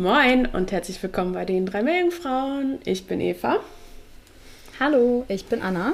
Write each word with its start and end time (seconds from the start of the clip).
Moin 0.00 0.46
und 0.46 0.72
herzlich 0.72 1.02
willkommen 1.02 1.34
bei 1.34 1.44
den 1.44 1.66
drei 1.66 1.82
Meerjungfrauen. 1.82 2.78
Ich 2.86 3.06
bin 3.06 3.20
Eva 3.20 3.58
Hallo, 4.80 5.26
ich 5.28 5.44
bin 5.44 5.60
Anna. 5.60 5.92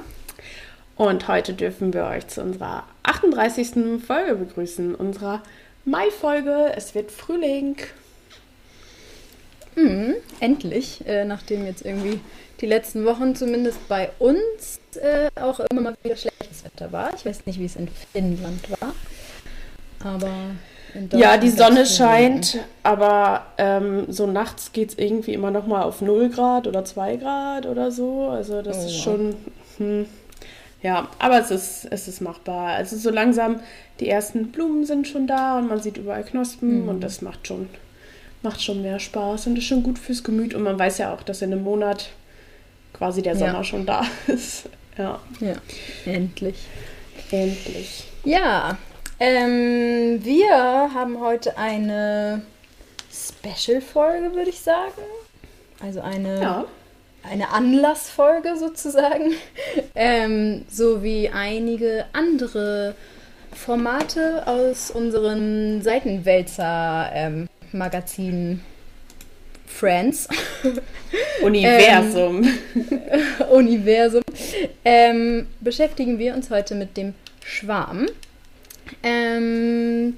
und 0.94 1.26
heute 1.26 1.54
dürfen 1.54 1.92
wir 1.92 2.04
euch 2.04 2.28
zu 2.28 2.40
unserer 2.40 2.84
38. 3.02 4.00
Folge 4.06 4.36
begrüßen, 4.36 4.94
unserer 4.94 5.42
Mai-Folge. 5.84 6.72
Es 6.76 6.94
wird 6.94 7.10
Frühling. 7.10 7.78
Mhm, 9.74 10.14
endlich, 10.38 11.04
äh, 11.08 11.24
nachdem 11.24 11.66
jetzt 11.66 11.84
irgendwie 11.84 12.20
die 12.60 12.66
letzten 12.66 13.04
Wochen 13.06 13.34
zumindest 13.34 13.88
bei 13.88 14.12
uns 14.20 14.78
äh, 15.02 15.32
auch 15.34 15.58
immer 15.58 15.80
mal 15.80 15.96
wieder 16.04 16.14
schlechtes 16.14 16.64
Wetter 16.64 16.92
war. 16.92 17.12
Ich 17.16 17.26
weiß 17.26 17.44
nicht, 17.46 17.58
wie 17.58 17.64
es 17.64 17.74
in 17.74 17.88
Finnland 17.88 18.70
war, 18.80 18.94
aber 19.98 20.30
Ja, 21.12 21.36
die 21.36 21.50
Sonne 21.50 21.84
scheint, 21.86 22.58
aber 22.82 23.46
ähm, 23.58 24.04
so 24.08 24.26
nachts 24.26 24.72
geht 24.72 24.90
es 24.90 24.98
irgendwie 24.98 25.34
immer 25.34 25.50
noch 25.50 25.66
mal 25.66 25.82
auf 25.82 26.00
0 26.00 26.28
Grad 26.30 26.66
oder 26.66 26.84
2 26.84 27.16
Grad 27.16 27.66
oder 27.66 27.90
so. 27.90 28.28
Also 28.28 28.62
das 28.62 28.78
Oh, 28.78 28.86
ist 28.86 28.96
schon, 29.02 29.34
hm, 29.78 30.06
ja, 30.82 31.08
aber 31.18 31.40
es 31.40 31.50
ist, 31.50 31.86
es 31.90 32.08
ist 32.08 32.20
machbar. 32.20 32.68
Also 32.74 32.96
so 32.96 33.10
langsam, 33.10 33.60
die 34.00 34.08
ersten 34.08 34.52
Blumen 34.52 34.84
sind 34.84 35.08
schon 35.08 35.26
da 35.26 35.58
und 35.58 35.68
man 35.68 35.80
sieht 35.80 35.96
überall 35.96 36.24
Knospen 36.24 36.82
Mhm. 36.82 36.88
und 36.88 37.00
das 37.00 37.22
macht 37.22 37.46
schon, 37.46 37.68
macht 38.42 38.62
schon 38.62 38.82
mehr 38.82 38.98
Spaß 39.00 39.46
und 39.48 39.58
ist 39.58 39.64
schon 39.64 39.82
gut 39.82 39.98
fürs 39.98 40.22
Gemüt. 40.22 40.54
Und 40.54 40.62
man 40.62 40.78
weiß 40.78 40.98
ja 40.98 41.12
auch, 41.14 41.22
dass 41.22 41.42
in 41.42 41.52
einem 41.52 41.62
Monat 41.64 42.10
quasi 42.92 43.22
der 43.22 43.34
Ja. 43.34 43.38
Sommer 43.38 43.64
schon 43.64 43.84
da 43.86 44.04
ist. 44.28 44.68
Ja, 44.98 45.18
Ja, 45.40 45.54
endlich. 46.06 46.56
endlich. 47.30 48.04
Ja, 48.24 48.76
ähm, 49.20 50.24
wir 50.24 50.90
haben 50.94 51.20
heute 51.20 51.58
eine 51.58 52.40
Special-Folge, 53.12 54.34
würde 54.34 54.48
ich 54.50 54.60
sagen. 54.60 55.02
Also 55.82 56.00
eine 56.00 56.40
Ja. 56.40 56.64
eine 57.22 57.50
Anlassfolge 57.50 58.56
sozusagen, 58.56 59.34
ähm, 59.94 60.64
so 60.70 61.02
wie 61.02 61.28
einige 61.28 62.06
andere 62.12 62.94
Formate 63.52 64.46
aus 64.46 64.90
unseren 64.90 65.82
Seitenwälzer-Magazin 65.82 68.60
Friends 69.66 70.28
Universum. 71.42 72.46
Universum 73.50 74.22
ähm, 74.84 75.46
beschäftigen 75.60 76.18
wir 76.18 76.34
uns 76.34 76.50
heute 76.50 76.74
mit 76.74 76.96
dem 76.96 77.14
Schwarm. 77.44 78.06
Ähm, 79.02 80.14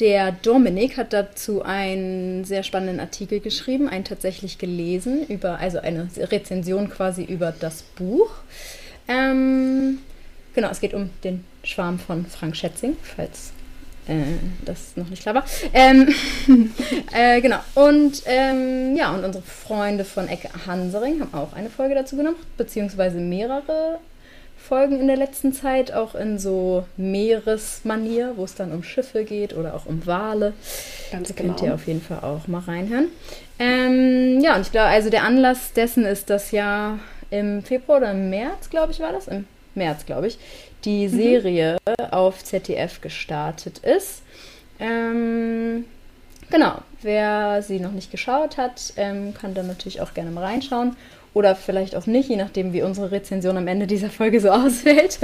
der 0.00 0.32
Dominik 0.32 0.98
hat 0.98 1.12
dazu 1.14 1.62
einen 1.62 2.44
sehr 2.44 2.62
spannenden 2.62 3.00
Artikel 3.00 3.40
geschrieben, 3.40 3.88
einen 3.88 4.04
tatsächlich 4.04 4.58
gelesen, 4.58 5.26
über, 5.26 5.58
also 5.58 5.78
eine 5.78 6.08
Rezension 6.18 6.90
quasi 6.90 7.24
über 7.24 7.52
das 7.58 7.82
Buch. 7.82 8.30
Ähm, 9.08 10.00
genau, 10.54 10.68
es 10.68 10.80
geht 10.80 10.92
um 10.92 11.10
den 11.24 11.44
Schwarm 11.64 11.98
von 11.98 12.26
Frank 12.26 12.56
Schätzing, 12.56 12.96
falls 13.02 13.52
äh, 14.06 14.22
das 14.66 14.96
noch 14.96 15.08
nicht 15.08 15.22
klar 15.22 15.36
war. 15.36 15.44
Ähm, 15.72 16.14
äh, 17.14 17.40
genau, 17.40 17.60
und 17.74 18.22
ähm, 18.26 18.96
ja, 18.96 19.14
und 19.14 19.24
unsere 19.24 19.44
Freunde 19.44 20.04
von 20.04 20.28
Ecke 20.28 20.50
Hansering 20.66 21.20
haben 21.20 21.34
auch 21.34 21.54
eine 21.54 21.70
Folge 21.70 21.94
dazu 21.94 22.16
genommen, 22.16 22.36
beziehungsweise 22.58 23.18
mehrere 23.18 23.98
Folgen 24.56 24.98
in 25.00 25.06
der 25.06 25.16
letzten 25.16 25.52
Zeit, 25.52 25.92
auch 25.92 26.14
in 26.14 26.38
so 26.38 26.84
Meeresmanier, 26.96 28.32
wo 28.36 28.44
es 28.44 28.54
dann 28.54 28.72
um 28.72 28.82
Schiffe 28.82 29.24
geht 29.24 29.54
oder 29.54 29.74
auch 29.74 29.86
um 29.86 30.06
Wale. 30.06 30.54
Ganz 31.12 31.34
genau. 31.34 31.54
könnt 31.54 31.62
ihr 31.62 31.74
auf 31.74 31.86
jeden 31.86 32.02
Fall 32.02 32.20
auch 32.20 32.48
mal 32.48 32.60
reinhören. 32.60 33.08
Ähm, 33.58 34.40
ja, 34.40 34.56
und 34.56 34.62
ich 34.62 34.72
glaube, 34.72 34.88
also 34.88 35.08
der 35.08 35.22
Anlass 35.22 35.72
dessen 35.72 36.04
ist, 36.04 36.30
dass 36.30 36.50
ja 36.50 36.98
im 37.30 37.62
Februar 37.62 37.98
oder 37.98 38.10
im 38.10 38.30
März, 38.30 38.70
glaube 38.70 38.92
ich, 38.92 39.00
war 39.00 39.12
das, 39.12 39.28
im 39.28 39.46
März, 39.74 40.06
glaube 40.06 40.28
ich, 40.28 40.38
die 40.84 41.08
Serie 41.08 41.78
auf 42.10 42.42
ZDF 42.44 43.00
gestartet 43.00 43.78
ist. 43.78 44.22
Ähm, 44.78 45.84
genau, 46.50 46.78
wer 47.02 47.62
sie 47.62 47.80
noch 47.80 47.92
nicht 47.92 48.10
geschaut 48.10 48.56
hat, 48.56 48.92
ähm, 48.96 49.34
kann 49.34 49.54
dann 49.54 49.66
natürlich 49.66 50.00
auch 50.00 50.14
gerne 50.14 50.30
mal 50.30 50.44
reinschauen. 50.44 50.96
Oder 51.36 51.54
vielleicht 51.54 51.94
auch 51.94 52.06
nicht, 52.06 52.30
je 52.30 52.36
nachdem, 52.36 52.72
wie 52.72 52.80
unsere 52.80 53.10
Rezension 53.10 53.58
am 53.58 53.68
Ende 53.68 53.86
dieser 53.86 54.08
Folge 54.08 54.40
so 54.40 54.48
ausfällt. 54.52 55.18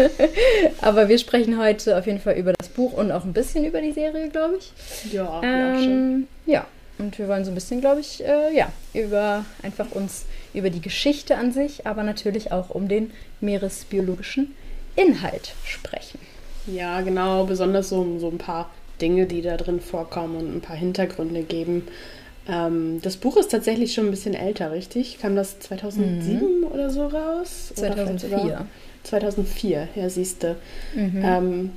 Aber 0.83 1.09
wir 1.09 1.17
sprechen 1.17 1.59
heute 1.59 1.97
auf 1.97 2.05
jeden 2.05 2.21
Fall 2.21 2.34
über 2.34 2.53
das 2.53 2.69
Buch 2.69 2.93
und 2.93 3.11
auch 3.11 3.25
ein 3.25 3.33
bisschen 3.33 3.65
über 3.65 3.81
die 3.81 3.93
Serie, 3.93 4.28
glaube 4.28 4.59
ich. 4.59 5.11
Ja. 5.11 5.41
Ähm, 5.43 6.27
ja, 6.45 6.67
und 6.99 7.19
wir 7.19 7.28
wollen 7.28 7.47
so 7.47 7.50
ein 7.50 7.55
bisschen, 7.55 7.81
glaube 7.81 8.03
ich, 8.03 8.23
äh, 8.23 8.55
ja, 8.55 8.71
über 8.93 9.47
einfach 9.62 9.91
uns 9.93 10.27
über 10.53 10.69
die 10.69 10.83
Geschichte 10.83 11.39
an 11.39 11.50
sich, 11.50 11.87
aber 11.87 12.03
natürlich 12.03 12.53
auch 12.53 12.69
um 12.69 12.89
den 12.89 13.11
meeresbiologischen 13.41 14.55
Inhalt 14.97 15.55
sprechen. 15.65 16.19
Ja, 16.67 17.00
genau, 17.00 17.44
besonders 17.44 17.89
so, 17.89 18.19
so 18.19 18.29
ein 18.29 18.37
paar 18.37 18.69
Dinge, 19.00 19.25
die 19.25 19.41
da 19.41 19.56
drin 19.56 19.81
vorkommen 19.81 20.37
und 20.37 20.55
ein 20.55 20.61
paar 20.61 20.77
Hintergründe 20.77 21.43
geben. 21.43 21.89
Ähm, 22.49 23.01
das 23.03 23.17
Buch 23.17 23.37
ist 23.37 23.51
tatsächlich 23.51 23.95
schon 23.95 24.07
ein 24.07 24.11
bisschen 24.11 24.35
älter, 24.35 24.73
richtig? 24.73 25.19
Kam 25.21 25.37
das 25.37 25.61
2007 25.61 26.65
oder 26.65 26.91
so 26.91 27.07
raus? 27.07 27.73
Oder 27.77 27.93
vielleicht 27.93 28.21
sogar 28.21 28.41
2004. 28.41 28.67
2004, 29.05 29.89
ja, 29.97 30.09
siehste. 30.11 30.57
Mhm. 30.95 31.23
Ähm, 31.25 31.71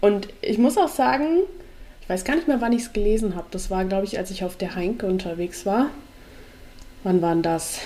und 0.00 0.28
ich 0.42 0.58
muss 0.58 0.78
auch 0.78 0.88
sagen, 0.88 1.26
ich 2.02 2.08
weiß 2.08 2.24
gar 2.24 2.36
nicht 2.36 2.48
mehr, 2.48 2.60
wann 2.60 2.72
ich 2.72 2.82
es 2.82 2.92
gelesen 2.92 3.34
habe. 3.34 3.46
Das 3.50 3.70
war, 3.70 3.84
glaube 3.84 4.04
ich, 4.04 4.18
als 4.18 4.30
ich 4.30 4.44
auf 4.44 4.56
der 4.56 4.74
Heinke 4.74 5.06
unterwegs 5.06 5.66
war. 5.66 5.90
Wann 7.02 7.20
war 7.22 7.34
das? 7.36 7.78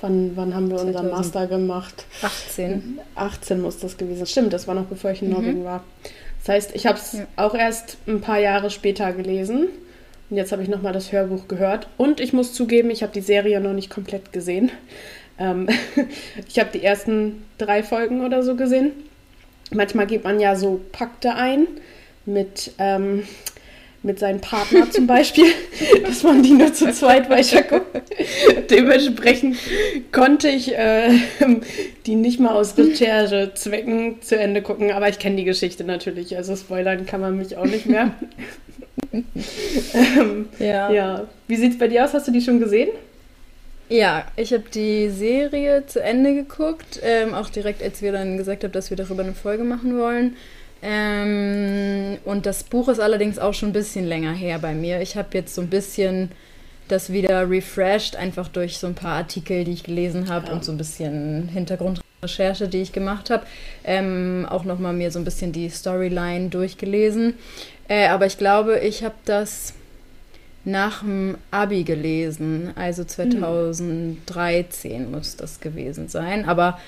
Wann, 0.00 0.32
wann 0.36 0.54
haben 0.54 0.68
wir 0.70 0.76
unseren 0.80 1.08
2000. 1.08 1.12
Master 1.12 1.46
gemacht? 1.46 2.04
18. 2.22 3.00
18 3.14 3.60
muss 3.60 3.78
das 3.78 3.96
gewesen 3.96 4.18
sein. 4.18 4.26
Stimmt, 4.26 4.52
das 4.52 4.66
war 4.68 4.74
noch 4.74 4.84
bevor 4.86 5.10
ich 5.10 5.22
in 5.22 5.28
Mhm. 5.28 5.34
Norwegen 5.34 5.64
war. 5.64 5.84
Das 6.44 6.54
heißt, 6.54 6.70
ich 6.74 6.86
habe 6.86 6.98
es 6.98 7.12
Ja. 7.14 7.26
auch 7.36 7.54
erst 7.54 7.96
ein 8.06 8.20
paar 8.20 8.38
Jahre 8.38 8.70
später 8.70 9.12
gelesen. 9.12 9.68
Und 10.28 10.36
jetzt 10.36 10.52
habe 10.52 10.62
ich 10.62 10.68
nochmal 10.68 10.92
das 10.92 11.12
Hörbuch 11.12 11.48
gehört. 11.48 11.88
Und 11.96 12.20
ich 12.20 12.32
muss 12.32 12.52
zugeben, 12.52 12.90
ich 12.90 13.02
habe 13.02 13.12
die 13.12 13.20
Serie 13.20 13.60
noch 13.60 13.72
nicht 13.72 13.90
komplett 13.90 14.32
gesehen. 14.32 14.70
Ähm, 15.38 15.68
ich 16.48 16.58
habe 16.58 16.70
die 16.72 16.82
ersten 16.82 17.44
drei 17.58 17.82
Folgen 17.82 18.24
oder 18.24 18.42
so 18.42 18.56
gesehen. 18.56 18.92
Manchmal 19.72 20.06
geht 20.06 20.24
man 20.24 20.40
ja 20.40 20.56
so 20.56 20.80
Pakte 20.92 21.34
ein 21.34 21.66
mit, 22.24 22.72
ähm, 22.78 23.24
mit 24.02 24.18
seinem 24.18 24.40
Partner 24.40 24.90
zum 24.90 25.06
Beispiel, 25.06 25.46
dass 26.04 26.22
man 26.22 26.42
die 26.42 26.52
nur 26.52 26.72
zu 26.72 26.92
zweit 26.92 27.28
weiterguckt. 27.28 28.02
Dementsprechend 28.70 29.56
konnte 30.12 30.48
ich 30.48 30.76
äh, 30.76 31.10
die 32.06 32.14
nicht 32.14 32.40
mal 32.40 32.54
aus 32.54 32.76
Recherchezwecken 32.78 34.22
zu 34.22 34.38
Ende 34.38 34.62
gucken, 34.62 34.92
aber 34.92 35.08
ich 35.08 35.18
kenne 35.18 35.36
die 35.36 35.44
Geschichte 35.44 35.84
natürlich, 35.84 36.36
also 36.36 36.56
spoilern 36.56 37.06
kann 37.06 37.20
man 37.20 37.36
mich 37.36 37.56
auch 37.56 37.66
nicht 37.66 37.86
mehr. 37.86 38.12
ähm, 39.12 40.48
Ja. 40.58 40.90
ja, 40.90 41.28
wie 41.48 41.56
sieht's 41.56 41.78
bei 41.78 41.88
dir 41.88 42.04
aus? 42.04 42.14
Hast 42.14 42.28
du 42.28 42.32
die 42.32 42.40
schon 42.40 42.60
gesehen? 42.60 42.90
Ja, 43.88 44.26
ich 44.34 44.52
habe 44.52 44.64
die 44.74 45.08
Serie 45.10 45.86
zu 45.86 46.02
Ende 46.02 46.34
geguckt, 46.34 46.98
ähm, 47.02 47.34
auch 47.34 47.50
direkt, 47.50 47.82
als 47.82 48.02
wir 48.02 48.10
dann 48.10 48.36
gesagt 48.36 48.64
haben, 48.64 48.72
dass 48.72 48.90
wir 48.90 48.96
darüber 48.96 49.22
eine 49.22 49.34
Folge 49.34 49.62
machen 49.62 49.96
wollen. 49.96 50.36
Ähm, 50.86 52.18
und 52.24 52.46
das 52.46 52.62
Buch 52.62 52.88
ist 52.88 53.00
allerdings 53.00 53.40
auch 53.40 53.54
schon 53.54 53.70
ein 53.70 53.72
bisschen 53.72 54.04
länger 54.04 54.32
her 54.32 54.60
bei 54.60 54.72
mir. 54.72 55.00
Ich 55.00 55.16
habe 55.16 55.28
jetzt 55.32 55.54
so 55.54 55.60
ein 55.60 55.68
bisschen 55.68 56.30
das 56.86 57.12
wieder 57.12 57.50
refreshed, 57.50 58.14
einfach 58.14 58.46
durch 58.46 58.78
so 58.78 58.86
ein 58.86 58.94
paar 58.94 59.16
Artikel, 59.16 59.64
die 59.64 59.72
ich 59.72 59.82
gelesen 59.82 60.28
habe 60.28 60.46
Ja. 60.46 60.52
und 60.52 60.64
so 60.64 60.70
ein 60.70 60.78
bisschen 60.78 61.48
Hintergrundrecherche 61.48 62.06
Recherche, 62.22 62.68
die 62.68 62.82
ich 62.82 62.92
gemacht 62.92 63.30
habe, 63.30 63.44
ähm, 63.84 64.46
auch 64.48 64.64
nochmal 64.64 64.92
mir 64.92 65.10
so 65.10 65.18
ein 65.18 65.24
bisschen 65.24 65.52
die 65.52 65.68
Storyline 65.68 66.48
durchgelesen. 66.48 67.34
Äh, 67.88 68.08
aber 68.08 68.26
ich 68.26 68.38
glaube, 68.38 68.78
ich 68.80 69.04
habe 69.04 69.14
das 69.24 69.74
nach 70.64 71.00
dem 71.00 71.36
Abi 71.50 71.84
gelesen, 71.84 72.72
also 72.74 73.04
2013 73.04 75.04
mhm. 75.04 75.10
muss 75.12 75.36
das 75.36 75.60
gewesen 75.60 76.08
sein. 76.08 76.48
Aber 76.48 76.80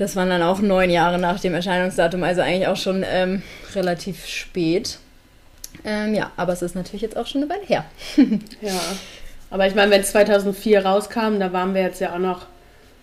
das 0.00 0.16
waren 0.16 0.30
dann 0.30 0.42
auch 0.42 0.60
neun 0.60 0.88
Jahre 0.88 1.18
nach 1.18 1.40
dem 1.40 1.52
Erscheinungsdatum, 1.52 2.22
also 2.22 2.40
eigentlich 2.40 2.66
auch 2.68 2.76
schon 2.76 3.04
ähm, 3.06 3.42
relativ 3.74 4.26
spät. 4.26 4.98
Ähm, 5.84 6.14
ja, 6.14 6.32
aber 6.38 6.54
es 6.54 6.62
ist 6.62 6.74
natürlich 6.74 7.02
jetzt 7.02 7.18
auch 7.18 7.26
schon 7.26 7.42
eine 7.42 7.50
Weile 7.50 7.66
her. 7.66 7.84
ja, 8.62 8.80
aber 9.50 9.66
ich 9.66 9.74
meine, 9.74 9.90
wenn 9.90 10.00
es 10.00 10.10
2004 10.12 10.86
rauskam, 10.86 11.38
da 11.38 11.52
waren 11.52 11.74
wir 11.74 11.82
jetzt 11.82 12.00
ja 12.00 12.14
auch 12.14 12.18
noch 12.18 12.46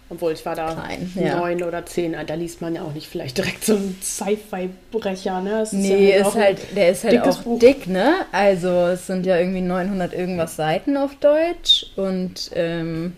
obwohl 0.10 0.32
ich 0.32 0.46
war 0.46 0.56
da 0.56 0.74
Klein, 0.74 1.12
neun 1.16 1.60
ja. 1.60 1.68
oder 1.68 1.86
zehn, 1.86 2.16
da 2.26 2.34
liest 2.34 2.62
man 2.62 2.74
ja 2.74 2.82
auch 2.82 2.94
nicht 2.94 3.08
vielleicht 3.08 3.38
direkt 3.38 3.66
so 3.66 3.76
einen 3.76 4.00
Sci-Fi-Brecher, 4.02 5.42
ne? 5.42 5.50
Das 5.50 5.74
nee, 5.74 6.12
ist, 6.12 6.34
ja 6.34 6.42
halt 6.42 6.60
ist 6.60 6.66
halt, 6.68 6.78
der 6.78 6.90
ist 6.92 7.04
halt 7.04 7.22
auch 7.24 7.38
Buch. 7.40 7.60
dick, 7.60 7.88
ne? 7.88 8.14
Also 8.32 8.70
es 8.70 9.06
sind 9.06 9.26
ja 9.26 9.38
irgendwie 9.38 9.60
900 9.60 10.14
irgendwas 10.14 10.56
Seiten 10.56 10.96
auf 10.96 11.14
Deutsch 11.16 11.88
und 11.98 12.52
ähm, 12.56 13.18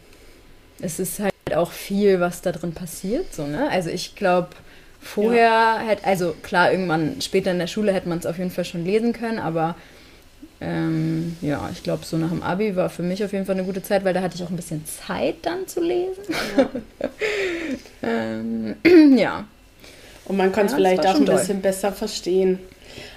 es 0.82 1.00
ist 1.00 1.20
halt 1.20 1.32
auch 1.56 1.72
viel, 1.72 2.20
was 2.20 2.42
da 2.42 2.52
drin 2.52 2.74
passiert, 2.74 3.34
so, 3.34 3.46
ne? 3.46 3.70
Also 3.70 3.90
ich 3.90 4.16
glaube, 4.16 4.50
vorher 5.02 5.42
ja. 5.42 5.80
hätte, 5.86 6.06
also 6.06 6.36
klar, 6.44 6.72
irgendwann 6.72 7.22
später 7.22 7.52
in 7.52 7.60
der 7.60 7.68
Schule 7.68 7.94
hätte 7.94 8.10
man 8.10 8.20
es 8.20 8.26
auf 8.26 8.38
jeden 8.38 8.52
Fall 8.52 8.66
schon 8.66 8.86
lesen 8.86 9.14
können, 9.14 9.40
aber 9.40 9.76
ähm, 10.62 11.38
ja, 11.42 11.70
ich 11.72 11.84
glaube, 11.84 12.06
so 12.06 12.18
nach 12.18 12.30
dem 12.30 12.44
Abi 12.44 12.76
war 12.76 12.90
für 12.90 13.04
mich 13.04 13.24
auf 13.24 13.32
jeden 13.32 13.46
Fall 13.46 13.56
eine 13.56 13.64
gute 13.64 13.82
Zeit, 13.82 14.04
weil 14.04 14.14
da 14.14 14.22
hatte 14.22 14.36
ich 14.36 14.44
auch 14.44 14.50
ein 14.50 14.58
bisschen 14.58 14.84
Zeit 14.86 15.38
dann 15.44 15.68
zu 15.68 15.82
lesen. 15.82 16.24
Ja. 16.58 16.70
ähm, 18.04 18.76
ja. 19.18 19.46
Und 20.26 20.38
man 20.38 20.52
kann 20.52 20.66
es 20.66 20.74
ja, 20.74 20.78
vielleicht 20.78 21.08
auch 21.08 21.16
ein 21.16 21.26
toll. 21.26 21.38
bisschen 21.38 21.62
besser 21.62 21.92
verstehen. 21.94 22.60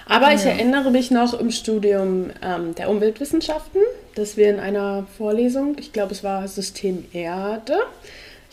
Aber 0.07 0.29
ja. 0.29 0.35
ich 0.35 0.45
erinnere 0.45 0.89
mich 0.89 1.11
noch 1.11 1.37
im 1.37 1.51
Studium 1.51 2.29
ähm, 2.41 2.75
der 2.75 2.89
Umweltwissenschaften, 2.89 3.81
dass 4.15 4.37
wir 4.37 4.49
in 4.49 4.59
einer 4.59 5.05
Vorlesung, 5.17 5.75
ich 5.79 5.91
glaube, 5.91 6.13
es 6.13 6.23
war 6.23 6.47
System 6.47 7.05
Erde, 7.13 7.77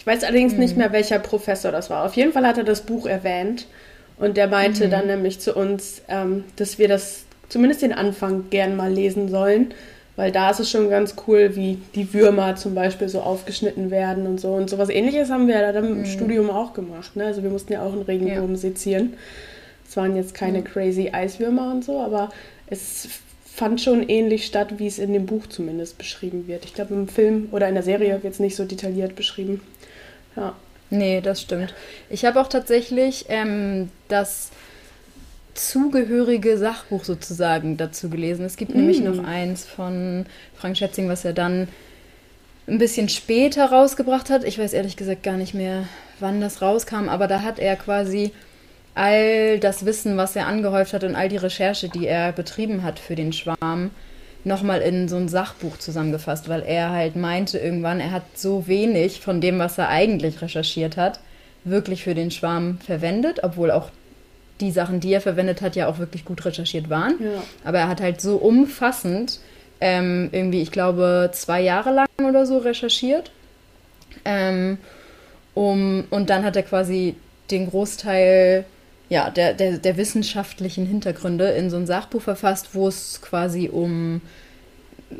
ich 0.01 0.07
weiß 0.07 0.25
allerdings 0.25 0.55
mhm. 0.55 0.61
nicht 0.61 0.77
mehr, 0.79 0.93
welcher 0.93 1.19
Professor 1.19 1.71
das 1.71 1.91
war. 1.91 2.07
Auf 2.07 2.15
jeden 2.15 2.33
Fall 2.33 2.47
hat 2.47 2.57
er 2.57 2.65
das 2.65 2.81
Buch 2.81 3.05
erwähnt 3.05 3.67
und 4.17 4.39
der 4.39 4.49
meinte 4.49 4.87
mhm. 4.87 4.91
dann 4.91 5.07
nämlich 5.07 5.41
zu 5.41 5.55
uns, 5.55 6.01
ähm, 6.09 6.45
dass 6.57 6.79
wir 6.79 6.89
das 6.89 7.25
zumindest 7.51 7.83
den 7.83 7.93
Anfang 7.93 8.49
gern 8.49 8.77
mal 8.77 8.91
lesen 8.91 9.29
sollen, 9.29 9.75
weil 10.17 10.33
da 10.33 10.49
ist 10.49 10.59
es 10.59 10.71
schon 10.71 10.89
ganz 10.89 11.17
cool, 11.27 11.55
wie 11.55 11.83
die 11.95 12.15
Würmer 12.15 12.57
zum 12.57 12.75
Beispiel 12.75 13.11
so 13.11 13.21
aufgeschnitten 13.21 13.91
werden 13.91 14.27
und 14.27 14.41
so. 14.41 14.55
Und 14.55 14.71
sowas 14.71 14.89
ähnliches 14.89 15.29
haben 15.29 15.49
wir 15.49 15.61
ja 15.61 15.71
dann 15.71 15.85
im 15.85 15.99
mhm. 15.99 16.07
Studium 16.07 16.49
auch 16.49 16.73
gemacht. 16.73 17.15
Ne? 17.17 17.27
Also 17.27 17.43
wir 17.43 17.51
mussten 17.51 17.75
ja 17.75 17.83
auch 17.83 17.93
einen 17.93 18.01
Regenbogen 18.01 18.53
ja. 18.53 18.57
sezieren. 18.57 19.13
Es 19.87 19.99
waren 19.99 20.17
jetzt 20.17 20.33
keine 20.33 20.61
mhm. 20.61 20.65
crazy 20.65 21.11
Eiswürmer 21.13 21.71
und 21.71 21.85
so, 21.85 22.01
aber 22.01 22.31
es 22.69 23.07
fand 23.45 23.83
schon 23.83 24.09
ähnlich 24.09 24.47
statt, 24.47 24.79
wie 24.79 24.87
es 24.87 24.99
in 24.99 25.13
dem 25.13 25.27
Buch 25.27 25.47
zumindest 25.47 25.99
beschrieben 25.99 26.47
wird. 26.47 26.65
Ich 26.65 26.73
glaube, 26.73 26.95
im 26.95 27.07
Film 27.07 27.49
oder 27.53 27.69
in 27.69 27.75
der 27.75 27.83
Serie 27.83 28.23
wird 28.23 28.33
es 28.33 28.41
nicht 28.41 28.57
so 28.57 28.65
detailliert 28.65 29.15
beschrieben. 29.15 29.61
Ja. 30.37 30.55
Nee, 30.91 31.21
das 31.21 31.41
stimmt. 31.41 31.75
Ich 32.09 32.25
habe 32.25 32.41
auch 32.41 32.49
tatsächlich 32.49 33.27
ähm, 33.29 33.91
das 34.09 34.51
zugehörige 35.55 36.59
Sachbuch 36.59 37.05
sozusagen 37.05 37.77
dazu 37.77 38.11
gelesen. 38.11 38.45
Es 38.45 38.57
gibt 38.57 38.75
mm. 38.75 38.79
nämlich 38.79 39.01
noch 39.01 39.23
eins 39.23 39.65
von 39.65 40.27
Frank 40.57 40.77
Schätzing, 40.77 41.09
was 41.09 41.25
er 41.25 41.33
dann 41.33 41.69
ein 42.67 42.79
bisschen 42.79 43.09
später 43.09 43.67
rausgebracht 43.67 44.31
hat. 44.31 44.45
Ich 44.45 44.59
weiß 44.59 44.73
ehrlich 44.73 44.97
gesagt 44.97 45.23
gar 45.23 45.37
nicht 45.37 45.55
mehr, 45.55 45.85
wann 46.19 46.41
das 46.41 46.63
rauskam, 46.63 47.09
aber 47.09 47.27
da 47.27 47.43
hat 47.43 47.59
er 47.59 47.77
quasi 47.77 48.33
all 48.95 49.59
das 49.59 49.85
Wissen, 49.87 50.17
was 50.17 50.37
er 50.37 50.47
angehäuft 50.47 50.93
hat 50.93 51.05
und 51.05 51.15
all 51.15 51.29
die 51.29 51.37
Recherche, 51.37 51.89
die 51.89 52.07
er 52.07 52.33
betrieben 52.33 52.83
hat 52.83 52.99
für 52.99 53.15
den 53.15 53.33
Schwarm, 53.33 53.91
nochmal 54.45 54.81
in 54.81 55.09
so 55.09 55.17
ein 55.17 55.29
Sachbuch 55.29 55.79
zusammengefasst, 55.79 56.49
weil 56.49 56.63
er 56.63 56.91
halt 56.91 57.17
meinte 57.17 57.59
irgendwann, 57.59 58.01
er 58.01 58.11
hat 58.11 58.23
so 58.35 58.67
wenig 58.67 59.21
von 59.21 59.41
dem, 59.41 59.59
was 59.59 59.79
er 59.79 59.89
eigentlich 59.89 60.41
recherchiert 60.41 60.97
hat, 60.97 61.21
wirklich 61.65 62.05
für 62.05 62.15
den 62.15 62.31
Schwarm 62.31 62.79
verwendet, 62.79 63.41
obwohl 63.43 63.71
auch 63.71 63.91
die 64.61 64.71
Sachen, 64.71 65.01
die 65.01 65.13
er 65.13 65.21
verwendet 65.21 65.63
hat, 65.63 65.77
ja 65.77 65.89
auch 65.89 65.99
wirklich 65.99 66.25
gut 66.25 66.45
recherchiert 66.45 66.91
waren. 66.91 67.15
Ja. 67.21 67.43
Aber 67.65 67.79
er 67.79 67.89
hat 67.89 68.01
halt 68.01 68.21
so 68.21 68.37
umfassend 68.37 69.41
ähm, 69.81 70.29
irgendwie, 70.33 70.61
ich 70.61 70.71
glaube, 70.71 71.31
zwei 71.33 71.61
Jahre 71.61 71.93
lang 71.93 72.09
oder 72.23 72.47
so 72.47 72.59
recherchiert. 72.59 73.31
Ähm, 74.25 74.79
um, 75.55 76.05
und 76.11 76.31
dann 76.31 76.45
hat 76.45 76.57
er 76.57 76.63
quasi 76.63 77.15
den 77.51 77.69
Großteil 77.69 78.65
ja, 79.11 79.29
der, 79.29 79.55
der, 79.55 79.79
der 79.79 79.97
wissenschaftlichen 79.97 80.87
Hintergründe 80.87 81.49
in 81.51 81.69
so 81.69 81.77
ein 81.77 81.87
Sachbuch 81.87 82.23
verfasst, 82.23 82.71
wo 82.75 82.89
es 82.89 83.21
quasi 83.21 83.69
um 83.69 84.23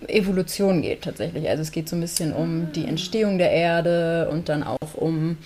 Evolution 0.07 0.81
geht 0.81 1.03
tatsächlich. 1.03 1.49
Also 1.49 1.63
es 1.63 1.73
geht 1.73 1.89
so 1.89 1.97
ein 1.97 2.01
bisschen 2.01 2.33
um 2.33 2.73
die 2.73 2.87
Entstehung 2.87 3.37
der 3.37 3.51
Erde 3.51 4.29
und 4.31 4.49
dann 4.49 4.63
auch 4.63 4.95
um 4.95 5.37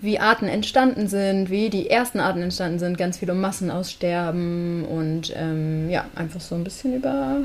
wie 0.00 0.18
Arten 0.18 0.48
entstanden 0.48 1.08
sind, 1.08 1.50
wie 1.50 1.68
die 1.68 1.90
ersten 1.90 2.20
Arten 2.20 2.40
entstanden 2.40 2.78
sind, 2.78 2.96
ganz 2.96 3.18
viel 3.18 3.30
um 3.30 3.38
Massenaussterben 3.38 4.86
und 4.86 5.34
ähm, 5.36 5.90
ja, 5.90 6.06
einfach 6.14 6.40
so 6.40 6.54
ein 6.54 6.64
bisschen 6.64 6.96
über 6.96 7.42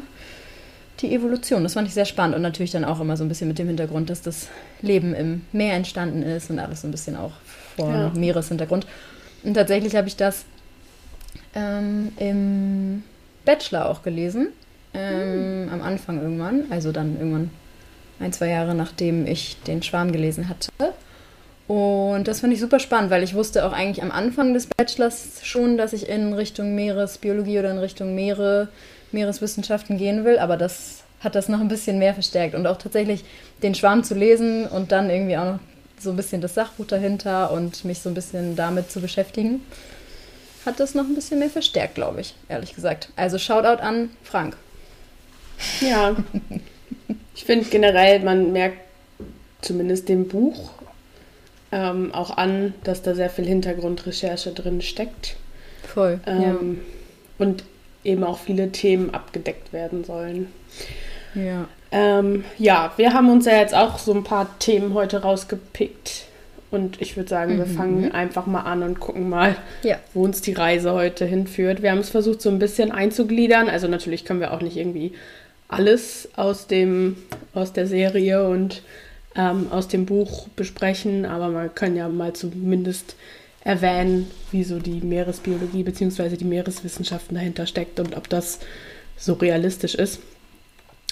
die 1.01 1.13
Evolution. 1.13 1.63
Das 1.63 1.73
fand 1.73 1.89
ich 1.89 1.93
sehr 1.93 2.05
spannend 2.05 2.33
und 2.33 2.41
natürlich 2.41 2.71
dann 2.71 2.85
auch 2.85 3.01
immer 3.01 3.17
so 3.17 3.25
ein 3.25 3.27
bisschen 3.27 3.49
mit 3.49 3.59
dem 3.59 3.67
Hintergrund, 3.67 4.09
dass 4.09 4.21
das 4.21 4.47
Leben 4.81 5.13
im 5.13 5.41
Meer 5.51 5.73
entstanden 5.73 6.23
ist 6.23 6.49
und 6.49 6.59
alles 6.59 6.83
so 6.83 6.87
ein 6.87 6.91
bisschen 6.91 7.17
auch 7.17 7.33
vor 7.75 7.91
ja. 7.91 8.11
Meereshintergrund. 8.15 8.87
Und 9.45 9.53
tatsächlich 9.53 9.95
habe 9.95 10.07
ich 10.07 10.15
das 10.15 10.45
ähm, 11.53 12.11
im 12.17 13.03
Bachelor 13.45 13.89
auch 13.89 14.01
gelesen, 14.01 14.47
ähm, 14.93 15.65
mhm. 15.65 15.73
am 15.73 15.81
Anfang 15.81 16.21
irgendwann, 16.21 16.65
also 16.71 16.91
dann 16.91 17.15
irgendwann 17.17 17.51
ein, 18.19 18.33
zwei 18.33 18.49
Jahre 18.49 18.73
nachdem 18.73 19.27
ich 19.27 19.57
den 19.67 19.83
Schwarm 19.83 20.11
gelesen 20.11 20.49
hatte. 20.49 20.69
Und 21.67 22.27
das 22.27 22.41
fand 22.41 22.53
ich 22.53 22.59
super 22.59 22.79
spannend, 22.79 23.09
weil 23.11 23.23
ich 23.23 23.33
wusste 23.33 23.65
auch 23.65 23.73
eigentlich 23.73 24.03
am 24.03 24.11
Anfang 24.11 24.53
des 24.53 24.67
Bachelors 24.67 25.39
schon, 25.43 25.77
dass 25.77 25.93
ich 25.93 26.09
in 26.09 26.33
Richtung 26.33 26.75
Meeresbiologie 26.75 27.59
oder 27.59 27.71
in 27.71 27.79
Richtung 27.79 28.13
Meere, 28.15 28.67
Meereswissenschaften 29.11 29.97
gehen 29.97 30.25
will, 30.25 30.37
aber 30.37 30.57
das 30.57 31.03
hat 31.21 31.35
das 31.35 31.49
noch 31.49 31.59
ein 31.59 31.67
bisschen 31.67 31.97
mehr 31.97 32.13
verstärkt. 32.13 32.53
Und 32.55 32.67
auch 32.67 32.77
tatsächlich 32.77 33.25
den 33.63 33.73
Schwarm 33.73 34.03
zu 34.03 34.13
lesen 34.13 34.67
und 34.67 34.91
dann 34.91 35.09
irgendwie 35.09 35.37
auch 35.37 35.53
noch 35.53 35.59
so 35.99 36.09
ein 36.09 36.15
bisschen 36.15 36.41
das 36.41 36.53
Sachbuch 36.53 36.85
dahinter 36.85 37.51
und 37.51 37.85
mich 37.85 37.99
so 37.99 38.09
ein 38.09 38.15
bisschen 38.15 38.55
damit 38.55 38.91
zu 38.91 39.01
beschäftigen, 39.01 39.61
hat 40.65 40.79
das 40.79 40.95
noch 40.95 41.03
ein 41.03 41.15
bisschen 41.15 41.39
mehr 41.39 41.49
verstärkt, 41.49 41.95
glaube 41.95 42.21
ich, 42.21 42.35
ehrlich 42.49 42.73
gesagt. 42.73 43.09
Also 43.15 43.37
Shoutout 43.37 43.81
an 43.81 44.09
Frank. 44.23 44.57
Ja. 45.81 46.15
ich 47.35 47.45
finde 47.45 47.69
generell, 47.69 48.19
man 48.21 48.51
merkt 48.51 48.79
zumindest 49.61 50.09
dem 50.09 50.27
Buch 50.27 50.71
ähm, 51.71 52.13
auch 52.13 52.37
an, 52.37 52.73
dass 52.83 53.01
da 53.01 53.15
sehr 53.15 53.29
viel 53.29 53.45
Hintergrundrecherche 53.45 54.51
drin 54.51 54.81
steckt. 54.81 55.35
Voll. 55.83 56.19
Ähm, 56.25 56.41
ja. 56.41 57.45
Und 57.45 57.63
eben 58.03 58.23
auch 58.23 58.39
viele 58.39 58.71
Themen 58.71 59.13
abgedeckt 59.13 59.73
werden 59.73 60.03
sollen. 60.03 60.47
Ja. 61.33 61.67
Ähm, 61.95 62.43
ja, 62.57 62.91
wir 62.97 63.13
haben 63.13 63.29
uns 63.29 63.45
ja 63.45 63.57
jetzt 63.57 63.73
auch 63.73 63.97
so 63.99 64.13
ein 64.13 64.25
paar 64.25 64.59
Themen 64.59 64.93
heute 64.93 65.21
rausgepickt. 65.21 66.25
Und 66.69 67.01
ich 67.01 67.15
würde 67.15 67.29
sagen, 67.29 67.53
mhm. 67.53 67.59
wir 67.59 67.65
fangen 67.67 68.11
einfach 68.11 68.47
mal 68.47 68.63
an 68.63 68.83
und 68.83 68.99
gucken 68.99 69.29
mal, 69.29 69.55
ja. 69.81 69.97
wo 70.13 70.25
uns 70.25 70.41
die 70.41 70.51
Reise 70.51 70.91
heute 70.91 71.23
hinführt. 71.23 71.81
Wir 71.81 71.91
haben 71.91 71.99
es 71.99 72.09
versucht, 72.09 72.41
so 72.41 72.49
ein 72.49 72.59
bisschen 72.59 72.91
einzugliedern. 72.91 73.69
Also 73.69 73.87
natürlich 73.87 74.25
können 74.25 74.41
wir 74.41 74.51
auch 74.53 74.61
nicht 74.61 74.75
irgendwie 74.75 75.13
alles 75.69 76.27
aus 76.35 76.67
dem, 76.67 77.15
aus 77.53 77.71
der 77.71 77.87
Serie 77.87 78.45
und 78.45 78.81
ähm, 79.37 79.67
aus 79.71 79.87
dem 79.87 80.05
Buch 80.05 80.49
besprechen, 80.49 81.25
aber 81.25 81.47
man 81.47 81.73
kann 81.73 81.95
ja 81.95 82.09
mal 82.09 82.33
zumindest 82.33 83.15
erwähnen, 83.63 84.29
wie 84.51 84.63
so 84.65 84.79
die 84.79 84.99
Meeresbiologie 85.01 85.83
bzw. 85.83 86.35
die 86.35 86.45
Meereswissenschaften 86.45 87.35
dahinter 87.35 87.65
steckt 87.67 88.01
und 88.01 88.17
ob 88.17 88.27
das 88.27 88.59
so 89.17 89.33
realistisch 89.33 89.95
ist. 89.95 90.19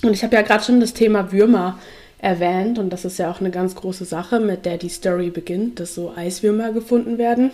Und 0.03 0.13
ich 0.13 0.23
habe 0.23 0.35
ja 0.35 0.41
gerade 0.41 0.63
schon 0.63 0.79
das 0.79 0.93
Thema 0.93 1.31
Würmer 1.31 1.79
erwähnt 2.19 2.77
und 2.77 2.89
das 2.89 3.05
ist 3.05 3.17
ja 3.19 3.31
auch 3.31 3.39
eine 3.39 3.51
ganz 3.51 3.75
große 3.75 4.05
Sache, 4.05 4.39
mit 4.39 4.65
der 4.65 4.77
die 4.77 4.89
Story 4.89 5.29
beginnt, 5.29 5.79
dass 5.79 5.95
so 5.95 6.13
Eiswürmer 6.15 6.71
gefunden 6.71 7.17
werden, 7.17 7.51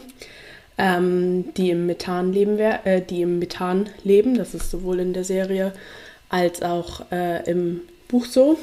ähm, 0.77 1.45
die 1.57 1.69
im 1.69 1.85
Methan 1.85 2.33
leben, 2.33 2.59
äh, 2.59 3.01
die 3.01 3.21
im 3.21 3.39
Methan 3.39 3.89
leben. 4.03 4.35
Das 4.35 4.53
ist 4.53 4.71
sowohl 4.71 4.99
in 4.99 5.13
der 5.13 5.23
Serie 5.23 5.73
als 6.29 6.61
auch 6.61 7.11
äh, 7.11 7.49
im 7.49 7.81
Buch 8.07 8.25
so. 8.25 8.57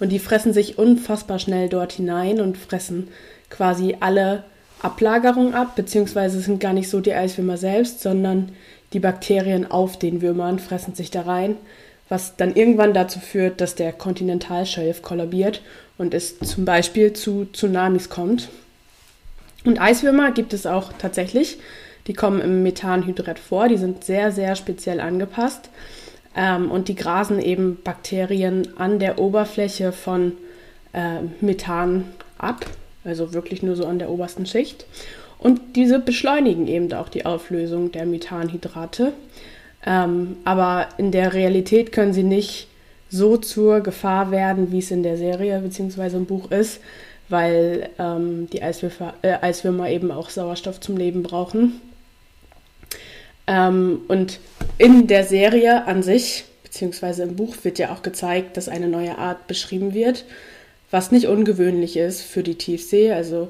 Und 0.00 0.10
die 0.10 0.20
fressen 0.20 0.52
sich 0.52 0.78
unfassbar 0.78 1.38
schnell 1.38 1.68
dort 1.68 1.92
hinein 1.92 2.40
und 2.40 2.56
fressen 2.56 3.08
quasi 3.50 3.96
alle 4.00 4.44
Ablagerungen 4.80 5.54
ab, 5.54 5.74
beziehungsweise 5.74 6.40
sind 6.40 6.60
gar 6.60 6.72
nicht 6.72 6.88
so 6.88 7.00
die 7.00 7.14
Eiswürmer 7.14 7.56
selbst, 7.56 8.00
sondern 8.00 8.50
die 8.92 9.00
Bakterien 9.00 9.68
auf 9.68 9.98
den 9.98 10.22
Würmern 10.22 10.60
fressen 10.60 10.94
sich 10.94 11.10
da 11.10 11.22
rein, 11.22 11.56
was 12.08 12.36
dann 12.36 12.54
irgendwann 12.54 12.94
dazu 12.94 13.20
führt, 13.20 13.60
dass 13.60 13.74
der 13.74 13.92
Kontinentalschelf 13.92 15.02
kollabiert 15.02 15.62
und 15.98 16.14
es 16.14 16.38
zum 16.38 16.64
Beispiel 16.64 17.12
zu 17.12 17.46
Tsunamis 17.52 18.08
kommt. 18.08 18.48
Und 19.64 19.80
Eiswürmer 19.80 20.30
gibt 20.30 20.52
es 20.52 20.66
auch 20.66 20.92
tatsächlich. 20.98 21.58
Die 22.06 22.14
kommen 22.14 22.40
im 22.40 22.62
Methanhydrat 22.62 23.38
vor. 23.38 23.68
Die 23.68 23.76
sind 23.76 24.04
sehr, 24.04 24.32
sehr 24.32 24.56
speziell 24.56 25.00
angepasst. 25.00 25.68
Ähm, 26.34 26.70
und 26.70 26.88
die 26.88 26.94
grasen 26.94 27.40
eben 27.40 27.78
Bakterien 27.82 28.78
an 28.78 28.98
der 28.98 29.18
Oberfläche 29.18 29.92
von 29.92 30.32
äh, 30.92 31.20
Methan 31.40 32.04
ab. 32.38 32.64
Also 33.04 33.34
wirklich 33.34 33.62
nur 33.62 33.76
so 33.76 33.84
an 33.86 33.98
der 33.98 34.10
obersten 34.10 34.46
Schicht. 34.46 34.86
Und 35.38 35.76
diese 35.76 35.98
beschleunigen 35.98 36.66
eben 36.66 36.92
auch 36.94 37.08
die 37.08 37.26
Auflösung 37.26 37.92
der 37.92 38.06
Methanhydrate. 38.06 39.12
Ähm, 39.88 40.36
aber 40.44 40.90
in 40.98 41.12
der 41.12 41.32
Realität 41.32 41.92
können 41.92 42.12
sie 42.12 42.22
nicht 42.22 42.68
so 43.08 43.38
zur 43.38 43.80
Gefahr 43.80 44.30
werden, 44.30 44.70
wie 44.70 44.80
es 44.80 44.90
in 44.90 45.02
der 45.02 45.16
Serie 45.16 45.58
bzw. 45.60 46.18
im 46.18 46.26
Buch 46.26 46.50
ist, 46.50 46.80
weil 47.30 47.88
ähm, 47.98 48.50
die 48.52 48.62
Eiswürfer, 48.62 49.14
äh, 49.22 49.38
Eiswürmer 49.40 49.88
eben 49.88 50.10
auch 50.10 50.28
Sauerstoff 50.28 50.78
zum 50.78 50.98
Leben 50.98 51.22
brauchen. 51.22 51.80
Ähm, 53.46 54.02
und 54.08 54.40
in 54.76 55.06
der 55.06 55.24
Serie 55.24 55.86
an 55.86 56.02
sich, 56.02 56.44
beziehungsweise 56.64 57.22
im 57.22 57.36
Buch, 57.36 57.56
wird 57.62 57.78
ja 57.78 57.90
auch 57.90 58.02
gezeigt, 58.02 58.58
dass 58.58 58.68
eine 58.68 58.88
neue 58.88 59.16
Art 59.16 59.46
beschrieben 59.46 59.94
wird, 59.94 60.26
was 60.90 61.12
nicht 61.12 61.28
ungewöhnlich 61.28 61.96
ist 61.96 62.20
für 62.20 62.42
die 62.42 62.56
Tiefsee. 62.56 63.12
Also 63.12 63.48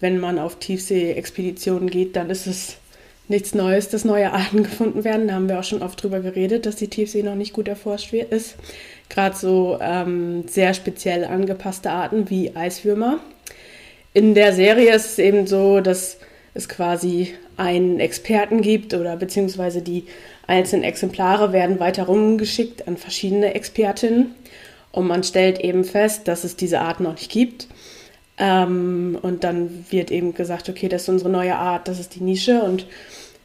wenn 0.00 0.18
man 0.18 0.38
auf 0.38 0.56
Tiefsee-Expeditionen 0.56 1.88
geht, 1.88 2.14
dann 2.14 2.28
ist 2.28 2.46
es 2.46 2.76
nichts 3.28 3.54
Neues, 3.54 3.88
dass 3.88 4.04
neue 4.04 4.32
Arten 4.32 4.62
gefunden 4.64 5.04
werden. 5.04 5.28
Da 5.28 5.34
haben 5.34 5.48
wir 5.48 5.58
auch 5.58 5.64
schon 5.64 5.82
oft 5.82 6.02
drüber 6.02 6.20
geredet, 6.20 6.66
dass 6.66 6.76
die 6.76 6.88
Tiefsee 6.88 7.22
noch 7.22 7.34
nicht 7.34 7.52
gut 7.52 7.68
erforscht 7.68 8.12
ist. 8.12 8.56
Gerade 9.08 9.36
so 9.36 9.78
ähm, 9.80 10.46
sehr 10.48 10.74
speziell 10.74 11.24
angepasste 11.24 11.90
Arten 11.90 12.28
wie 12.30 12.54
Eiswürmer. 12.54 13.20
In 14.12 14.34
der 14.34 14.52
Serie 14.52 14.94
ist 14.94 15.06
es 15.12 15.18
eben 15.18 15.46
so, 15.46 15.80
dass 15.80 16.18
es 16.54 16.68
quasi 16.68 17.34
einen 17.56 18.00
Experten 18.00 18.62
gibt 18.62 18.94
oder 18.94 19.16
beziehungsweise 19.16 19.82
die 19.82 20.04
einzelnen 20.46 20.84
Exemplare 20.84 21.52
werden 21.52 21.78
weiter 21.78 22.04
rumgeschickt 22.04 22.88
an 22.88 22.96
verschiedene 22.96 23.54
Expertinnen 23.54 24.34
und 24.92 25.06
man 25.06 25.22
stellt 25.22 25.60
eben 25.60 25.84
fest, 25.84 26.26
dass 26.26 26.44
es 26.44 26.56
diese 26.56 26.80
Art 26.80 27.00
noch 27.00 27.12
nicht 27.12 27.30
gibt. 27.30 27.68
Ähm, 28.38 29.18
und 29.20 29.44
dann 29.44 29.84
wird 29.90 30.10
eben 30.10 30.34
gesagt, 30.34 30.68
okay, 30.68 30.88
das 30.88 31.02
ist 31.02 31.08
unsere 31.08 31.30
neue 31.30 31.56
Art, 31.56 31.88
das 31.88 31.98
ist 31.98 32.14
die 32.14 32.22
Nische 32.22 32.62
und 32.62 32.86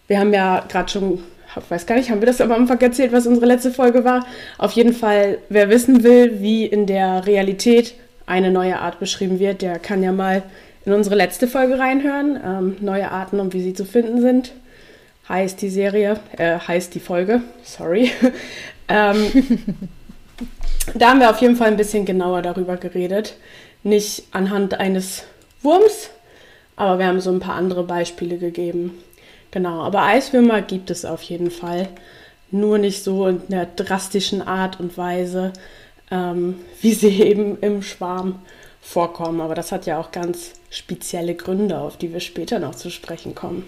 wir 0.07 0.19
haben 0.19 0.33
ja 0.33 0.63
gerade 0.67 0.89
schon, 0.89 1.23
ich 1.55 1.71
weiß 1.71 1.85
gar 1.85 1.95
nicht, 1.95 2.09
haben 2.09 2.21
wir 2.21 2.27
das 2.27 2.41
am 2.41 2.51
Anfang 2.51 2.79
erzählt, 2.81 3.11
was 3.11 3.27
unsere 3.27 3.45
letzte 3.45 3.71
Folge 3.71 4.03
war? 4.03 4.25
Auf 4.57 4.71
jeden 4.73 4.93
Fall, 4.93 5.37
wer 5.49 5.69
wissen 5.69 6.03
will, 6.03 6.41
wie 6.41 6.65
in 6.65 6.85
der 6.85 7.25
Realität 7.25 7.95
eine 8.25 8.51
neue 8.51 8.79
Art 8.79 8.99
beschrieben 8.99 9.39
wird, 9.39 9.61
der 9.61 9.79
kann 9.79 10.03
ja 10.03 10.11
mal 10.11 10.43
in 10.85 10.93
unsere 10.93 11.15
letzte 11.15 11.47
Folge 11.47 11.79
reinhören. 11.79 12.39
Ähm, 12.43 12.77
neue 12.81 13.11
Arten 13.11 13.39
und 13.39 13.53
wie 13.53 13.61
sie 13.61 13.73
zu 13.73 13.85
finden 13.85 14.21
sind. 14.21 14.53
Heißt 15.29 15.61
die 15.61 15.69
Serie, 15.69 16.19
äh, 16.37 16.59
heißt 16.59 16.93
die 16.95 16.99
Folge, 16.99 17.41
sorry. 17.63 18.11
ähm, 18.89 19.31
da 20.95 21.09
haben 21.09 21.19
wir 21.19 21.29
auf 21.29 21.39
jeden 21.39 21.55
Fall 21.55 21.69
ein 21.69 21.77
bisschen 21.77 22.05
genauer 22.05 22.41
darüber 22.41 22.77
geredet. 22.77 23.37
Nicht 23.83 24.25
anhand 24.31 24.73
eines 24.75 25.23
Wurms, 25.61 26.09
aber 26.75 26.99
wir 26.99 27.07
haben 27.07 27.21
so 27.21 27.31
ein 27.31 27.39
paar 27.39 27.55
andere 27.55 27.83
Beispiele 27.83 28.37
gegeben. 28.37 28.97
Genau, 29.53 29.83
aber 29.83 30.01
Eiswürmer 30.01 30.63
gibt 30.63 30.89
es 30.89 31.05
auf 31.05 31.21
jeden 31.21 31.51
Fall. 31.51 31.87
Nur 32.49 32.79
nicht 32.79 33.03
so 33.03 33.27
in 33.27 33.39
einer 33.51 33.67
drastischen 33.67 34.41
Art 34.41 34.79
und 34.79 34.97
Weise, 34.97 35.53
ähm, 36.09 36.55
wie 36.81 36.93
sie 36.93 37.21
eben 37.21 37.59
im 37.59 37.83
Schwarm 37.83 38.39
vorkommen. 38.81 39.41
Aber 39.41 39.53
das 39.53 39.71
hat 39.71 39.85
ja 39.85 39.99
auch 39.99 40.11
ganz 40.11 40.53
spezielle 40.71 41.35
Gründe, 41.35 41.77
auf 41.77 41.97
die 41.97 42.11
wir 42.11 42.19
später 42.19 42.57
noch 42.57 42.73
zu 42.73 42.89
sprechen 42.89 43.35
kommen. 43.35 43.63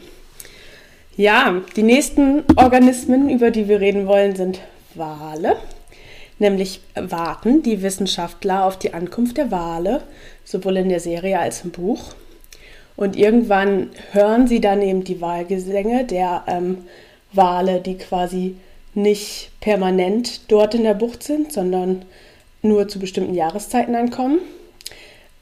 Ja, 1.17 1.61
die 1.75 1.83
nächsten 1.83 2.43
Organismen, 2.55 3.29
über 3.29 3.51
die 3.51 3.67
wir 3.67 3.79
reden 3.79 4.07
wollen, 4.07 4.35
sind 4.35 4.61
Wale. 4.95 5.55
Nämlich 6.39 6.81
warten 6.95 7.61
die 7.61 7.83
Wissenschaftler 7.83 8.65
auf 8.65 8.79
die 8.79 8.95
Ankunft 8.95 9.37
der 9.37 9.51
Wale, 9.51 10.01
sowohl 10.43 10.77
in 10.77 10.89
der 10.89 10.99
Serie 10.99 11.37
als 11.39 11.63
im 11.63 11.69
Buch. 11.69 12.15
Und 12.95 13.17
irgendwann 13.17 13.89
hören 14.11 14.47
sie 14.47 14.61
dann 14.61 14.81
eben 14.81 15.03
die 15.03 15.21
Wahlgesänge 15.21 16.05
der 16.05 16.43
ähm, 16.47 16.85
Wale, 17.33 17.81
die 17.81 17.97
quasi 17.97 18.55
nicht 18.93 19.51
permanent 19.59 20.49
dort 20.49 20.73
in 20.73 20.83
der 20.83 20.93
Bucht 20.93 21.23
sind, 21.23 21.51
sondern 21.51 22.05
nur 22.61 22.87
zu 22.87 22.99
bestimmten 22.99 23.33
Jahreszeiten 23.33 23.95
ankommen. 23.95 24.39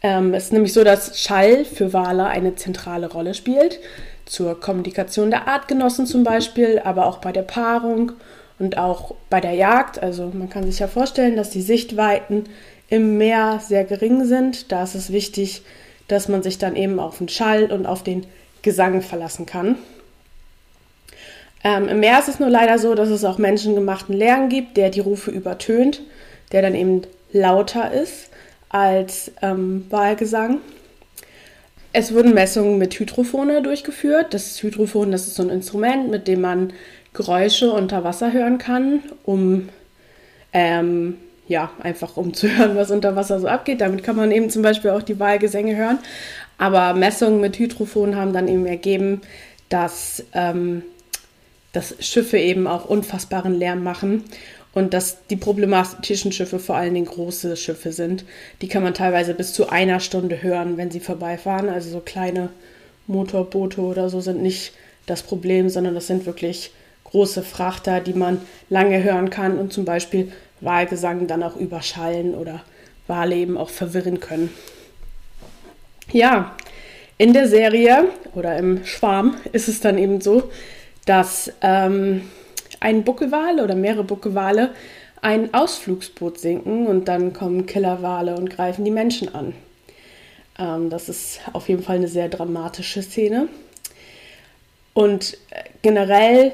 Ähm, 0.02 0.34
es 0.34 0.46
ist 0.46 0.54
nämlich 0.54 0.74
so, 0.74 0.84
dass 0.84 1.20
Schall 1.20 1.64
für 1.64 1.94
Wale 1.94 2.26
eine 2.26 2.56
zentrale 2.56 3.12
Rolle 3.12 3.34
spielt, 3.34 3.80
zur 4.26 4.60
Kommunikation 4.60 5.30
der 5.30 5.48
Artgenossen 5.48 6.08
zum 6.08 6.24
Beispiel, 6.24 6.82
aber 6.84 7.06
auch 7.06 7.20
bei 7.20 7.32
der 7.32 7.44
Paarung 7.44 8.14
und 8.60 8.78
auch 8.78 9.16
bei 9.30 9.40
der 9.40 9.54
Jagd. 9.54 10.02
Also 10.02 10.32
man 10.34 10.50
kann 10.50 10.66
sich 10.66 10.80
ja 10.80 10.88
vorstellen, 10.88 11.36
dass 11.36 11.52
die 11.52 11.62
Sichtweiten 11.62 12.46
im 12.90 13.18
Meer 13.18 13.62
sehr 13.66 13.84
gering 13.84 14.26
sind. 14.26 14.72
Da 14.72 14.84
ist 14.84 14.96
es 14.96 15.12
wichtig, 15.12 15.64
dass 16.08 16.28
man 16.28 16.44
sich 16.44 16.58
dann 16.58 16.76
eben 16.76 17.00
auf 17.00 17.18
den 17.18 17.30
Schall 17.30 17.72
und 17.72 17.86
auf 17.86 18.04
den 18.04 18.26
Gesang 18.62 19.02
verlassen 19.02 19.46
kann. 19.46 19.78
Ähm, 21.64 21.88
Im 21.88 22.00
Meer 22.00 22.20
ist 22.20 22.28
es 22.28 22.40
nur 22.40 22.50
leider 22.50 22.78
so, 22.78 22.94
dass 22.94 23.10
es 23.10 23.24
auch 23.24 23.38
menschengemachten 23.38 24.16
Lärm 24.16 24.50
gibt, 24.50 24.76
der 24.78 24.90
die 24.90 25.00
Rufe 25.00 25.32
übertönt, 25.32 26.02
der 26.52 26.62
dann 26.62 26.76
eben 26.76 27.04
lauter 27.32 27.92
ist 27.92 28.30
als 28.70 29.32
ähm, 29.42 29.86
Wahlgesang. 29.90 30.60
Es 31.94 32.14
wurden 32.14 32.34
Messungen 32.34 32.80
mit 32.80 33.00
Hydrophone 33.00 33.64
durchgeführt. 33.64 34.34
Das 34.34 34.62
Hydrophon, 34.62 35.12
das 35.12 35.28
ist 35.28 35.36
so 35.36 35.44
ein 35.44 35.50
Instrument, 35.50 36.10
mit 36.10 36.28
dem 36.28 36.42
man 36.42 36.74
Geräusche 37.14 37.72
unter 37.72 38.04
Wasser 38.04 38.34
hören 38.34 38.58
kann, 38.58 39.04
um 39.24 39.70
ähm, 40.52 41.18
ja, 41.48 41.72
einfach 41.82 42.18
um 42.18 42.34
zu 42.34 42.48
hören, 42.58 42.76
was 42.76 42.92
unter 42.92 43.16
Wasser 43.16 43.40
so 43.40 43.48
abgeht. 43.48 43.82
Damit 43.82 44.04
kann 44.04 44.16
man 44.16 44.32
eben 44.32 44.50
zum 44.50 44.62
Beispiel 44.62 44.92
auch 44.92 45.04
die 45.04 45.20
Wahlgesänge 45.20 45.76
hören. 45.76 46.00
Aber 46.58 46.94
Messungen 46.94 47.42
mit 47.42 47.58
Hydrophon 47.58 48.16
haben 48.16 48.34
dann 48.34 48.48
eben 48.48 48.66
ergeben, 48.66 49.22
dass, 49.70 50.24
ähm, 50.34 50.84
dass 51.72 51.96
Schiffe 52.00 52.38
eben 52.38 52.68
auch 52.68 52.86
unfassbaren 52.86 53.56
Lärm 53.56 53.84
machen 53.84 54.24
und 54.74 54.94
dass 54.94 55.26
die 55.28 55.36
problematischen 55.36 56.32
Schiffe 56.32 56.60
vor 56.60 56.76
allen 56.76 56.94
Dingen 56.94 57.06
große 57.06 57.58
Schiffe 57.58 57.92
sind. 57.92 58.26
Die 58.62 58.68
kann 58.68 58.84
man 58.84 58.94
teilweise 58.94 59.34
bis 59.34 59.54
zu 59.54 59.70
einer 59.70 60.00
Stunde 60.00 60.42
hören, 60.42 60.78
wenn 60.78 60.92
sie 60.92 61.00
vorbeifahren. 61.00 61.70
Also 61.70 61.90
so 61.90 62.00
kleine 62.00 62.50
Motorboote 63.08 63.82
oder 63.82 64.10
so 64.10 64.22
sind 64.22 64.42
nicht 64.42 64.74
das 65.06 65.22
Problem, 65.22 65.70
sondern 65.70 65.96
das 65.96 66.08
sind 66.08 66.26
wirklich 66.26 66.72
große 67.04 67.44
Frachter, 67.44 68.00
die 68.00 68.14
man 68.14 68.42
lange 68.70 69.04
hören 69.04 69.30
kann 69.30 69.58
und 69.60 69.72
zum 69.72 69.86
Beispiel 69.86 70.32
Wahlgesang 70.64 71.28
dann 71.28 71.44
auch 71.44 71.56
überschallen 71.56 72.36
oder 72.36 72.62
Wale 73.08 73.36
eben 73.36 73.58
auch 73.58 73.70
verwirren 73.70 74.20
können. 74.20 74.54
Ja, 76.12 76.56
in 77.18 77.34
der 77.34 77.48
Serie 77.48 78.10
oder 78.34 78.58
im 78.58 78.86
Schwarm 78.86 79.36
ist 79.52 79.68
es 79.68 79.80
dann 79.80 79.98
eben 79.98 80.22
so, 80.22 80.50
dass 81.06 81.52
ähm, 81.62 82.30
ein 82.80 83.04
Buckelwal 83.04 83.60
oder 83.60 83.76
mehrere 83.76 84.04
Buckelwale 84.04 84.72
ein 85.22 85.54
Ausflugsboot 85.54 86.38
sinken 86.38 86.88
und 86.88 87.08
dann 87.08 87.34
kommen 87.34 87.66
Killerwale 87.66 88.36
und 88.36 88.50
greifen 88.50 88.84
die 88.84 88.92
Menschen 88.92 89.34
an. 89.34 89.54
Ähm, 90.60 90.90
das 90.90 91.10
ist 91.10 91.40
auf 91.54 91.70
jeden 91.70 91.84
Fall 91.84 91.98
eine 91.98 92.08
sehr 92.08 92.30
dramatische 92.30 93.02
Szene. 93.02 93.48
Und 94.94 95.38
äh, 95.50 95.64
generell 95.82 96.54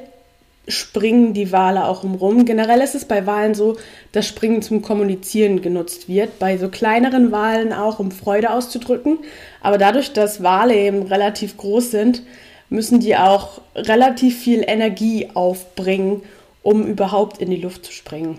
springen 0.70 1.34
die 1.34 1.52
Wale 1.52 1.86
auch 1.86 2.04
umrum. 2.04 2.46
Generell 2.46 2.80
ist 2.82 2.96
es 2.96 3.06
bei 3.06 3.26
Walen 3.26 3.56
so, 3.56 3.78
dass 4.12 4.28
Springen 4.28 4.62
zum 4.62 4.82
Kommunizieren 4.82 5.62
genutzt 5.62 6.08
wird. 6.08 6.40
Bei 6.40 6.58
so 6.58 6.70
kleineren 6.70 7.32
Walen 7.32 7.74
auch, 7.74 8.00
um 8.00 8.12
Freude 8.12 8.52
auszudrücken. 8.52 9.20
Aber 9.62 9.78
dadurch, 9.78 10.14
dass 10.14 10.42
Wale 10.44 10.76
eben 10.76 11.04
relativ 11.04 11.58
groß 11.58 11.92
sind, 11.92 12.24
müssen 12.70 13.00
die 13.00 13.18
auch 13.18 13.62
relativ 13.76 14.40
viel 14.40 14.64
Energie 14.66 15.28
aufbringen, 15.34 16.22
um 16.62 16.86
überhaupt 16.86 17.42
in 17.42 17.50
die 17.50 17.58
Luft 17.58 17.86
zu 17.86 17.92
springen. 17.92 18.38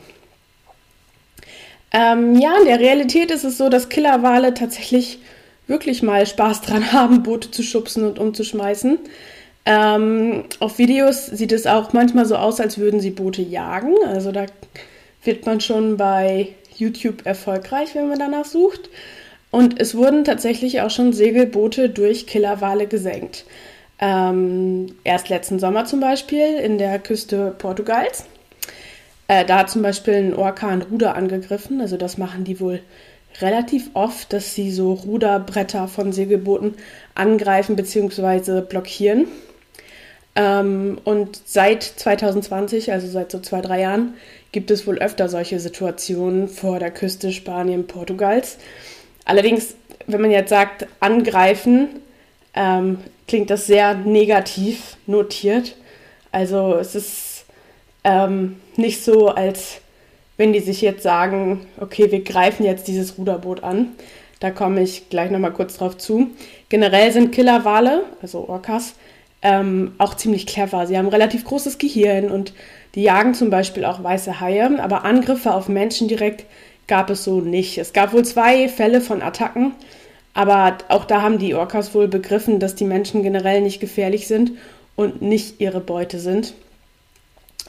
Ähm, 1.92 2.38
ja, 2.38 2.56
in 2.58 2.66
der 2.66 2.78
Realität 2.78 3.30
ist 3.32 3.44
es 3.44 3.58
so, 3.58 3.68
dass 3.68 3.88
Killerwale 3.88 4.54
tatsächlich 4.54 5.18
wirklich 5.66 6.02
mal 6.02 6.26
Spaß 6.26 6.62
dran 6.62 6.92
haben, 6.92 7.22
Boote 7.22 7.50
zu 7.50 7.62
schubsen 7.62 8.04
und 8.04 8.18
umzuschmeißen. 8.18 8.98
Ähm, 9.66 10.44
auf 10.58 10.78
Videos 10.78 11.26
sieht 11.26 11.52
es 11.52 11.66
auch 11.66 11.92
manchmal 11.92 12.24
so 12.24 12.36
aus, 12.36 12.60
als 12.60 12.78
würden 12.78 13.00
sie 13.00 13.10
Boote 13.10 13.42
jagen. 13.42 13.94
Also 14.06 14.32
da 14.32 14.46
wird 15.24 15.46
man 15.46 15.60
schon 15.60 15.96
bei 15.96 16.48
YouTube 16.76 17.26
erfolgreich, 17.26 17.94
wenn 17.94 18.08
man 18.08 18.18
danach 18.18 18.46
sucht. 18.46 18.88
Und 19.50 19.80
es 19.80 19.94
wurden 19.94 20.24
tatsächlich 20.24 20.80
auch 20.80 20.90
schon 20.90 21.12
Segelboote 21.12 21.90
durch 21.90 22.26
Killerwale 22.26 22.86
gesenkt. 22.86 23.44
Ähm, 23.98 24.86
erst 25.04 25.28
letzten 25.28 25.58
Sommer 25.58 25.84
zum 25.84 26.00
Beispiel 26.00 26.56
in 26.56 26.78
der 26.78 26.98
Küste 26.98 27.54
Portugals. 27.58 28.24
Äh, 29.28 29.44
da 29.44 29.58
hat 29.58 29.70
zum 29.70 29.82
Beispiel 29.82 30.14
ein 30.14 30.34
Orkan 30.34 30.82
Ruder 30.82 31.16
angegriffen. 31.16 31.80
Also 31.80 31.96
das 31.96 32.16
machen 32.16 32.44
die 32.44 32.60
wohl 32.60 32.80
relativ 33.40 33.90
oft, 33.94 34.32
dass 34.32 34.54
sie 34.54 34.70
so 34.70 34.94
Ruderbretter 34.94 35.86
von 35.86 36.12
Segelbooten 36.12 36.74
angreifen 37.14 37.76
bzw. 37.76 38.62
blockieren. 38.62 39.26
Ähm, 40.40 40.96
und 41.04 41.38
seit 41.44 41.82
2020, 41.82 42.92
also 42.92 43.06
seit 43.06 43.30
so 43.30 43.40
zwei, 43.40 43.60
drei 43.60 43.80
Jahren, 43.80 44.14
gibt 44.52 44.70
es 44.70 44.86
wohl 44.86 44.98
öfter 44.98 45.28
solche 45.28 45.60
Situationen 45.60 46.48
vor 46.48 46.78
der 46.78 46.90
Küste 46.90 47.30
Spanien, 47.30 47.86
Portugals. 47.86 48.56
Allerdings, 49.26 49.74
wenn 50.06 50.22
man 50.22 50.30
jetzt 50.30 50.48
sagt, 50.48 50.86
angreifen, 50.98 51.90
ähm, 52.54 53.00
klingt 53.28 53.50
das 53.50 53.66
sehr 53.66 53.94
negativ 53.94 54.96
notiert. 55.06 55.76
Also 56.32 56.74
es 56.76 56.94
ist 56.94 57.44
ähm, 58.02 58.56
nicht 58.76 59.04
so, 59.04 59.28
als 59.28 59.82
wenn 60.38 60.54
die 60.54 60.60
sich 60.60 60.80
jetzt 60.80 61.02
sagen, 61.02 61.66
okay, 61.78 62.10
wir 62.10 62.24
greifen 62.24 62.64
jetzt 62.64 62.88
dieses 62.88 63.18
Ruderboot 63.18 63.62
an. 63.62 63.88
Da 64.40 64.50
komme 64.50 64.80
ich 64.80 65.10
gleich 65.10 65.30
nochmal 65.30 65.52
kurz 65.52 65.76
drauf 65.76 65.98
zu. 65.98 66.30
Generell 66.70 67.12
sind 67.12 67.30
Killerwale, 67.30 68.04
also 68.22 68.48
Orcas, 68.48 68.94
ähm, 69.42 69.92
auch 69.98 70.14
ziemlich 70.14 70.46
clever. 70.46 70.86
Sie 70.86 70.98
haben 70.98 71.08
relativ 71.08 71.44
großes 71.44 71.78
Gehirn 71.78 72.30
und 72.30 72.52
die 72.94 73.02
jagen 73.02 73.34
zum 73.34 73.50
Beispiel 73.50 73.84
auch 73.84 74.02
weiße 74.02 74.40
Haie, 74.40 74.80
aber 74.80 75.04
Angriffe 75.04 75.54
auf 75.54 75.68
Menschen 75.68 76.08
direkt 76.08 76.44
gab 76.86 77.08
es 77.10 77.24
so 77.24 77.40
nicht. 77.40 77.78
Es 77.78 77.92
gab 77.92 78.12
wohl 78.12 78.24
zwei 78.24 78.68
Fälle 78.68 79.00
von 79.00 79.22
Attacken, 79.22 79.72
aber 80.34 80.78
auch 80.88 81.04
da 81.04 81.22
haben 81.22 81.38
die 81.38 81.54
Orcas 81.54 81.94
wohl 81.94 82.08
begriffen, 82.08 82.58
dass 82.58 82.74
die 82.74 82.84
Menschen 82.84 83.22
generell 83.22 83.60
nicht 83.60 83.80
gefährlich 83.80 84.26
sind 84.26 84.52
und 84.96 85.22
nicht 85.22 85.60
ihre 85.60 85.80
Beute 85.80 86.18
sind. 86.18 86.54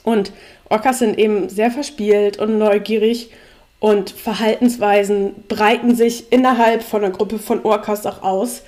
Und 0.02 0.32
Orcas 0.68 0.98
sind 0.98 1.18
eben 1.18 1.48
sehr 1.48 1.70
verspielt 1.70 2.38
und 2.38 2.58
neugierig 2.58 3.30
und 3.78 4.10
Verhaltensweisen 4.10 5.34
breiten 5.48 5.94
sich 5.94 6.32
innerhalb 6.32 6.82
von 6.82 7.04
einer 7.04 7.12
Gruppe 7.12 7.38
von 7.38 7.64
Orcas 7.64 8.06
auch 8.06 8.22
aus. 8.22 8.62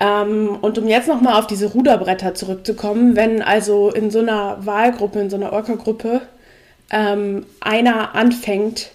Ähm, 0.00 0.58
und 0.60 0.78
um 0.78 0.88
jetzt 0.88 1.08
nochmal 1.08 1.38
auf 1.38 1.46
diese 1.46 1.72
Ruderbretter 1.72 2.34
zurückzukommen, 2.34 3.16
wenn 3.16 3.42
also 3.42 3.90
in 3.90 4.10
so 4.10 4.18
einer 4.18 4.64
Wahlgruppe, 4.64 5.20
in 5.20 5.30
so 5.30 5.36
einer 5.36 5.52
Orca-Gruppe, 5.52 6.22
ähm, 6.90 7.46
einer 7.60 8.14
anfängt, 8.14 8.90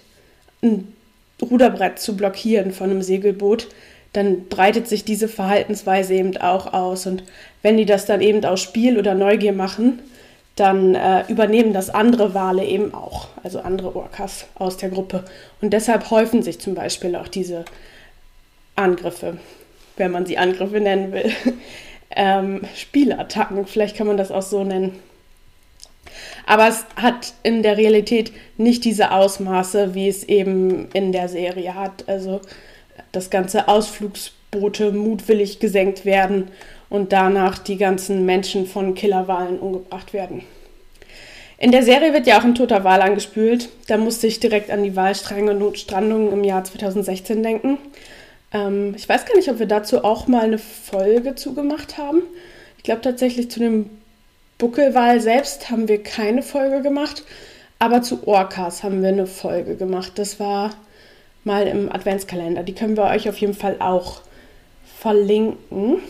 ein 0.62 0.92
Ruderbrett 1.40 1.98
zu 1.98 2.16
blockieren 2.16 2.72
von 2.72 2.90
einem 2.90 3.02
Segelboot, 3.02 3.68
dann 4.12 4.48
breitet 4.48 4.88
sich 4.88 5.04
diese 5.04 5.28
Verhaltensweise 5.28 6.14
eben 6.14 6.36
auch 6.36 6.72
aus. 6.72 7.06
Und 7.06 7.22
wenn 7.62 7.76
die 7.76 7.86
das 7.86 8.06
dann 8.06 8.20
eben 8.20 8.44
aus 8.44 8.60
Spiel 8.60 8.98
oder 8.98 9.14
Neugier 9.14 9.52
machen, 9.52 10.00
dann 10.56 10.94
äh, 10.94 11.24
übernehmen 11.28 11.72
das 11.72 11.88
andere 11.88 12.34
Wale 12.34 12.64
eben 12.64 12.92
auch, 12.92 13.28
also 13.42 13.60
andere 13.60 13.96
Orcas 13.96 14.46
aus 14.56 14.76
der 14.76 14.90
Gruppe. 14.90 15.24
Und 15.62 15.72
deshalb 15.72 16.10
häufen 16.10 16.42
sich 16.42 16.58
zum 16.58 16.74
Beispiel 16.74 17.16
auch 17.16 17.28
diese 17.28 17.64
Angriffe 18.76 19.38
wenn 20.00 20.10
man 20.10 20.26
sie 20.26 20.38
Angriffe 20.38 20.80
nennen 20.80 21.12
will. 21.12 21.30
ähm, 22.10 22.62
Spielattacken, 22.74 23.66
vielleicht 23.66 23.96
kann 23.96 24.08
man 24.08 24.16
das 24.16 24.32
auch 24.32 24.42
so 24.42 24.64
nennen. 24.64 24.98
Aber 26.46 26.66
es 26.66 26.84
hat 26.96 27.34
in 27.44 27.62
der 27.62 27.76
Realität 27.76 28.32
nicht 28.56 28.84
diese 28.84 29.12
Ausmaße, 29.12 29.94
wie 29.94 30.08
es 30.08 30.24
eben 30.24 30.88
in 30.92 31.12
der 31.12 31.28
Serie 31.28 31.76
hat. 31.76 32.08
Also, 32.08 32.40
dass 33.12 33.30
ganze 33.30 33.68
Ausflugsboote 33.68 34.90
mutwillig 34.90 35.60
gesenkt 35.60 36.04
werden 36.04 36.48
und 36.88 37.12
danach 37.12 37.58
die 37.58 37.76
ganzen 37.76 38.26
Menschen 38.26 38.66
von 38.66 38.94
Killerwahlen 38.94 39.60
umgebracht 39.60 40.12
werden. 40.12 40.42
In 41.58 41.72
der 41.72 41.82
Serie 41.82 42.14
wird 42.14 42.26
ja 42.26 42.38
auch 42.38 42.44
ein 42.44 42.54
toter 42.54 42.84
Wal 42.84 43.02
angespült. 43.02 43.68
Da 43.86 43.98
musste 43.98 44.26
ich 44.26 44.40
direkt 44.40 44.70
an 44.70 44.82
die 44.82 44.96
Walstränge 44.96 45.52
und 45.52 45.78
Strandungen 45.78 46.32
im 46.32 46.42
Jahr 46.42 46.64
2016 46.64 47.42
denken. 47.42 47.76
Ähm, 48.52 48.94
ich 48.96 49.08
weiß 49.08 49.26
gar 49.26 49.36
nicht, 49.36 49.48
ob 49.48 49.58
wir 49.58 49.66
dazu 49.66 50.04
auch 50.04 50.26
mal 50.26 50.42
eine 50.42 50.58
Folge 50.58 51.34
zugemacht 51.34 51.98
haben. 51.98 52.22
Ich 52.76 52.82
glaube 52.82 53.02
tatsächlich 53.02 53.50
zu 53.50 53.60
dem 53.60 53.90
Buckelwal 54.58 55.20
selbst 55.20 55.70
haben 55.70 55.88
wir 55.88 56.02
keine 56.02 56.42
Folge 56.42 56.82
gemacht, 56.82 57.24
aber 57.78 58.02
zu 58.02 58.26
Orcas 58.26 58.82
haben 58.82 59.02
wir 59.02 59.08
eine 59.08 59.26
Folge 59.26 59.76
gemacht. 59.76 60.12
Das 60.16 60.38
war 60.38 60.70
mal 61.44 61.66
im 61.66 61.90
Adventskalender. 61.90 62.62
Die 62.62 62.74
können 62.74 62.96
wir 62.96 63.04
euch 63.04 63.28
auf 63.28 63.38
jeden 63.38 63.54
Fall 63.54 63.76
auch 63.80 64.20
verlinken, 64.98 66.02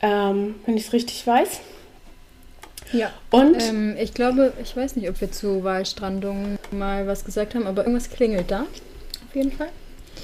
ähm, 0.00 0.54
wenn 0.64 0.76
ich 0.76 0.86
es 0.86 0.92
richtig 0.92 1.26
weiß. 1.26 1.60
Ja. 2.92 3.10
Und 3.30 3.60
ähm, 3.62 3.96
ich 3.98 4.14
glaube, 4.14 4.52
ich 4.62 4.76
weiß 4.76 4.94
nicht, 4.94 5.08
ob 5.08 5.20
wir 5.20 5.32
zu 5.32 5.64
Wahlstrandungen 5.64 6.58
mal 6.70 7.06
was 7.06 7.24
gesagt 7.24 7.54
haben, 7.54 7.66
aber 7.66 7.82
irgendwas 7.82 8.10
klingelt 8.10 8.50
da. 8.50 8.60
Auf 8.60 9.34
jeden 9.34 9.50
Fall. 9.50 9.70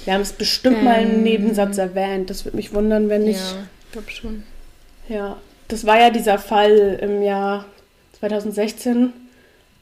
Wir 0.05 0.13
haben 0.13 0.21
es 0.21 0.33
bestimmt 0.33 0.77
ähm, 0.79 0.83
mal 0.83 1.01
im. 1.01 1.23
Nebensatz 1.23 1.77
erwähnt. 1.77 2.29
Das 2.29 2.45
würde 2.45 2.57
mich 2.57 2.73
wundern, 2.73 3.09
wenn 3.09 3.23
nicht. 3.23 3.39
Ja, 3.39 3.63
ich 3.85 3.91
glaube 3.91 4.11
schon. 4.11 4.43
Ja, 5.07 5.37
das 5.67 5.85
war 5.85 5.99
ja 5.99 6.09
dieser 6.09 6.39
Fall 6.39 6.99
im 7.01 7.21
Jahr 7.21 7.65
2016. 8.19 9.13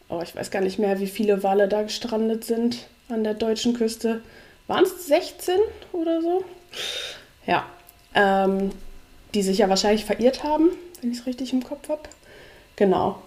Oh, 0.10 0.22
ich 0.24 0.36
weiß 0.36 0.52
gar 0.52 0.62
nicht 0.62 0.80
mehr, 0.80 1.00
wie 1.00 1.08
viele 1.08 1.44
Wale 1.44 1.68
da 1.68 1.84
gestrandet 1.84 2.44
sind 2.44 2.88
an 3.10 3.24
der 3.24 3.34
deutschen 3.34 3.74
Küste. 3.74 4.22
Waren 4.68 4.84
es 4.84 5.08
16 5.08 5.56
oder 5.94 6.22
so? 6.22 6.44
Ja. 7.46 7.66
Ähm, 8.16 8.72
die 9.34 9.44
sich 9.44 9.60
ja 9.60 9.70
wahrscheinlich 9.70 10.06
verirrt 10.06 10.44
haben, 10.44 10.70
wenn 11.02 11.12
ich 11.12 11.20
es 11.20 11.26
richtig 11.26 11.54
im 11.54 11.64
Kopf 11.64 11.90
habe. 11.90 12.02
Genau. 12.76 13.22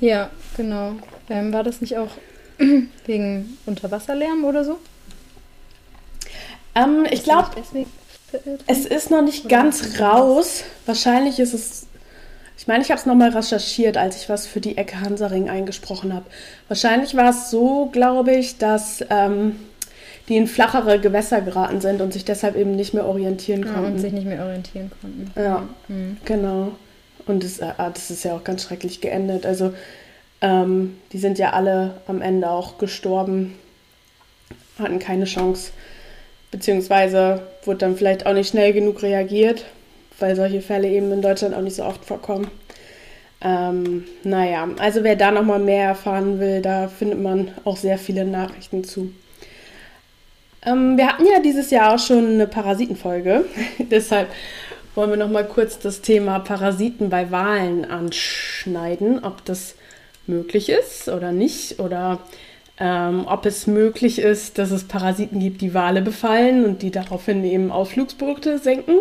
Ja, 0.00 0.30
genau. 0.56 0.94
Ähm, 1.30 1.52
war 1.52 1.64
das 1.64 1.80
nicht 1.80 1.96
auch 1.96 2.10
wegen 3.06 3.58
Unterwasserlärm 3.66 4.44
oder 4.44 4.64
so? 4.64 4.78
Ähm, 6.74 7.06
ich 7.10 7.24
glaube, 7.24 7.50
es 8.66 8.86
ist 8.86 9.10
noch 9.10 9.22
nicht 9.22 9.48
ganz 9.48 10.00
raus. 10.00 10.64
Wahrscheinlich 10.86 11.38
ist 11.38 11.54
es. 11.54 11.86
Ich 12.56 12.66
meine, 12.66 12.82
ich 12.82 12.90
habe 12.90 12.98
es 12.98 13.06
nochmal 13.06 13.30
recherchiert, 13.30 13.96
als 13.96 14.16
ich 14.16 14.28
was 14.28 14.46
für 14.46 14.60
die 14.60 14.76
Ecke 14.76 15.00
Hansaring 15.00 15.48
eingesprochen 15.48 16.12
habe. 16.12 16.26
Wahrscheinlich 16.66 17.16
war 17.16 17.30
es 17.30 17.50
so, 17.50 17.86
glaube 17.92 18.34
ich, 18.34 18.58
dass 18.58 19.04
ähm, 19.10 19.56
die 20.28 20.36
in 20.36 20.46
flachere 20.46 20.98
Gewässer 20.98 21.40
geraten 21.40 21.80
sind 21.80 22.00
und 22.00 22.12
sich 22.12 22.24
deshalb 22.24 22.56
eben 22.56 22.72
nicht 22.72 22.94
mehr 22.94 23.06
orientieren 23.06 23.64
konnten. 23.64 23.82
Ja, 23.82 23.88
und 23.88 23.98
sich 23.98 24.12
nicht 24.12 24.26
mehr 24.26 24.44
orientieren 24.44 24.90
konnten. 25.00 25.30
Ja, 25.36 25.68
mhm. 25.86 26.18
genau. 26.24 26.72
Und 27.26 27.44
das, 27.44 27.58
äh, 27.58 27.72
das 27.76 28.10
ist 28.10 28.24
ja 28.24 28.34
auch 28.34 28.44
ganz 28.44 28.64
schrecklich 28.64 29.00
geendet. 29.00 29.46
Also, 29.46 29.72
ähm, 30.40 30.98
die 31.12 31.18
sind 31.18 31.38
ja 31.38 31.52
alle 31.52 32.00
am 32.06 32.20
Ende 32.20 32.50
auch 32.50 32.78
gestorben, 32.78 33.54
hatten 34.78 34.98
keine 34.98 35.24
Chance. 35.24 35.72
Beziehungsweise 36.50 37.42
wurde 37.64 37.78
dann 37.78 37.96
vielleicht 37.96 38.26
auch 38.26 38.32
nicht 38.32 38.48
schnell 38.48 38.72
genug 38.72 39.02
reagiert, 39.02 39.64
weil 40.18 40.34
solche 40.34 40.62
Fälle 40.62 40.88
eben 40.88 41.12
in 41.12 41.22
Deutschland 41.22 41.54
auch 41.54 41.60
nicht 41.60 41.76
so 41.76 41.84
oft 41.84 42.04
vorkommen. 42.04 42.50
Ähm, 43.40 44.04
naja, 44.24 44.68
also 44.78 45.04
wer 45.04 45.14
da 45.14 45.30
nochmal 45.30 45.60
mehr 45.60 45.88
erfahren 45.88 46.40
will, 46.40 46.60
da 46.60 46.88
findet 46.88 47.20
man 47.20 47.52
auch 47.64 47.76
sehr 47.76 47.98
viele 47.98 48.24
Nachrichten 48.24 48.82
zu. 48.82 49.12
Ähm, 50.66 50.96
wir 50.96 51.06
hatten 51.06 51.24
ja 51.26 51.40
dieses 51.40 51.70
Jahr 51.70 51.94
auch 51.94 51.98
schon 51.98 52.26
eine 52.26 52.46
Parasitenfolge, 52.48 53.44
deshalb 53.78 54.28
wollen 54.96 55.10
wir 55.10 55.16
nochmal 55.16 55.46
kurz 55.46 55.78
das 55.78 56.00
Thema 56.00 56.40
Parasiten 56.40 57.10
bei 57.10 57.30
Wahlen 57.30 57.84
anschneiden, 57.84 59.22
ob 59.22 59.44
das 59.44 59.76
möglich 60.26 60.68
ist 60.68 61.08
oder 61.08 61.30
nicht 61.30 61.78
oder 61.78 62.18
ähm, 62.80 63.24
ob 63.26 63.44
es 63.46 63.66
möglich 63.66 64.20
ist, 64.20 64.58
dass 64.58 64.70
es 64.70 64.84
Parasiten 64.84 65.40
gibt, 65.40 65.60
die 65.60 65.74
Wale 65.74 66.02
befallen 66.02 66.64
und 66.64 66.82
die 66.82 66.90
daraufhin 66.90 67.44
eben 67.44 67.72
Ausflugsboote 67.72 68.58
senken. 68.58 68.98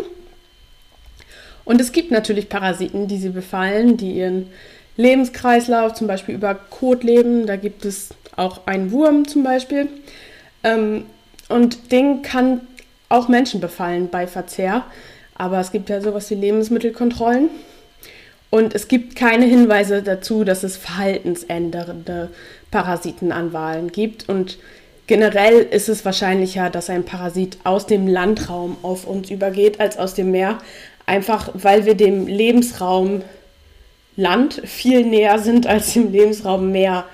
Und 1.64 1.82
es 1.82 1.92
gibt 1.92 2.12
natürlich 2.12 2.50
Parasiten, 2.50 3.08
die 3.08 3.18
sie 3.18 3.30
befallen, 3.30 3.98
die 3.98 4.14
ihren 4.14 4.48
Lebenskreislauf 4.96 5.94
zum 5.94 6.08
Beispiel 6.08 6.34
über 6.34 6.56
Kot 6.56 7.04
leben. 7.04 7.46
Da 7.46 7.56
gibt 7.56 7.86
es 7.86 8.10
auch 8.36 8.66
einen 8.66 8.92
Wurm 8.92 9.28
zum 9.28 9.44
Beispiel. 9.44 9.88
Ähm, 10.64 11.06
und 11.50 11.92
den 11.92 12.24
kann 12.24 12.62
auch 13.10 13.28
Menschen 13.28 13.62
befallen 13.62 14.10
bei 14.10 14.28
Verzehr. 14.28 14.86
Aber 15.36 15.60
es 15.60 15.72
gibt 15.72 15.90
ja 15.90 16.02
sowas 16.02 16.30
wie 16.32 16.36
Lebensmittelkontrollen. 16.36 17.50
Und 18.50 18.74
es 18.74 18.88
gibt 18.88 19.16
keine 19.16 19.46
Hinweise 19.46 20.02
dazu, 20.02 20.44
dass 20.44 20.64
es 20.64 20.78
verhaltensändernde 20.78 22.30
Parasiten 22.72 23.32
an 23.32 23.54
Walen 23.54 23.92
gibt. 23.92 24.28
Und 24.30 24.58
generell 25.08 25.60
ist 25.60 25.90
es 25.90 26.06
wahrscheinlicher, 26.06 26.70
dass 26.70 26.90
ein 26.90 27.06
Parasit 27.06 27.58
aus 27.64 27.86
dem 27.86 28.08
Landraum 28.08 28.78
auf 28.82 29.08
uns 29.08 29.30
übergeht 29.30 29.80
als 29.80 29.98
aus 29.98 30.14
dem 30.14 30.32
Meer. 30.32 30.58
Einfach 31.06 31.50
weil 31.54 31.86
wir 31.86 31.96
dem 31.96 32.28
Lebensraum 32.28 33.22
Land 34.16 34.62
viel 34.66 35.06
näher 35.06 35.40
sind 35.40 35.68
als 35.68 35.94
dem 35.94 36.12
Lebensraum 36.12 36.72
Meer. 36.72 37.06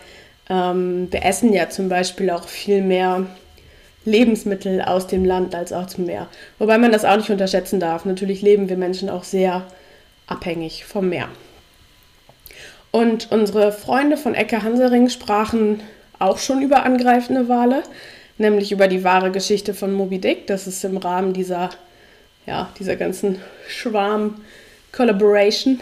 Ähm, 0.50 1.10
wir 1.12 1.24
essen 1.26 1.54
ja 1.54 1.70
zum 1.70 1.89
Beispiel 1.89 2.30
auch 2.30 2.48
viel 2.48 2.82
mehr 2.82 3.26
Lebensmittel 4.06 4.82
aus 4.82 5.08
dem 5.08 5.24
Land 5.24 5.54
als 5.54 5.72
aus 5.72 5.96
dem 5.96 6.06
Meer. 6.06 6.28
Wobei 6.60 6.78
man 6.78 6.92
das 6.92 7.06
auch 7.06 7.18
nicht 7.18 7.30
unterschätzen 7.30 7.80
darf. 7.80 8.06
Natürlich 8.06 8.42
leben 8.42 8.70
wir 8.70 8.78
Menschen 8.78 9.10
auch 9.10 9.24
sehr 9.24 9.66
abhängig 10.28 10.86
vom 10.86 11.10
Meer. 11.10 11.30
Und 12.94 13.30
unsere 13.32 13.72
Freunde 13.72 14.18
von 14.18 14.36
Ecke 14.36 14.62
Hansering 14.62 15.10
sprachen 15.10 15.80
auch 16.20 16.38
schon 16.38 16.62
über 16.62 16.84
angreifende 16.84 17.50
Wale. 17.50 17.82
nämlich 18.38 18.72
über 18.72 18.88
die 18.88 19.04
wahre 19.04 19.32
Geschichte 19.32 19.74
von 19.74 19.94
Moby 19.94 20.20
Dick. 20.20 20.46
Das 20.46 20.68
ist 20.68 20.86
im 20.86 20.98
Rahmen 20.98 21.34
dieser, 21.34 21.72
ja, 22.46 22.70
dieser 22.78 22.96
ganzen 22.96 23.42
Schwarm-Collaboration. 23.68 25.80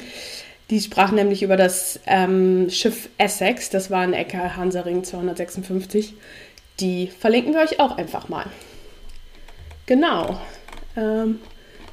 die 0.70 0.80
sprach 0.80 1.12
nämlich 1.12 1.44
über 1.44 1.56
das 1.56 2.00
ähm, 2.06 2.68
Schiff 2.68 3.10
Essex, 3.16 3.70
das 3.70 3.92
war 3.92 4.00
ein 4.00 4.12
Ecker 4.12 4.56
Hansaring 4.56 5.04
256. 5.04 6.14
Die 6.80 7.06
verlinken 7.06 7.54
wir 7.54 7.60
euch 7.60 7.78
auch 7.78 7.96
einfach 7.96 8.28
mal. 8.28 8.46
Genau. 9.86 10.40
Ähm, 10.96 11.38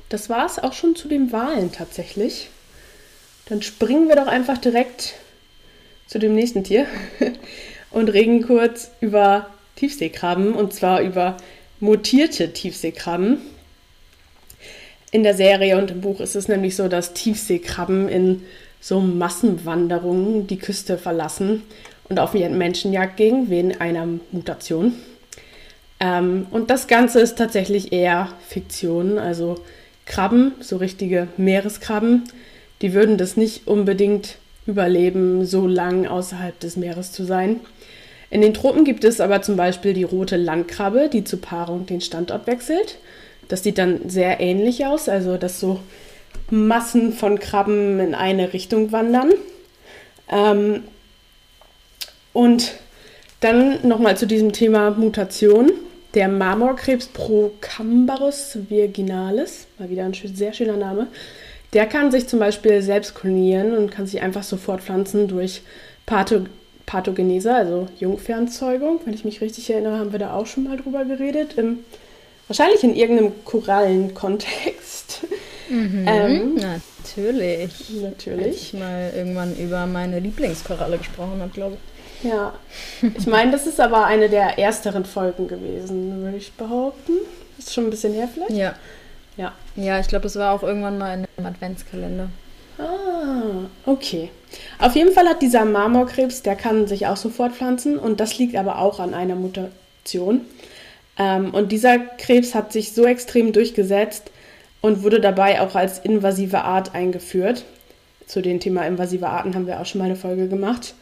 das 0.09 0.31
war 0.31 0.47
es 0.47 0.57
auch 0.57 0.73
schon 0.73 0.95
zu 0.95 1.07
den 1.07 1.31
Wahlen 1.31 1.71
tatsächlich. 1.71 2.49
Dann 3.49 3.61
springen 3.61 4.07
wir 4.07 4.15
doch 4.15 4.27
einfach 4.27 4.57
direkt 4.57 5.15
zu 6.07 6.19
dem 6.19 6.35
nächsten 6.35 6.63
Tier 6.63 6.85
und 7.91 8.09
reden 8.09 8.45
kurz 8.45 8.91
über 9.01 9.49
Tiefseekrabben 9.75 10.53
und 10.53 10.73
zwar 10.73 11.01
über 11.01 11.37
mutierte 11.79 12.51
Tiefseekrabben. 12.51 13.39
In 15.11 15.23
der 15.23 15.35
Serie 15.35 15.77
und 15.77 15.91
im 15.91 16.01
Buch 16.01 16.19
ist 16.19 16.35
es 16.35 16.47
nämlich 16.47 16.75
so, 16.75 16.87
dass 16.87 17.13
Tiefseekrabben 17.13 18.09
in 18.09 18.43
so 18.81 18.99
Massenwanderungen 18.99 20.47
die 20.47 20.59
Küste 20.59 20.97
verlassen 20.97 21.63
und 22.09 22.19
auf 22.19 22.33
Menschenjagd 22.33 23.17
gehen 23.17 23.49
wegen 23.49 23.79
einer 23.79 24.07
Mutation. 24.31 24.93
Ähm, 25.99 26.47
und 26.51 26.69
das 26.69 26.87
Ganze 26.87 27.19
ist 27.19 27.37
tatsächlich 27.37 27.91
eher 27.91 28.29
Fiktion. 28.47 29.17
Also 29.17 29.59
Krabben, 30.05 30.53
so 30.59 30.77
richtige 30.77 31.27
Meereskrabben, 31.37 32.23
die 32.81 32.93
würden 32.93 33.17
das 33.17 33.37
nicht 33.37 33.67
unbedingt 33.67 34.37
überleben, 34.65 35.45
so 35.45 35.67
lang 35.67 36.07
außerhalb 36.07 36.59
des 36.59 36.77
Meeres 36.77 37.11
zu 37.11 37.23
sein. 37.23 37.61
In 38.29 38.41
den 38.41 38.53
Tropen 38.53 38.83
gibt 38.83 39.03
es 39.03 39.21
aber 39.21 39.41
zum 39.41 39.55
Beispiel 39.55 39.93
die 39.93 40.03
rote 40.03 40.35
Landkrabbe, 40.35 41.09
die 41.11 41.23
zur 41.23 41.41
Paarung 41.41 41.85
den 41.85 42.01
Standort 42.01 42.45
wechselt. 42.45 42.97
Das 43.47 43.63
sieht 43.63 43.77
dann 43.77 44.09
sehr 44.09 44.41
ähnlich 44.41 44.85
aus, 44.85 45.07
also 45.07 45.37
dass 45.37 45.59
so 45.59 45.79
Massen 46.49 47.13
von 47.13 47.39
Krabben 47.39 47.99
in 47.99 48.13
eine 48.13 48.53
Richtung 48.53 48.91
wandern. 48.91 49.31
Ähm, 50.29 50.83
und 52.33 52.73
dann 53.39 53.87
nochmal 53.87 54.17
zu 54.17 54.27
diesem 54.27 54.51
Thema 54.51 54.91
Mutation. 54.91 55.71
Der 56.13 56.27
Marmorkrebs 56.29 57.07
Procambarus 57.07 58.57
virginalis, 58.69 59.67
mal 59.77 59.89
wieder 59.89 60.05
ein 60.05 60.13
sehr 60.13 60.53
schöner 60.53 60.77
Name, 60.77 61.07
der 61.73 61.85
kann 61.85 62.11
sich 62.11 62.27
zum 62.27 62.39
Beispiel 62.39 62.81
selbst 62.81 63.15
klonieren 63.15 63.75
und 63.77 63.91
kann 63.91 64.07
sich 64.07 64.21
einfach 64.21 64.43
so 64.43 64.57
fortpflanzen 64.57 65.27
durch 65.27 65.61
Patho 66.05 66.45
Pathogenese, 66.85 67.53
also 67.53 67.87
Jungfernzeugung. 67.99 69.01
Wenn 69.03 69.13
ich 69.13 69.25
mich 69.25 69.41
richtig 69.41 69.69
erinnere, 69.69 69.99
haben 69.99 70.13
wir 70.13 70.19
da 70.19 70.33
auch 70.33 70.45
schon 70.45 70.63
mal 70.63 70.77
drüber 70.77 71.03
geredet. 71.03 71.55
Im, 71.57 71.79
wahrscheinlich 72.47 72.81
in 72.83 72.95
irgendeinem 72.95 73.33
Korallenkontext. 73.43 75.23
Mhm, 75.69 76.05
ähm, 76.07 76.55
natürlich. 76.55 77.89
Natürlich. 78.01 78.45
Als 78.45 78.55
ich 78.55 78.73
mal 78.73 79.11
irgendwann 79.13 79.53
über 79.57 79.85
meine 79.85 80.19
Lieblingskoralle 80.19 80.97
gesprochen 80.97 81.41
habe, 81.41 81.51
glaube 81.53 81.75
ich. 81.75 82.29
Ja. 82.29 82.53
Ich 83.17 83.27
meine, 83.27 83.51
das 83.51 83.67
ist 83.67 83.79
aber 83.79 84.05
eine 84.05 84.29
der 84.29 84.57
ersteren 84.57 85.03
Folgen 85.05 85.47
gewesen, 85.47 86.23
würde 86.23 86.37
ich 86.37 86.53
behaupten. 86.53 87.13
Ist 87.57 87.73
schon 87.73 87.85
ein 87.85 87.89
bisschen 87.89 88.13
her 88.13 88.29
vielleicht? 88.33 88.51
Ja. 88.51 88.75
Ja. 89.37 89.53
Ja, 89.75 89.99
ich 89.99 90.07
glaube, 90.07 90.23
das 90.23 90.35
war 90.35 90.53
auch 90.53 90.63
irgendwann 90.63 90.97
mal 90.97 91.13
in 91.13 91.27
einem 91.37 91.45
Adventskalender. 91.45 92.29
Ah, 92.79 93.67
okay. 93.85 94.29
Auf 94.79 94.95
jeden 94.95 95.11
Fall 95.11 95.27
hat 95.27 95.41
dieser 95.41 95.65
Marmorkrebs, 95.65 96.41
der 96.41 96.55
kann 96.55 96.87
sich 96.87 97.07
auch 97.07 97.17
so 97.17 97.29
fortpflanzen 97.29 97.97
und 97.97 98.19
das 98.19 98.37
liegt 98.37 98.55
aber 98.55 98.79
auch 98.79 98.99
an 98.99 99.13
einer 99.13 99.35
Mutation. 99.35 100.41
Ähm, 101.17 101.53
und 101.53 101.71
dieser 101.71 101.97
Krebs 101.99 102.53
hat 102.53 102.71
sich 102.71 102.93
so 102.93 103.05
extrem 103.05 103.53
durchgesetzt 103.53 104.31
und 104.81 105.03
wurde 105.03 105.19
dabei 105.19 105.61
auch 105.61 105.75
als 105.75 105.99
invasive 105.99 106.61
Art 106.61 106.93
eingeführt. 106.93 107.65
Zu 108.27 108.41
dem 108.41 108.59
Thema 108.59 108.85
invasive 108.85 109.27
Arten 109.27 109.55
haben 109.55 109.67
wir 109.67 109.79
auch 109.79 109.85
schon 109.85 109.99
mal 109.99 110.05
eine 110.05 110.15
Folge 110.15 110.47
gemacht. 110.47 110.93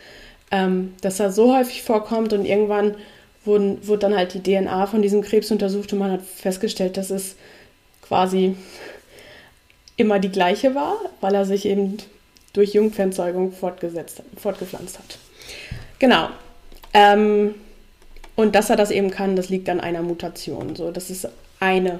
Ähm, 0.51 0.93
dass 1.01 1.19
er 1.19 1.31
so 1.31 1.55
häufig 1.55 1.83
vorkommt 1.83 2.31
und 2.31 2.45
irgendwann 2.45 2.95
wurden, 3.43 3.85
wurde 3.85 3.99
dann 3.99 4.15
halt 4.15 4.33
die 4.33 4.43
DNA 4.43 4.87
von 4.87 5.01
diesem 5.01 5.21
Krebs 5.21 5.51
untersucht 5.51 5.91
und 5.91 5.99
man 5.99 6.11
hat 6.11 6.21
festgestellt, 6.21 6.97
dass 6.97 7.09
es 7.09 7.35
quasi 8.07 8.55
immer 9.97 10.19
die 10.19 10.31
gleiche 10.31 10.75
war, 10.75 10.97
weil 11.21 11.35
er 11.35 11.45
sich 11.45 11.65
eben 11.65 11.97
durch 12.53 12.73
Jungfernzeugung 12.73 13.51
fortgesetzt, 13.51 14.21
fortgepflanzt 14.37 14.99
hat. 14.99 15.17
Genau. 15.99 16.29
Ähm, 16.93 17.55
und 18.35 18.55
dass 18.55 18.69
er 18.69 18.75
das 18.75 18.91
eben 18.91 19.11
kann, 19.11 19.35
das 19.35 19.49
liegt 19.49 19.69
an 19.69 19.79
einer 19.79 20.01
Mutation. 20.01 20.75
So, 20.75 20.91
das 20.91 21.09
ist 21.09 21.27
eine 21.59 21.99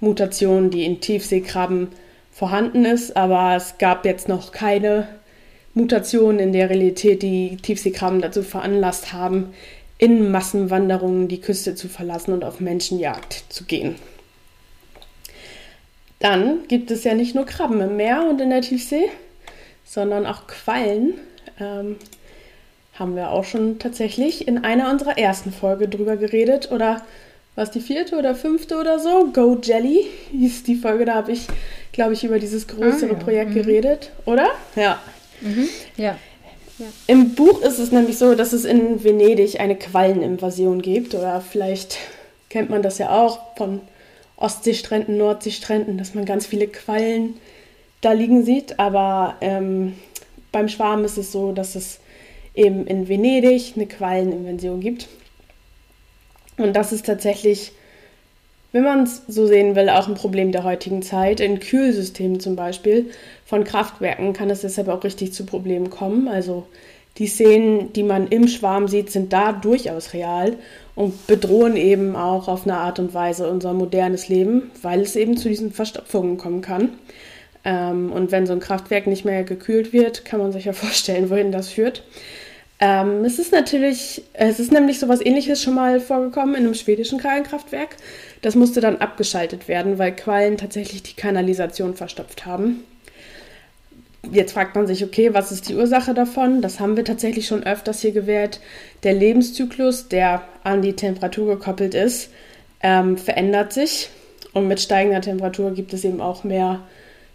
Mutation, 0.00 0.70
die 0.70 0.84
in 0.84 1.00
Tiefseekrabben 1.00 1.88
vorhanden 2.32 2.84
ist, 2.84 3.16
aber 3.16 3.56
es 3.56 3.78
gab 3.78 4.04
jetzt 4.04 4.28
noch 4.28 4.52
keine 4.52 5.08
Mutation 5.74 6.38
in 6.38 6.52
der 6.52 6.70
Realität, 6.70 7.22
die 7.22 7.56
Tiefseekrabben 7.56 8.20
dazu 8.20 8.42
veranlasst 8.42 9.12
haben, 9.12 9.52
in 9.98 10.30
Massenwanderungen 10.30 11.28
die 11.28 11.40
Küste 11.40 11.74
zu 11.74 11.88
verlassen 11.88 12.32
und 12.32 12.44
auf 12.44 12.60
Menschenjagd 12.60 13.44
zu 13.48 13.64
gehen. 13.64 13.96
Dann 16.24 16.66
gibt 16.68 16.90
es 16.90 17.04
ja 17.04 17.12
nicht 17.12 17.34
nur 17.34 17.44
Krabben 17.44 17.82
im 17.82 17.98
Meer 17.98 18.24
und 18.26 18.40
in 18.40 18.48
der 18.48 18.62
Tiefsee, 18.62 19.10
sondern 19.84 20.24
auch 20.24 20.46
Quallen. 20.46 21.12
Ähm, 21.60 21.96
haben 22.94 23.14
wir 23.14 23.28
auch 23.28 23.44
schon 23.44 23.78
tatsächlich 23.78 24.48
in 24.48 24.64
einer 24.64 24.90
unserer 24.90 25.18
ersten 25.18 25.52
Folge 25.52 25.86
drüber 25.86 26.16
geredet. 26.16 26.72
Oder 26.72 27.02
was 27.56 27.72
die 27.72 27.80
vierte 27.80 28.16
oder 28.16 28.34
fünfte 28.34 28.78
oder 28.78 29.00
so? 29.00 29.32
Go 29.34 29.58
Jelly 29.62 30.06
hieß 30.30 30.62
die 30.62 30.76
Folge. 30.76 31.04
Da 31.04 31.16
habe 31.16 31.32
ich, 31.32 31.46
glaube 31.92 32.14
ich, 32.14 32.24
über 32.24 32.38
dieses 32.38 32.68
größere 32.68 33.10
ah, 33.10 33.18
ja. 33.18 33.22
Projekt 33.22 33.50
mhm. 33.50 33.54
geredet, 33.56 34.10
oder? 34.24 34.48
Ja. 34.76 35.02
Mhm. 35.42 35.68
Ja. 35.98 36.16
Ja. 36.78 36.86
Im 37.06 37.34
Buch 37.34 37.60
ist 37.60 37.78
es 37.78 37.92
nämlich 37.92 38.16
so, 38.16 38.34
dass 38.34 38.54
es 38.54 38.64
in 38.64 39.04
Venedig 39.04 39.60
eine 39.60 39.76
Qualleninvasion 39.76 40.80
gibt. 40.80 41.14
Oder 41.14 41.42
vielleicht 41.42 41.98
kennt 42.48 42.70
man 42.70 42.80
das 42.80 42.96
ja 42.96 43.10
auch 43.10 43.56
von 43.56 43.82
Ostseestränden, 44.36 45.16
Nordseestränden, 45.16 45.98
dass 45.98 46.14
man 46.14 46.24
ganz 46.24 46.46
viele 46.46 46.66
Quallen 46.66 47.34
da 48.00 48.12
liegen 48.12 48.44
sieht. 48.44 48.78
Aber 48.78 49.36
ähm, 49.40 49.94
beim 50.52 50.68
Schwarm 50.68 51.04
ist 51.04 51.18
es 51.18 51.32
so, 51.32 51.52
dass 51.52 51.74
es 51.74 52.00
eben 52.54 52.86
in 52.86 53.08
Venedig 53.08 53.72
eine 53.76 53.86
Qualleninvention 53.86 54.80
gibt. 54.80 55.08
Und 56.56 56.74
das 56.74 56.92
ist 56.92 57.06
tatsächlich, 57.06 57.72
wenn 58.72 58.84
man 58.84 59.02
es 59.02 59.22
so 59.26 59.46
sehen 59.46 59.74
will, 59.74 59.88
auch 59.88 60.08
ein 60.08 60.14
Problem 60.14 60.52
der 60.52 60.64
heutigen 60.64 61.02
Zeit. 61.02 61.40
In 61.40 61.60
Kühlsystemen 61.60 62.40
zum 62.40 62.56
Beispiel 62.56 63.10
von 63.44 63.64
Kraftwerken 63.64 64.32
kann 64.32 64.50
es 64.50 64.60
deshalb 64.60 64.88
auch 64.88 65.02
richtig 65.04 65.32
zu 65.32 65.46
Problemen 65.46 65.90
kommen. 65.90 66.28
Also 66.28 66.66
die 67.18 67.26
Szenen, 67.26 67.92
die 67.92 68.02
man 68.02 68.28
im 68.28 68.48
Schwarm 68.48 68.88
sieht, 68.88 69.10
sind 69.10 69.32
da 69.32 69.52
durchaus 69.52 70.12
real 70.12 70.56
und 70.94 71.26
bedrohen 71.26 71.76
eben 71.76 72.16
auch 72.16 72.48
auf 72.48 72.64
eine 72.64 72.76
Art 72.76 72.98
und 72.98 73.14
Weise 73.14 73.48
unser 73.50 73.72
modernes 73.72 74.28
Leben, 74.28 74.70
weil 74.82 75.00
es 75.00 75.16
eben 75.16 75.36
zu 75.36 75.48
diesen 75.48 75.72
Verstopfungen 75.72 76.38
kommen 76.38 76.60
kann. 76.60 76.90
Ähm, 77.64 78.12
und 78.12 78.30
wenn 78.30 78.46
so 78.46 78.52
ein 78.52 78.60
Kraftwerk 78.60 79.06
nicht 79.06 79.24
mehr 79.24 79.42
gekühlt 79.44 79.92
wird, 79.92 80.24
kann 80.24 80.40
man 80.40 80.52
sich 80.52 80.66
ja 80.66 80.72
vorstellen, 80.74 81.30
wohin 81.30 81.52
das 81.52 81.68
führt. 81.68 82.02
Ähm, 82.80 83.24
es 83.24 83.38
ist 83.38 83.52
natürlich, 83.52 84.22
es 84.32 84.58
ist 84.58 84.72
nämlich 84.72 84.98
so 84.98 85.08
was 85.08 85.24
ähnliches 85.24 85.62
schon 85.62 85.74
mal 85.74 86.00
vorgekommen 86.00 86.54
in 86.56 86.64
einem 86.64 86.74
schwedischen 86.74 87.18
Quallenkraftwerk. 87.18 87.96
Das 88.42 88.56
musste 88.56 88.80
dann 88.80 88.98
abgeschaltet 88.98 89.68
werden, 89.68 89.98
weil 89.98 90.14
Quallen 90.14 90.56
tatsächlich 90.56 91.02
die 91.02 91.14
Kanalisation 91.14 91.94
verstopft 91.94 92.46
haben. 92.46 92.84
Jetzt 94.32 94.52
fragt 94.52 94.74
man 94.76 94.86
sich, 94.86 95.04
okay, 95.04 95.34
was 95.34 95.52
ist 95.52 95.68
die 95.68 95.74
Ursache 95.74 96.14
davon? 96.14 96.62
Das 96.62 96.80
haben 96.80 96.96
wir 96.96 97.04
tatsächlich 97.04 97.46
schon 97.46 97.64
öfters 97.64 98.00
hier 98.00 98.12
gewählt. 98.12 98.60
Der 99.02 99.12
Lebenszyklus, 99.12 100.08
der 100.08 100.42
an 100.62 100.82
die 100.82 100.94
Temperatur 100.94 101.56
gekoppelt 101.56 101.94
ist, 101.94 102.30
ähm, 102.82 103.16
verändert 103.16 103.72
sich. 103.72 104.10
Und 104.52 104.68
mit 104.68 104.80
steigender 104.80 105.20
Temperatur 105.20 105.72
gibt 105.72 105.92
es 105.92 106.04
eben 106.04 106.20
auch 106.20 106.44
mehr 106.44 106.80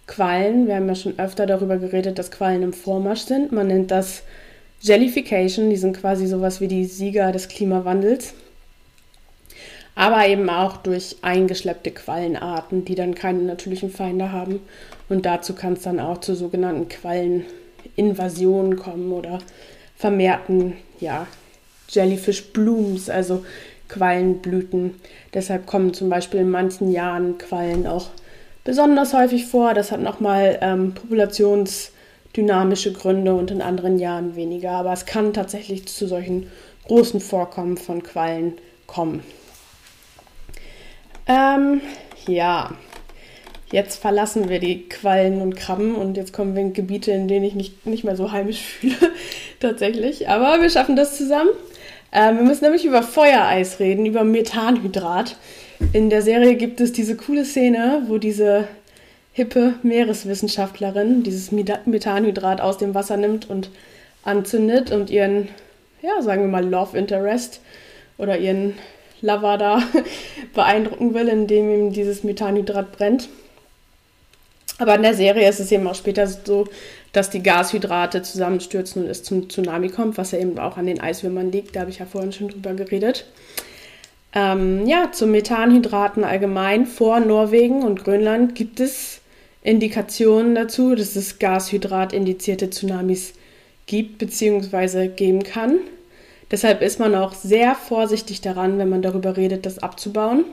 Quallen. 0.08 0.68
Wir 0.68 0.76
haben 0.76 0.88
ja 0.88 0.96
schon 0.96 1.20
öfter 1.20 1.46
darüber 1.46 1.78
geredet, 1.78 2.18
dass 2.18 2.32
Quallen 2.32 2.64
im 2.64 2.74
Vormarsch 2.74 3.22
sind. 3.22 3.52
Man 3.52 3.68
nennt 3.68 3.92
das 3.92 4.24
Jellification. 4.82 5.70
Die 5.70 5.78
sind 5.78 6.00
quasi 6.00 6.28
sowas 6.28 6.62
wie 6.62 6.68
die 6.68 6.86
Sieger 6.86 7.32
des 7.32 7.48
Klimawandels. 7.48 8.34
Aber 10.00 10.26
eben 10.26 10.50
auch 10.50 10.78
durch 10.78 11.18
eingeschleppte 11.24 11.92
Quallenarten, 11.92 12.86
die 12.86 12.96
dann 12.96 13.16
keine 13.16 13.44
natürlichen 13.44 13.92
Feinde 13.92 14.32
haben 14.32 14.62
und 15.10 15.26
dazu 15.26 15.54
kann 15.54 15.74
es 15.74 15.82
dann 15.82 16.00
auch 16.00 16.22
zu 16.22 16.36
sogenannten 16.36 16.88
Qualleninvasionen 16.88 18.78
kommen 18.78 19.12
oder 19.12 19.40
vermehrten 19.98 20.78
ja, 21.02 21.28
Jellyfish 21.90 22.54
Blooms, 22.54 23.10
also 23.10 23.44
Quallenblüten. 23.90 24.96
Deshalb 25.34 25.66
kommen 25.66 25.94
zum 25.94 26.10
Beispiel 26.10 26.40
in 26.40 26.50
manchen 26.50 26.94
Jahren 26.94 27.38
Quallen 27.38 27.86
auch 27.86 28.08
besonders 28.64 29.14
häufig 29.14 29.48
vor. 29.48 29.74
Das 29.74 29.92
hat 29.92 30.00
nochmal 30.00 30.60
ähm, 30.62 30.94
populationsdynamische 30.94 32.94
Gründe 32.94 33.36
und 33.36 33.52
in 33.52 33.62
anderen 33.62 34.00
Jahren 34.00 34.38
weniger. 34.38 34.72
Aber 34.72 34.94
es 34.94 35.06
kann 35.06 35.34
tatsächlich 35.34 35.90
zu 35.90 36.08
solchen 36.08 36.50
großen 36.88 37.20
Vorkommen 37.20 37.76
von 37.76 38.02
Quallen 38.02 38.54
kommen. 38.88 39.24
Ähm, 41.30 41.82
ja, 42.28 42.72
jetzt 43.72 44.02
verlassen 44.02 44.50
wir 44.50 44.60
die 44.60 44.90
Quallen 44.90 45.42
und 45.42 45.56
Krabben 45.56 45.94
und 45.94 46.18
jetzt 46.18 46.34
kommen 46.34 46.56
wir 46.56 46.62
in 46.64 46.74
Gebiete, 46.74 47.12
in 47.12 47.28
denen 47.28 47.46
ich 47.46 47.54
mich 47.54 47.74
nicht 47.86 48.04
mehr 48.04 48.16
so 48.16 48.32
heimisch 48.32 48.62
fühle, 48.80 48.96
tatsächlich. 49.60 50.28
Aber 50.28 50.60
wir 50.60 50.72
schaffen 50.72 50.96
das 50.96 51.16
zusammen. 51.16 51.52
Ähm, 52.12 52.38
wir 52.38 52.44
müssen 52.44 52.64
nämlich 52.64 52.84
über 52.84 53.04
Feuereis 53.04 53.80
reden, 53.80 54.08
über 54.08 54.24
Methanhydrat. 54.24 55.38
In 55.94 56.10
der 56.10 56.24
Serie 56.24 56.56
gibt 56.56 56.82
es 56.82 56.92
diese 56.94 57.16
coole 57.16 57.46
Szene, 57.46 58.04
wo 58.08 58.18
diese 58.18 58.68
hippe 59.32 59.76
Meereswissenschaftlerin 59.84 61.22
dieses 61.22 61.52
Methanhydrat 61.52 62.60
aus 62.60 62.80
dem 62.80 62.96
Wasser 62.96 63.18
nimmt 63.18 63.48
und 63.48 63.70
anzündet 64.24 64.92
und 64.92 65.12
ihren, 65.12 65.48
ja, 66.02 66.22
sagen 66.24 66.42
wir 66.42 66.50
mal, 66.50 66.68
Love 66.68 66.98
Interest 66.98 67.62
oder 68.18 68.40
ihren 68.40 68.74
Lover 69.22 69.58
da 69.58 69.84
beeindrucken 70.54 71.14
will, 71.14 71.28
indem 71.28 71.70
ihm 71.70 71.94
dieses 71.94 72.24
Methanhydrat 72.24 72.92
brennt. 72.92 73.30
Aber 74.78 74.96
in 74.96 75.04
der 75.04 75.14
Serie 75.14 75.48
ist 75.50 75.60
es 75.60 75.72
eben 75.72 75.88
auch 75.88 75.96
später 75.96 76.26
so, 76.26 76.68
dass 77.12 77.30
die 77.30 77.44
Gashydrate 77.44 78.22
zusammenstürzen 78.22 79.04
und 79.04 79.10
es 79.10 79.24
zum 79.24 79.50
Tsunami 79.50 79.90
kommt, 79.90 80.18
was 80.18 80.32
ja 80.32 80.40
eben 80.40 80.58
auch 80.58 80.78
an 80.78 80.86
den 80.86 81.02
Eiswürmern 81.02 81.52
liegt. 81.52 81.76
Da 81.76 81.82
habe 81.82 81.92
ich 81.92 82.00
ja 82.00 82.06
vorhin 82.06 82.32
schon 82.32 82.48
drüber 82.48 82.74
geredet. 82.74 83.26
Ähm, 84.34 84.88
ja, 84.88 85.12
zu 85.12 85.26
Methanhydraten 85.26 86.24
allgemein 86.24 86.86
vor 86.86 87.20
Norwegen 87.20 87.84
und 87.84 88.04
Grönland 88.04 88.56
gibt 88.56 88.80
es 88.80 89.22
Indikationen 89.64 90.56
dazu, 90.56 90.96
dass 90.96 91.16
es 91.16 91.40
Gashydrat-indizierte 91.40 92.70
Tsunamis 92.70 93.34
gibt 93.88 94.20
bzw. 94.20 95.08
geben 95.08 95.44
kann. 95.44 95.80
Deshalb 96.52 96.82
ist 96.82 97.00
man 97.00 97.16
auch 97.16 97.34
sehr 97.34 97.76
vorsichtig 97.76 98.42
daran, 98.42 98.78
wenn 98.80 98.90
man 98.90 99.02
darüber 99.02 99.38
redet, 99.38 99.66
das 99.66 99.80
abzubauen. 99.80 100.46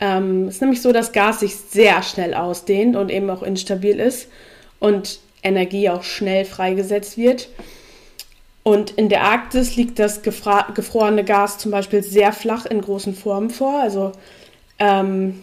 Ähm, 0.00 0.48
es 0.48 0.56
ist 0.56 0.60
nämlich 0.60 0.82
so, 0.82 0.92
dass 0.92 1.12
Gas 1.12 1.40
sich 1.40 1.56
sehr 1.56 2.02
schnell 2.02 2.34
ausdehnt 2.34 2.96
und 2.96 3.10
eben 3.10 3.30
auch 3.30 3.42
instabil 3.42 4.00
ist 4.00 4.28
und 4.80 5.20
Energie 5.42 5.90
auch 5.90 6.02
schnell 6.02 6.44
freigesetzt 6.44 7.16
wird. 7.16 7.48
Und 8.64 8.92
in 8.92 9.08
der 9.08 9.22
Arktis 9.22 9.76
liegt 9.76 9.98
das 9.98 10.22
gefrorene 10.22 11.24
Gas 11.24 11.58
zum 11.58 11.72
Beispiel 11.72 12.02
sehr 12.02 12.32
flach 12.32 12.66
in 12.66 12.80
großen 12.80 13.14
Formen 13.14 13.50
vor, 13.50 13.80
also 13.80 14.12
ähm, 14.78 15.40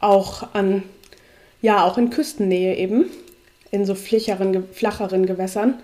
auch 0.00 0.54
an, 0.54 0.82
ja, 1.60 1.84
auch 1.84 1.98
in 1.98 2.10
Küstennähe 2.10 2.76
eben, 2.76 3.06
in 3.70 3.84
so 3.84 3.94
flicheren, 3.94 4.68
flacheren 4.72 5.26
Gewässern. 5.26 5.80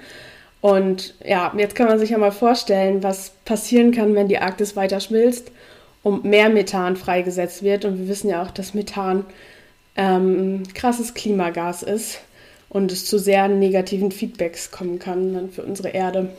Und 0.60 1.14
ja, 1.24 1.52
jetzt 1.56 1.74
kann 1.74 1.86
man 1.86 1.98
sich 1.98 2.10
ja 2.10 2.18
mal 2.18 2.32
vorstellen, 2.32 3.02
was 3.02 3.32
passieren 3.44 3.92
kann, 3.92 4.14
wenn 4.14 4.28
die 4.28 4.38
Arktis 4.38 4.74
weiter 4.74 5.00
schmilzt 5.00 5.52
und 6.02 6.24
mehr 6.24 6.48
Methan 6.48 6.96
freigesetzt 6.96 7.62
wird. 7.62 7.84
Und 7.84 7.98
wir 7.98 8.08
wissen 8.08 8.28
ja 8.28 8.42
auch, 8.42 8.50
dass 8.50 8.74
Methan 8.74 9.24
ähm, 9.96 10.64
krasses 10.74 11.14
Klimagas 11.14 11.82
ist 11.82 12.20
und 12.68 12.92
es 12.92 13.06
zu 13.06 13.18
sehr 13.18 13.48
negativen 13.48 14.10
Feedbacks 14.10 14.70
kommen 14.70 14.98
kann 14.98 15.34
dann 15.34 15.50
für 15.50 15.62
unsere 15.62 15.90
Erde. 15.90 16.30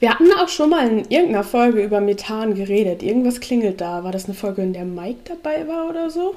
Wir 0.00 0.10
hatten 0.10 0.32
auch 0.38 0.48
schon 0.48 0.70
mal 0.70 0.88
in 0.88 0.98
irgendeiner 1.08 1.44
Folge 1.44 1.82
über 1.82 2.00
Methan 2.00 2.54
geredet. 2.54 3.02
Irgendwas 3.02 3.40
klingelt 3.40 3.80
da. 3.80 4.04
War 4.04 4.12
das 4.12 4.26
eine 4.26 4.34
Folge, 4.34 4.62
in 4.62 4.72
der 4.72 4.84
Mike 4.84 5.20
dabei 5.24 5.66
war 5.68 5.88
oder 5.88 6.10
so? 6.10 6.34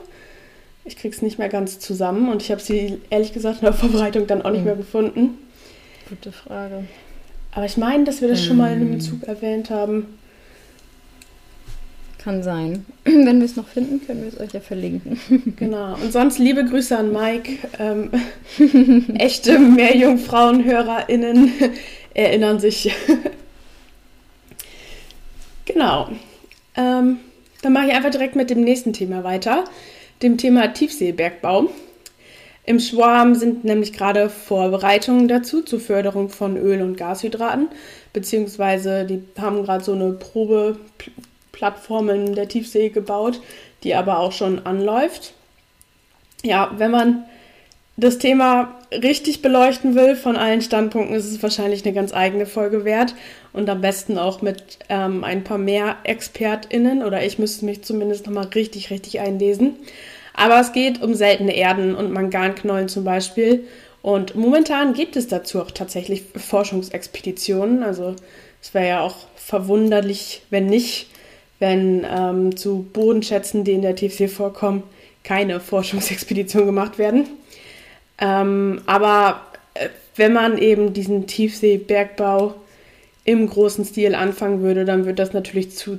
Ich 0.86 0.96
krieg's 0.96 1.22
nicht 1.22 1.38
mehr 1.38 1.50
ganz 1.50 1.80
zusammen 1.80 2.30
und 2.30 2.42
ich 2.42 2.52
habe 2.52 2.62
sie 2.62 3.02
ehrlich 3.10 3.34
gesagt 3.34 3.60
in 3.60 3.66
der 3.66 3.74
Vorbereitung 3.74 4.26
dann 4.28 4.44
auch 4.44 4.52
nicht 4.52 4.64
mehr 4.64 4.76
gefunden. 4.76 5.38
Gute 6.10 6.32
Frage. 6.32 6.86
Aber 7.52 7.66
ich 7.66 7.76
meine, 7.76 8.04
dass 8.06 8.22
wir 8.22 8.28
das 8.28 8.44
schon 8.44 8.58
mal 8.58 8.72
in 8.72 8.82
einem 8.82 8.92
Bezug 8.92 9.24
erwähnt 9.24 9.70
haben. 9.70 10.18
Kann 12.18 12.44
sein. 12.44 12.86
Wenn 13.04 13.40
wir 13.40 13.46
es 13.46 13.56
noch 13.56 13.68
finden, 13.68 14.06
können 14.06 14.22
wir 14.22 14.30
es 14.30 14.40
euch 14.40 14.54
ja 14.54 14.60
verlinken. 14.60 15.20
Genau. 15.58 15.96
Und 15.96 16.14
sonst 16.14 16.40
liebe 16.40 16.64
Grüße 16.64 16.98
an 16.98 17.12
Mike. 17.12 17.58
Ähm, 17.80 18.12
echte 19.18 19.60
Meerjungfrauen-HörerInnen 19.60 21.52
erinnern 22.14 22.60
sich. 22.60 22.94
genau. 25.66 26.10
Ähm, 26.76 27.20
dann 27.62 27.74
mache 27.74 27.88
ich 27.88 27.94
einfach 27.94 28.12
direkt 28.12 28.36
mit 28.36 28.50
dem 28.50 28.62
nächsten 28.64 28.94
Thema 28.94 29.24
weiter. 29.24 29.64
Dem 30.22 30.38
Thema 30.38 30.68
Tiefseebergbau. 30.74 31.70
Im 32.68 32.82
Schwarm 32.82 33.34
sind 33.34 33.64
nämlich 33.64 33.94
gerade 33.94 34.30
Vorbereitungen 34.30 35.30
dazu 35.30 35.62
zur 35.62 35.80
Förderung 35.80 36.28
von 36.28 36.58
Öl- 36.58 36.82
und 36.82 36.98
Gashydraten, 36.98 37.70
beziehungsweise 38.12 39.06
die 39.06 39.24
haben 39.40 39.64
gerade 39.64 39.86
so 39.86 39.94
eine 39.94 40.12
Probeplattform 40.12 42.10
in 42.10 42.36
der 42.36 42.50
Tiefsee 42.50 42.90
gebaut, 42.90 43.40
die 43.84 43.96
aber 43.96 44.20
auch 44.20 44.34
schon 44.34 44.66
anläuft. 44.66 45.34
Ja, 46.44 46.74
wenn 46.78 46.92
man 46.92 47.24
das 47.96 48.18
Thema 48.18 48.76
richtig 48.92 49.42
beleuchten 49.42 49.96
will 49.96 50.18
von 50.18 50.36
allen 50.36 50.62
Standpunkten, 50.62 51.16
ist 51.16 51.32
es 51.32 51.42
wahrscheinlich 51.42 51.86
eine 51.86 51.96
ganz 51.96 52.14
eigene 52.14 52.46
Folge 52.46 52.84
wert 52.84 53.16
und 53.54 53.70
am 53.70 53.80
besten 53.80 54.18
auch 54.18 54.42
mit 54.42 54.80
ähm, 54.90 55.24
ein 55.24 55.46
paar 55.46 55.58
mehr 55.58 55.96
ExpertInnen 56.04 57.02
oder 57.02 57.24
ich 57.24 57.40
müsste 57.40 57.64
mich 57.64 57.86
zumindest 57.86 58.26
nochmal 58.26 58.48
richtig, 58.48 58.90
richtig 58.90 59.22
einlesen. 59.22 59.78
Aber 60.38 60.62
es 60.62 60.72
geht 60.72 61.02
um 61.02 61.16
seltene 61.16 61.56
Erden 61.56 61.96
und 61.96 62.14
Manganknollen 62.14 62.88
zum 62.88 63.04
Beispiel. 63.04 63.66
Und 64.04 64.36
momentan 64.36 64.94
gibt 64.94 65.16
es 65.16 65.28
dazu 65.28 65.60
auch 65.60 65.72
tatsächlich 65.72 66.24
Forschungsexpeditionen. 66.36 67.82
Also 67.84 68.16
es 68.62 68.74
wäre 68.74 68.88
ja 68.88 69.02
auch 69.02 69.16
verwunderlich, 69.36 70.44
wenn 70.52 70.68
nicht, 70.68 71.10
wenn 71.60 72.06
ähm, 72.08 72.56
zu 72.56 72.86
Bodenschätzen, 72.94 73.64
die 73.64 73.74
in 73.74 73.82
der 73.82 73.96
Tiefsee 73.96 74.28
vorkommen, 74.28 74.84
keine 75.24 75.60
Forschungsexpeditionen 75.60 76.68
gemacht 76.68 77.00
werden. 77.00 77.26
Ähm, 78.20 78.84
aber 78.86 79.42
äh, 79.74 79.90
wenn 80.16 80.34
man 80.34 80.60
eben 80.60 80.94
diesen 80.94 81.26
Tiefseebergbau 81.26 82.54
im 83.24 83.50
großen 83.50 83.86
Stil 83.86 84.14
anfangen 84.14 84.62
würde, 84.62 84.86
dann 84.86 85.06
würde 85.06 85.16
das 85.16 85.34
natürlich 85.34 85.76
zu 85.76 85.98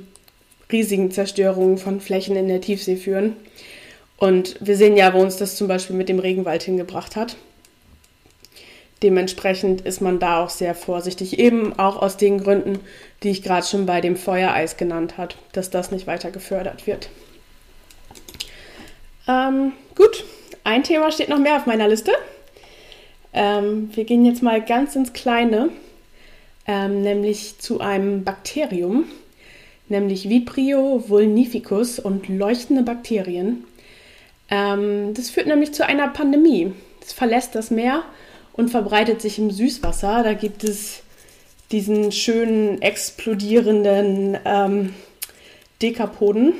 riesigen 0.71 1.11
Zerstörungen 1.11 1.77
von 1.77 1.99
Flächen 1.99 2.37
in 2.37 2.47
der 2.47 2.61
Tiefsee 2.61 2.95
führen. 2.95 3.35
Und 4.19 4.57
wir 4.59 4.75
sehen 4.75 4.97
ja, 4.97 5.13
wo 5.13 5.19
uns 5.19 5.37
das 5.37 5.55
zum 5.55 5.67
Beispiel 5.67 5.95
mit 5.95 6.09
dem 6.09 6.19
Regenwald 6.19 6.63
hingebracht 6.63 7.15
hat. 7.15 7.37
Dementsprechend 9.01 9.81
ist 9.81 10.01
man 10.01 10.19
da 10.19 10.43
auch 10.43 10.49
sehr 10.49 10.75
vorsichtig, 10.75 11.39
eben 11.39 11.79
auch 11.79 12.01
aus 12.01 12.17
den 12.17 12.43
Gründen, 12.43 12.79
die 13.23 13.29
ich 13.29 13.43
gerade 13.43 13.65
schon 13.65 13.85
bei 13.85 14.01
dem 14.01 14.17
Feuereis 14.17 14.75
genannt 14.75 15.17
habe, 15.17 15.35
dass 15.53 15.69
das 15.69 15.91
nicht 15.91 16.05
weiter 16.05 16.31
gefördert 16.31 16.85
wird. 16.85 17.09
Ähm, 19.25 19.71
gut, 19.95 20.25
ein 20.65 20.83
Thema 20.83 21.13
steht 21.13 21.29
noch 21.29 21.39
mehr 21.39 21.55
auf 21.55 21.65
meiner 21.65 21.87
Liste. 21.87 22.11
Ähm, 23.31 23.89
wir 23.93 24.03
gehen 24.03 24.25
jetzt 24.25 24.43
mal 24.43 24.61
ganz 24.61 24.97
ins 24.97 25.13
Kleine, 25.13 25.69
ähm, 26.67 27.01
nämlich 27.01 27.57
zu 27.59 27.79
einem 27.79 28.25
Bakterium, 28.25 29.05
nämlich 29.87 30.27
Vibrio 30.27 31.05
vulnificus 31.07 31.99
und 31.99 32.27
leuchtende 32.27 32.83
Bakterien 32.83 33.63
ähm, 34.49 35.13
das 35.13 35.29
führt 35.29 35.47
nämlich 35.47 35.73
zu 35.73 35.85
einer 35.85 36.07
Pandemie. 36.07 36.73
Es 37.01 37.13
verlässt 37.13 37.55
das 37.55 37.71
Meer 37.71 38.03
und 38.53 38.69
verbreitet 38.69 39.21
sich 39.21 39.39
im 39.39 39.51
Süßwasser. 39.51 40.23
Da 40.23 40.33
gibt 40.33 40.63
es 40.63 41.01
diesen 41.71 42.11
schönen 42.11 42.81
explodierenden 42.81 44.37
ähm, 44.43 44.93
Dekapoden, 45.81 46.53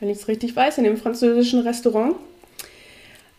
wenn 0.00 0.10
ich 0.10 0.18
es 0.18 0.28
richtig 0.28 0.54
weiß, 0.54 0.78
in 0.78 0.84
dem 0.84 0.96
französischen 0.96 1.60
Restaurant. 1.60 2.16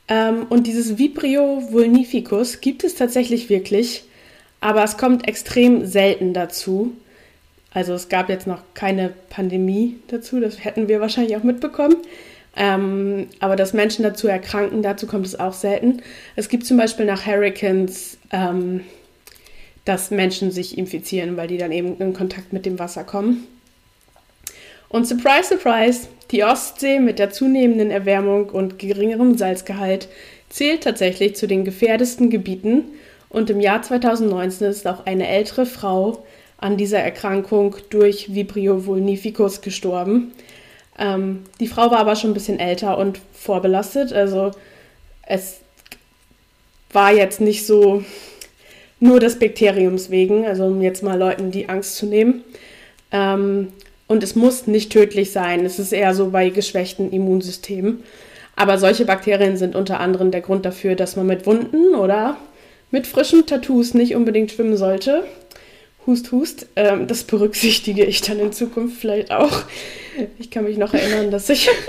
Ähm, 0.08 0.48
und 0.50 0.66
dieses 0.66 0.98
Vibrio 0.98 1.72
vulnificus 1.72 2.62
gibt 2.62 2.84
es 2.84 2.96
tatsächlich 2.96 3.50
wirklich, 3.50 4.04
aber 4.60 4.84
es 4.84 4.98
kommt 4.98 5.28
extrem 5.28 5.86
selten 5.86 6.34
dazu. 6.34 6.94
Also 7.72 7.94
es 7.94 8.10
gab 8.10 8.30
jetzt 8.30 8.48
noch 8.48 8.64
keine 8.74 9.14
Pandemie 9.30 10.00
dazu, 10.08 10.40
das 10.40 10.64
hätten 10.66 10.88
wir 10.88 11.00
wahrscheinlich 11.00 11.38
auch 11.38 11.44
mitbekommen. 11.44 11.98
Ähm, 12.56 13.28
aber 13.40 13.56
dass 13.56 13.74
Menschen 13.74 14.04
dazu 14.04 14.28
erkranken, 14.28 14.82
dazu 14.82 15.08
kommt 15.08 15.26
es 15.26 15.40
auch 15.40 15.54
selten. 15.54 16.02
Es 16.36 16.50
gibt 16.50 16.66
zum 16.66 16.78
Beispiel 16.78 17.06
nach 17.06 17.26
Hurricanes, 17.26 18.18
ähm, 18.32 18.82
dass 19.86 20.12
Menschen 20.12 20.52
sich 20.52 20.78
infizieren, 20.78 21.38
weil 21.38 21.48
die 21.48 21.58
dann 21.58 21.72
eben 21.72 21.98
in 21.98 22.14
Kontakt 22.14 22.54
mit 22.54 22.66
dem 22.66 22.80
Wasser 22.80 23.04
kommen. 23.04 23.48
Und 24.90 25.08
surprise, 25.08 25.50
surprise, 25.50 26.08
die 26.32 26.44
Ostsee 26.44 27.00
mit 27.00 27.20
der 27.20 27.30
zunehmenden 27.30 27.92
Erwärmung 27.92 28.50
und 28.50 28.80
geringerem 28.80 29.38
Salzgehalt 29.38 30.08
zählt 30.50 30.84
tatsächlich 30.84 31.36
zu 31.36 31.48
den 31.48 31.64
gefährdesten 31.64 32.30
Gebieten. 32.30 32.86
Und 33.30 33.52
im 33.52 33.60
Jahr 33.60 33.84
2019 33.84 34.68
ist 34.68 34.88
auch 34.88 35.06
eine 35.06 35.28
ältere 35.28 35.68
Frau 35.68 36.26
an 36.58 36.76
dieser 36.76 37.00
Erkrankung 37.00 37.76
durch 37.90 38.34
Vibrio 38.34 38.86
vulnificus 38.86 39.62
gestorben. 39.62 40.34
Ähm, 41.00 41.46
die 41.60 41.68
Frau 41.68 41.90
war 41.90 42.00
aber 42.00 42.16
schon 42.16 42.32
ein 42.32 42.36
bisschen 42.36 42.60
älter 42.60 42.98
und 42.98 43.20
vorbelastet. 43.34 44.14
Also 44.14 44.52
es 45.24 45.62
war 46.92 47.12
jetzt 47.14 47.42
nicht 47.42 47.66
so 47.66 48.04
nur 49.00 49.20
des 49.20 49.40
Bakteriums 49.40 50.12
wegen, 50.12 50.46
also 50.46 50.66
um 50.66 50.82
jetzt 50.82 51.02
mal 51.02 51.18
Leuten 51.18 51.52
die 51.52 51.70
Angst 51.70 51.96
zu 51.96 52.06
nehmen. 52.06 52.44
Ähm, 53.12 53.70
Und 54.08 54.24
es 54.24 54.36
muss 54.36 54.66
nicht 54.66 54.92
tödlich 54.92 55.32
sein. 55.32 55.66
Es 55.66 55.78
ist 55.78 55.94
eher 55.94 56.16
so 56.16 56.32
bei 56.32 56.50
geschwächten 56.50 57.12
Immunsystemen. 57.12 58.04
Aber 58.56 58.80
solche 58.80 59.06
Bakterien 59.06 59.56
sind 59.56 59.76
unter 59.76 60.00
anderem 60.00 60.32
der 60.32 60.42
Grund 60.42 60.66
dafür, 60.66 60.96
dass 60.96 61.16
man 61.16 61.28
mit 61.28 61.46
Wunden 61.46 61.94
oder 61.96 62.36
mit 62.92 63.06
frischen 63.06 63.46
Tattoos 63.46 63.94
nicht 63.94 64.16
unbedingt 64.16 64.52
schwimmen 64.52 64.78
sollte. 64.78 65.24
Hust, 66.06 66.32
hust. 66.32 66.68
Ähm, 66.76 67.08
das 67.08 67.24
berücksichtige 67.24 68.06
ich 68.06 68.22
dann 68.22 68.40
in 68.40 68.52
Zukunft 68.52 69.00
vielleicht 69.00 69.32
auch. 69.32 69.64
Ich 70.38 70.50
kann 70.52 70.64
mich 70.66 70.78
noch 70.78 70.94
erinnern, 70.94 71.32
dass 71.32 71.50
ich. 71.50 71.70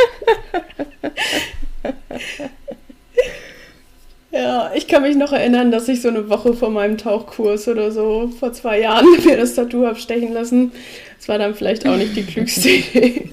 ja, 4.30 4.72
ich 4.74 4.86
kann 4.88 5.02
mich 5.02 5.16
noch 5.16 5.32
erinnern, 5.32 5.70
dass 5.70 5.88
ich 5.88 6.02
so 6.02 6.08
eine 6.08 6.28
Woche 6.28 6.54
vor 6.54 6.70
meinem 6.70 6.98
Tauchkurs 6.98 7.66
oder 7.68 7.90
so 7.90 8.30
vor 8.38 8.52
zwei 8.52 8.80
Jahren 8.80 9.06
mir 9.24 9.36
das 9.36 9.54
Tattoo 9.54 9.86
habe 9.86 9.98
stechen 9.98 10.32
lassen. 10.32 10.72
Das 11.18 11.28
war 11.28 11.38
dann 11.38 11.54
vielleicht 11.54 11.86
auch 11.86 11.96
nicht 11.96 12.16
die 12.16 12.24
klügste 12.24 12.68
Idee. 12.70 13.30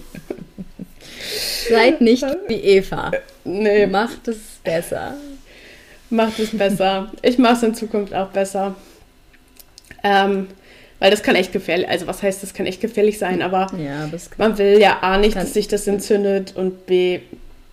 Seid 1.70 2.02
nicht 2.02 2.26
wie 2.48 2.56
Eva. 2.56 3.12
Nee. 3.44 3.88
Macht 3.88 4.28
es 4.28 4.38
besser. 4.64 5.16
Macht 6.10 6.40
es 6.40 6.58
besser. 6.58 7.12
Ich 7.22 7.38
mache 7.38 7.54
es 7.54 7.64
in 7.64 7.76
Zukunft 7.76 8.14
auch 8.14 8.30
besser. 8.30 8.76
Ähm, 10.04 10.48
weil 11.00 11.12
das 11.12 11.22
kann 11.22 11.36
echt 11.36 11.52
gefährlich, 11.52 11.88
also 11.88 12.08
was 12.08 12.24
heißt, 12.24 12.42
das 12.42 12.54
kann 12.54 12.66
echt 12.66 12.82
gefährlich 12.82 13.20
sein, 13.20 13.42
aber 13.42 13.68
ja, 13.78 14.10
man 14.38 14.58
will 14.58 14.80
ja 14.80 15.00
A 15.02 15.18
nicht, 15.18 15.36
dass 15.36 15.54
sich 15.54 15.68
das 15.68 15.86
entzündet 15.88 16.56
und 16.56 16.86
B 16.88 17.20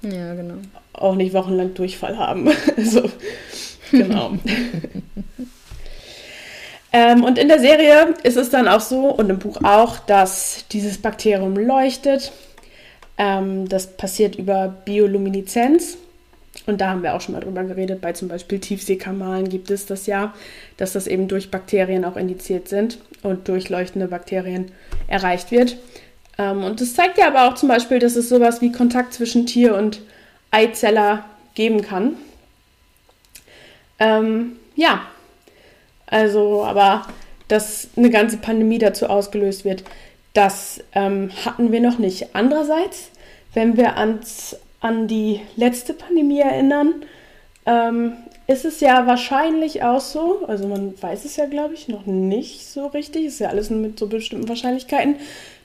ja, 0.02 0.34
genau. 0.34 0.56
auch 0.92 1.14
nicht 1.14 1.32
wochenlang 1.32 1.74
Durchfall 1.74 2.18
haben. 2.18 2.50
also, 2.76 3.10
genau. 3.90 4.32
ähm, 6.92 7.24
und 7.24 7.38
in 7.38 7.48
der 7.48 7.60
Serie 7.60 8.14
ist 8.22 8.36
es 8.36 8.50
dann 8.50 8.68
auch 8.68 8.80
so 8.80 9.08
und 9.08 9.30
im 9.30 9.38
Buch 9.38 9.58
auch, 9.62 9.98
dass 10.00 10.66
dieses 10.70 10.98
Bakterium 10.98 11.56
leuchtet. 11.56 12.32
Ähm, 13.16 13.68
das 13.68 13.96
passiert 13.96 14.36
über 14.36 14.74
Biolumineszenz. 14.84 15.96
Und 16.66 16.80
da 16.80 16.90
haben 16.90 17.02
wir 17.02 17.14
auch 17.14 17.20
schon 17.20 17.34
mal 17.34 17.40
drüber 17.40 17.64
geredet. 17.64 18.00
Bei 18.00 18.12
zum 18.12 18.28
Beispiel 18.28 18.58
Tiefseekamalen 18.58 19.48
gibt 19.48 19.70
es 19.70 19.86
das 19.86 20.06
ja, 20.06 20.34
dass 20.76 20.92
das 20.92 21.06
eben 21.06 21.28
durch 21.28 21.50
Bakterien 21.50 22.04
auch 22.04 22.16
indiziert 22.16 22.68
sind 22.68 22.98
und 23.24 23.48
durch 23.48 23.68
leuchtende 23.68 24.06
Bakterien 24.06 24.70
erreicht 25.08 25.50
wird. 25.50 25.76
Ähm, 26.38 26.62
und 26.62 26.80
das 26.80 26.94
zeigt 26.94 27.18
ja 27.18 27.26
aber 27.26 27.48
auch 27.48 27.54
zum 27.54 27.68
Beispiel, 27.68 27.98
dass 27.98 28.14
es 28.14 28.28
sowas 28.28 28.60
wie 28.60 28.70
Kontakt 28.70 29.12
zwischen 29.12 29.46
Tier 29.46 29.74
und 29.74 30.02
Eizeller 30.50 31.24
geben 31.54 31.82
kann. 31.82 32.16
Ähm, 33.98 34.56
ja, 34.76 35.02
also, 36.06 36.64
aber 36.64 37.06
dass 37.48 37.88
eine 37.96 38.10
ganze 38.10 38.36
Pandemie 38.36 38.78
dazu 38.78 39.06
ausgelöst 39.06 39.64
wird, 39.64 39.84
das 40.32 40.82
ähm, 40.92 41.30
hatten 41.44 41.72
wir 41.72 41.80
noch 41.80 41.98
nicht. 41.98 42.34
Andererseits, 42.34 43.10
wenn 43.52 43.76
wir 43.76 43.96
ans 43.96 44.56
an 44.80 45.08
die 45.08 45.40
letzte 45.56 45.94
Pandemie 45.94 46.40
erinnern, 46.40 47.04
ähm, 47.64 48.12
ist 48.46 48.64
es 48.64 48.80
ja 48.80 49.06
wahrscheinlich 49.06 49.82
auch 49.82 50.00
so, 50.00 50.44
also 50.46 50.66
man 50.66 50.94
weiß 51.00 51.24
es 51.24 51.36
ja, 51.36 51.46
glaube 51.46 51.74
ich, 51.74 51.88
noch 51.88 52.06
nicht 52.06 52.66
so 52.66 52.86
richtig, 52.88 53.24
ist 53.24 53.40
ja 53.40 53.48
alles 53.48 53.70
mit 53.70 53.98
so 53.98 54.06
bestimmten 54.06 54.48
Wahrscheinlichkeiten, 54.48 55.16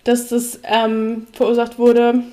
dass 0.04 0.30
das 0.30 0.60
ähm, 0.64 1.28
verursacht 1.34 1.78
wurde, 1.78 2.24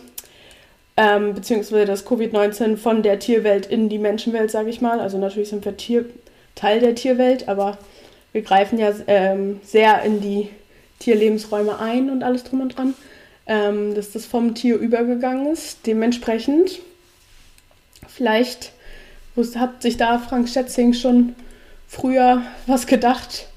ähm, 0.96 1.35
beziehungsweise 1.35 1.85
das 1.85 2.06
Covid-19 2.06 2.76
von 2.76 3.02
der 3.02 3.18
Tierwelt 3.18 3.66
in 3.66 3.88
die 3.88 3.98
Menschenwelt, 3.98 4.50
sage 4.50 4.70
ich 4.70 4.80
mal. 4.80 5.00
Also 5.00 5.18
natürlich 5.18 5.48
sind 5.48 5.64
wir 5.64 5.76
Tier, 5.76 6.06
Teil 6.54 6.80
der 6.80 6.94
Tierwelt, 6.94 7.48
aber 7.48 7.78
wir 8.32 8.42
greifen 8.42 8.78
ja 8.78 8.92
ähm, 9.09 9.61
sehr 9.64 10.02
in 10.02 10.20
die 10.20 10.48
Tierlebensräume 11.00 11.78
ein 11.78 12.09
und 12.09 12.22
alles 12.22 12.44
drum 12.44 12.61
und 12.61 12.78
dran 12.78 12.94
ähm, 13.46 13.94
dass 13.94 14.12
das 14.12 14.26
vom 14.26 14.54
Tier 14.54 14.76
übergegangen 14.76 15.52
ist. 15.52 15.87
Dementsprechend, 15.87 16.80
vielleicht 18.09 18.72
hat 19.57 19.83
sich 19.83 19.96
da 19.96 20.18
Frank 20.18 20.49
Schätzing 20.49 20.92
schon 20.92 21.35
früher 21.87 22.42
was 22.66 22.87
gedacht, 22.87 23.49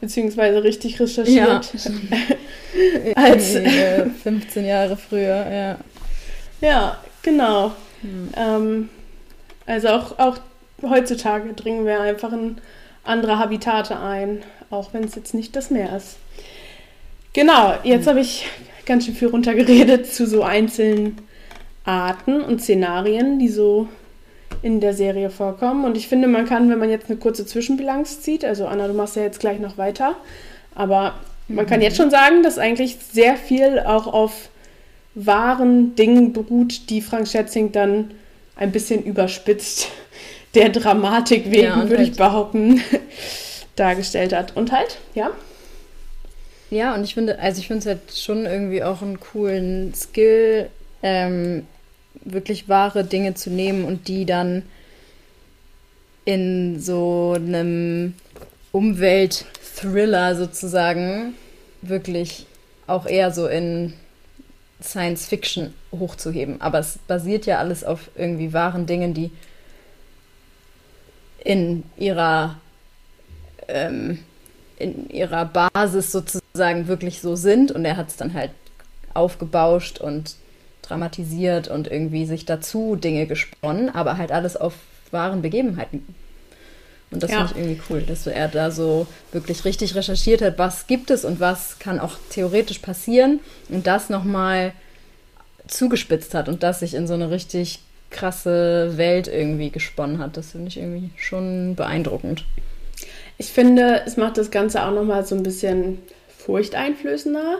beziehungsweise 0.00 0.62
richtig 0.62 1.00
recherchiert. 1.00 1.72
Ja. 1.72 3.12
Als 3.16 3.56
15 4.22 4.64
Jahre 4.64 4.96
früher, 4.96 5.46
ja. 5.50 5.78
Ja, 6.60 6.98
genau. 7.22 7.72
Hm. 8.02 8.28
Ähm, 8.36 8.88
also 9.66 9.88
auch, 9.88 10.18
auch 10.18 10.38
heutzutage 10.82 11.52
dringen 11.54 11.86
wir 11.86 12.00
einfach 12.00 12.32
in 12.32 12.58
andere 13.04 13.38
Habitate 13.38 13.98
ein, 13.98 14.42
auch 14.70 14.92
wenn 14.92 15.04
es 15.04 15.14
jetzt 15.14 15.34
nicht 15.34 15.56
das 15.56 15.70
Meer 15.70 15.96
ist. 15.96 16.16
Genau, 17.32 17.74
jetzt 17.84 18.02
hm. 18.02 18.10
habe 18.10 18.20
ich 18.20 18.46
ganz 18.86 19.06
schön 19.06 19.14
viel 19.14 19.28
runtergeredet 19.28 20.12
zu 20.12 20.26
so 20.26 20.42
einzelnen 20.42 21.16
Arten 21.84 22.40
und 22.40 22.60
Szenarien, 22.60 23.38
die 23.38 23.48
so 23.48 23.88
in 24.62 24.80
der 24.80 24.94
Serie 24.94 25.30
vorkommen. 25.30 25.84
Und 25.84 25.96
ich 25.96 26.08
finde, 26.08 26.28
man 26.28 26.46
kann, 26.46 26.70
wenn 26.70 26.78
man 26.78 26.90
jetzt 26.90 27.08
eine 27.08 27.18
kurze 27.18 27.46
Zwischenbilanz 27.46 28.20
zieht, 28.20 28.44
also 28.44 28.66
Anna, 28.66 28.88
du 28.88 28.94
machst 28.94 29.16
ja 29.16 29.22
jetzt 29.22 29.40
gleich 29.40 29.58
noch 29.58 29.78
weiter, 29.78 30.16
aber 30.74 31.14
man 31.48 31.66
kann 31.66 31.82
jetzt 31.82 31.96
schon 31.96 32.10
sagen, 32.10 32.42
dass 32.42 32.58
eigentlich 32.58 32.98
sehr 33.12 33.36
viel 33.36 33.80
auch 33.80 34.06
auf 34.06 34.50
wahren 35.14 35.94
Dingen 35.96 36.32
beruht, 36.32 36.90
die 36.90 37.00
Frank 37.00 37.26
Schätzing 37.26 37.72
dann 37.72 38.12
ein 38.56 38.72
bisschen 38.72 39.02
überspitzt 39.02 39.88
der 40.54 40.68
Dramatik 40.68 41.50
wegen, 41.50 41.64
ja, 41.64 41.76
würde 41.76 41.98
halt 41.98 42.08
ich 42.08 42.16
behaupten, 42.16 42.80
dargestellt 43.76 44.32
hat. 44.32 44.56
Und 44.56 44.72
halt, 44.72 44.98
ja. 45.14 45.30
Ja, 46.70 46.94
und 46.94 47.02
ich 47.02 47.14
finde, 47.14 47.38
also 47.40 47.60
ich 47.60 47.66
finde 47.66 47.80
es 47.80 47.86
halt 47.86 48.00
schon 48.14 48.46
irgendwie 48.46 48.82
auch 48.84 49.02
einen 49.02 49.18
coolen 49.18 49.92
Skill, 49.94 50.68
ähm, 51.02 51.66
wirklich 52.32 52.68
wahre 52.68 53.04
Dinge 53.04 53.34
zu 53.34 53.50
nehmen 53.50 53.84
und 53.84 54.08
die 54.08 54.26
dann 54.26 54.62
in 56.24 56.80
so 56.80 57.34
einem 57.36 58.14
Umwelt-Thriller 58.72 60.36
sozusagen 60.36 61.34
wirklich 61.82 62.46
auch 62.86 63.06
eher 63.06 63.30
so 63.30 63.46
in 63.46 63.94
Science 64.82 65.26
Fiction 65.26 65.74
hochzuheben. 65.92 66.60
Aber 66.60 66.78
es 66.78 66.98
basiert 67.06 67.46
ja 67.46 67.58
alles 67.58 67.84
auf 67.84 68.10
irgendwie 68.16 68.52
wahren 68.52 68.86
Dingen, 68.86 69.14
die 69.14 69.30
in 71.44 71.84
ihrer 71.96 72.58
ähm, 73.68 74.18
in 74.76 75.10
ihrer 75.10 75.44
Basis 75.44 76.10
sozusagen 76.10 76.88
wirklich 76.88 77.20
so 77.20 77.36
sind 77.36 77.70
und 77.70 77.84
er 77.84 77.96
hat 77.96 78.08
es 78.08 78.16
dann 78.16 78.34
halt 78.34 78.50
aufgebauscht 79.12 80.00
und 80.00 80.36
dramatisiert 80.90 81.68
und 81.68 81.90
irgendwie 81.90 82.26
sich 82.26 82.44
dazu 82.44 82.96
Dinge 82.96 83.26
gesponnen, 83.26 83.88
aber 83.88 84.18
halt 84.18 84.32
alles 84.32 84.56
auf 84.56 84.74
wahren 85.10 85.42
Begebenheiten. 85.42 86.04
Und 87.10 87.22
das 87.22 87.30
ja. 87.30 87.38
finde 87.38 87.52
ich 87.52 87.58
irgendwie 87.58 87.82
cool, 87.90 88.02
dass 88.02 88.26
er 88.26 88.48
da 88.48 88.70
so 88.70 89.06
wirklich 89.32 89.64
richtig 89.64 89.94
recherchiert 89.94 90.42
hat, 90.42 90.58
was 90.58 90.86
gibt 90.86 91.10
es 91.10 91.24
und 91.24 91.40
was 91.40 91.78
kann 91.78 91.98
auch 91.98 92.16
theoretisch 92.30 92.78
passieren 92.78 93.40
und 93.68 93.86
das 93.86 94.10
nochmal 94.10 94.72
zugespitzt 95.66 96.34
hat 96.34 96.48
und 96.48 96.62
das 96.62 96.80
sich 96.80 96.94
in 96.94 97.06
so 97.06 97.14
eine 97.14 97.30
richtig 97.30 97.80
krasse 98.10 98.92
Welt 98.96 99.28
irgendwie 99.28 99.70
gesponnen 99.70 100.18
hat. 100.18 100.36
Das 100.36 100.52
finde 100.52 100.68
ich 100.68 100.78
irgendwie 100.78 101.10
schon 101.16 101.74
beeindruckend. 101.74 102.44
Ich 103.38 103.52
finde, 103.52 104.02
es 104.04 104.16
macht 104.16 104.36
das 104.36 104.50
Ganze 104.50 104.84
auch 104.84 104.92
nochmal 104.92 105.24
so 105.24 105.34
ein 105.34 105.42
bisschen 105.42 105.98
furchteinflößender, 106.38 107.58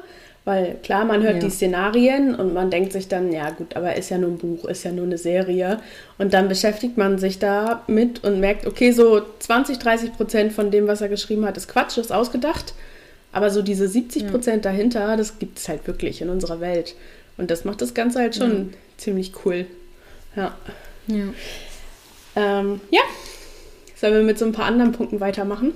weil 0.50 0.76
klar, 0.82 1.04
man 1.04 1.22
hört 1.22 1.36
ja. 1.36 1.40
die 1.40 1.50
Szenarien 1.50 2.34
und 2.34 2.52
man 2.52 2.70
denkt 2.70 2.92
sich 2.92 3.06
dann, 3.06 3.32
ja 3.32 3.50
gut, 3.50 3.76
aber 3.76 3.94
ist 3.94 4.10
ja 4.10 4.18
nur 4.18 4.30
ein 4.30 4.38
Buch, 4.38 4.64
ist 4.64 4.82
ja 4.84 4.90
nur 4.90 5.04
eine 5.04 5.16
Serie. 5.16 5.80
Und 6.18 6.34
dann 6.34 6.48
beschäftigt 6.48 6.96
man 6.96 7.18
sich 7.18 7.38
da 7.38 7.84
mit 7.86 8.24
und 8.24 8.40
merkt, 8.40 8.66
okay, 8.66 8.90
so 8.90 9.22
20, 9.38 9.78
30 9.78 10.12
Prozent 10.12 10.52
von 10.52 10.72
dem, 10.72 10.88
was 10.88 11.00
er 11.00 11.08
geschrieben 11.08 11.46
hat, 11.46 11.56
ist 11.56 11.68
Quatsch, 11.68 11.98
ist 11.98 12.12
ausgedacht. 12.12 12.74
Aber 13.32 13.50
so 13.50 13.62
diese 13.62 13.86
70 13.86 14.28
Prozent 14.28 14.64
ja. 14.64 14.72
dahinter, 14.72 15.16
das 15.16 15.38
gibt 15.38 15.58
es 15.58 15.68
halt 15.68 15.86
wirklich 15.86 16.20
in 16.20 16.28
unserer 16.28 16.60
Welt. 16.60 16.96
Und 17.38 17.52
das 17.52 17.64
macht 17.64 17.80
das 17.80 17.94
Ganze 17.94 18.18
halt 18.18 18.34
schon 18.34 18.50
ja. 18.50 18.78
ziemlich 18.96 19.32
cool. 19.44 19.66
Ja. 20.34 20.56
Ja. 21.06 21.24
Ähm, 22.34 22.80
ja, 22.90 23.02
Sollen 24.00 24.14
wir 24.14 24.22
mit 24.22 24.38
so 24.38 24.46
ein 24.46 24.52
paar 24.52 24.64
anderen 24.64 24.92
Punkten 24.92 25.20
weitermachen? 25.20 25.74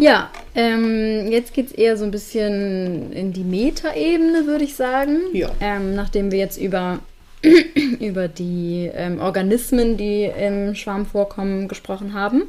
Ja, 0.00 0.30
ähm, 0.54 1.30
jetzt 1.30 1.52
geht 1.52 1.66
es 1.66 1.72
eher 1.72 1.98
so 1.98 2.04
ein 2.04 2.10
bisschen 2.10 3.12
in 3.12 3.34
die 3.34 3.44
Metaebene, 3.44 4.46
würde 4.46 4.64
ich 4.64 4.74
sagen. 4.74 5.18
Ja. 5.34 5.50
Ähm, 5.60 5.94
nachdem 5.94 6.32
wir 6.32 6.38
jetzt 6.38 6.56
über, 6.56 7.00
über 8.00 8.26
die 8.26 8.90
ähm, 8.94 9.20
Organismen, 9.20 9.98
die 9.98 10.24
im 10.24 10.74
Schwarm 10.74 11.04
vorkommen, 11.04 11.68
gesprochen 11.68 12.14
haben. 12.14 12.44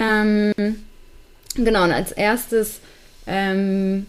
Ähm, 0.00 0.52
genau, 1.54 1.84
und 1.84 1.92
als 1.92 2.10
erstes 2.10 2.80
ähm, 3.28 4.06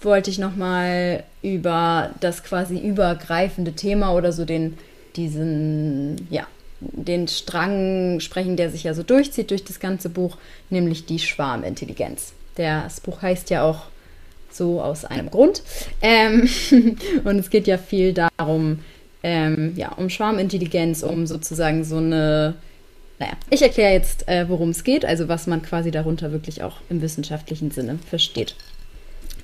wollte 0.00 0.30
ich 0.30 0.38
nochmal 0.38 1.24
über 1.42 2.12
das 2.20 2.44
quasi 2.44 2.78
übergreifende 2.78 3.74
Thema 3.74 4.14
oder 4.14 4.32
so 4.32 4.46
den, 4.46 4.78
diesen, 5.16 6.28
ja, 6.30 6.46
den 6.92 7.28
Strang 7.28 8.20
sprechen, 8.20 8.56
der 8.56 8.70
sich 8.70 8.84
ja 8.84 8.94
so 8.94 9.02
durchzieht 9.02 9.50
durch 9.50 9.64
das 9.64 9.80
ganze 9.80 10.08
Buch, 10.08 10.36
nämlich 10.70 11.06
die 11.06 11.18
Schwarmintelligenz. 11.18 12.32
Das 12.56 13.00
Buch 13.00 13.22
heißt 13.22 13.50
ja 13.50 13.62
auch 13.62 13.86
so 14.50 14.82
aus 14.82 15.04
einem 15.04 15.30
Grund. 15.30 15.62
Ähm, 16.00 16.48
und 17.24 17.38
es 17.38 17.50
geht 17.50 17.66
ja 17.66 17.78
viel 17.78 18.12
darum, 18.12 18.80
ähm, 19.22 19.72
ja, 19.76 19.92
um 19.92 20.10
Schwarmintelligenz, 20.10 21.02
um 21.02 21.26
sozusagen 21.26 21.84
so 21.84 21.96
eine, 21.96 22.54
naja, 23.18 23.34
ich 23.50 23.62
erkläre 23.62 23.92
jetzt, 23.92 24.28
äh, 24.28 24.48
worum 24.48 24.70
es 24.70 24.84
geht, 24.84 25.04
also 25.04 25.28
was 25.28 25.46
man 25.46 25.62
quasi 25.62 25.90
darunter 25.90 26.32
wirklich 26.32 26.62
auch 26.62 26.76
im 26.90 27.02
wissenschaftlichen 27.02 27.70
Sinne 27.70 27.98
versteht. 28.08 28.56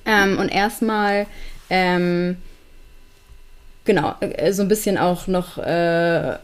Ähm, 0.05 0.37
und 0.37 0.49
erstmal, 0.49 1.27
ähm, 1.69 2.37
genau, 3.89 4.13
äh, 4.19 4.53
so 4.53 4.61
ein 4.61 4.67
bisschen 4.67 4.99
auch 4.99 5.25
noch 5.25 5.57
äh, 5.57 6.35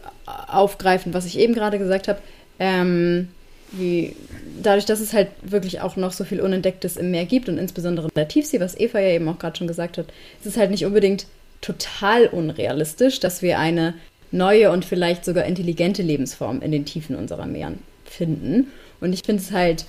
aufgreifen, 0.48 1.14
was 1.14 1.26
ich 1.26 1.38
eben 1.38 1.54
gerade 1.54 1.78
gesagt 1.78 2.08
habe. 2.08 2.18
Ähm, 2.58 3.28
wie, 3.70 4.16
dadurch, 4.60 4.84
dass 4.84 4.98
es 4.98 5.12
halt 5.12 5.28
wirklich 5.42 5.80
auch 5.80 5.94
noch 5.94 6.10
so 6.10 6.24
viel 6.24 6.40
Unentdecktes 6.40 6.96
im 6.96 7.12
Meer 7.12 7.24
gibt 7.24 7.48
und 7.48 7.56
insbesondere 7.58 8.08
in 8.08 8.14
der 8.16 8.26
Tiefsee, 8.26 8.58
was 8.58 8.76
Eva 8.76 8.98
ja 8.98 9.10
eben 9.10 9.28
auch 9.28 9.38
gerade 9.38 9.56
schon 9.56 9.68
gesagt 9.68 9.96
hat, 9.96 10.06
ist 10.40 10.46
es 10.46 10.56
halt 10.56 10.72
nicht 10.72 10.84
unbedingt 10.84 11.26
total 11.60 12.26
unrealistisch, 12.26 13.20
dass 13.20 13.42
wir 13.42 13.60
eine 13.60 13.94
neue 14.32 14.72
und 14.72 14.84
vielleicht 14.84 15.24
sogar 15.24 15.44
intelligente 15.44 16.02
Lebensform 16.02 16.62
in 16.62 16.72
den 16.72 16.84
Tiefen 16.84 17.14
unserer 17.14 17.46
Meeren 17.46 17.78
finden. 18.04 18.72
Und 19.00 19.12
ich 19.12 19.22
finde 19.22 19.40
es 19.40 19.52
halt 19.52 19.84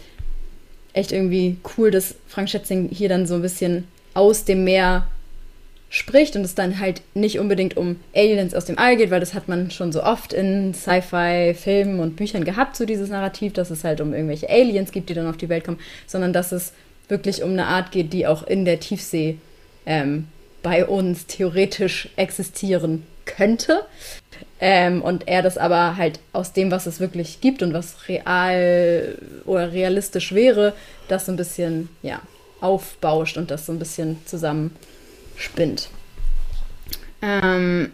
echt 0.94 1.12
irgendwie 1.12 1.58
cool, 1.76 1.90
dass 1.90 2.14
Frank 2.28 2.50
Schätzing 2.50 2.90
hier 2.90 3.10
dann 3.10 3.26
so 3.26 3.34
ein 3.34 3.42
bisschen 3.42 3.88
aus 4.14 4.46
dem 4.46 4.64
Meer 4.64 5.08
spricht 5.90 6.36
und 6.36 6.44
es 6.44 6.56
dann 6.56 6.80
halt 6.80 7.02
nicht 7.14 7.40
unbedingt 7.40 7.78
um 7.78 7.98
Aliens 8.14 8.54
aus 8.54 8.66
dem 8.66 8.78
All 8.78 8.98
geht, 8.98 9.10
weil 9.10 9.22
das 9.22 9.34
hat 9.34 9.48
man 9.48 9.72
schon 9.72 9.92
so 9.92 10.04
oft 10.04 10.34
in 10.34 10.74
Sci-Fi-Filmen 10.74 12.00
und 12.00 12.18
Büchern 12.18 12.44
gehabt, 12.44 12.76
so 12.76 12.86
dieses 12.86 13.10
Narrativ, 13.10 13.54
dass 13.54 13.70
es 13.70 13.84
halt 13.84 14.02
um 14.02 14.14
irgendwelche 14.14 14.50
Aliens 14.50 14.92
gibt, 14.92 15.10
die 15.10 15.14
dann 15.14 15.28
auf 15.28 15.38
die 15.38 15.50
Welt 15.50 15.64
kommen, 15.64 15.80
sondern 16.06 16.34
dass 16.34 16.52
es 16.52 16.74
wirklich 17.08 17.42
um 17.42 17.52
eine 17.52 17.68
Art 17.68 17.92
geht, 17.92 18.12
die 18.12 18.28
auch 18.28 18.46
in 18.46 18.66
der 18.66 18.82
Tiefsee 18.82 19.38
ähm, 19.86 20.28
bei 20.62 20.86
uns 20.86 21.26
theoretisch 21.26 22.10
existieren 22.18 23.04
könnte. 23.26 23.82
Ähm, 24.60 25.02
und 25.02 25.28
er 25.28 25.42
das 25.42 25.58
aber 25.58 25.96
halt 25.96 26.20
aus 26.34 26.52
dem, 26.52 26.72
was 26.72 26.86
es 26.86 27.00
wirklich 27.00 27.40
gibt 27.40 27.64
und 27.64 27.74
was 27.74 28.10
real 28.10 29.18
oder 29.46 29.72
realistisch 29.72 30.34
wäre, 30.34 30.74
das 31.08 31.28
so 31.28 31.32
ein 31.32 31.38
bisschen, 31.38 31.90
ja, 32.02 32.22
aufbauscht 32.60 33.38
und 33.38 33.52
das 33.52 33.68
so 33.68 33.72
ein 33.72 33.80
bisschen 33.80 34.18
zusammenspinnt. 35.38 35.90
Ähm, 37.22 37.92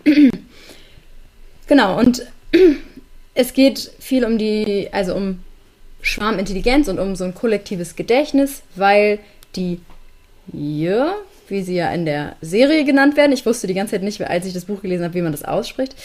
genau, 1.67 1.99
und 1.99 2.25
es 3.33 3.53
geht 3.53 3.91
viel 3.99 4.25
um 4.25 4.37
die, 4.37 4.89
also 4.91 5.15
um 5.15 5.39
Schwarmintelligenz 6.01 6.87
und 6.87 6.99
um 6.99 7.15
so 7.15 7.23
ein 7.23 7.33
kollektives 7.33 7.95
Gedächtnis, 7.95 8.63
weil 8.75 9.19
die 9.55 9.79
Jür, 10.51 11.15
wie 11.47 11.61
sie 11.61 11.75
ja 11.75 11.93
in 11.93 12.05
der 12.05 12.35
Serie 12.41 12.83
genannt 12.83 13.15
werden. 13.15 13.31
Ich 13.31 13.45
wusste 13.45 13.67
die 13.67 13.73
ganze 13.73 13.91
Zeit 13.91 14.03
nicht, 14.03 14.21
als 14.21 14.45
ich 14.45 14.53
das 14.53 14.65
Buch 14.65 14.81
gelesen 14.81 15.05
habe, 15.05 15.13
wie 15.13 15.21
man 15.21 15.31
das 15.31 15.45
ausspricht. 15.45 15.95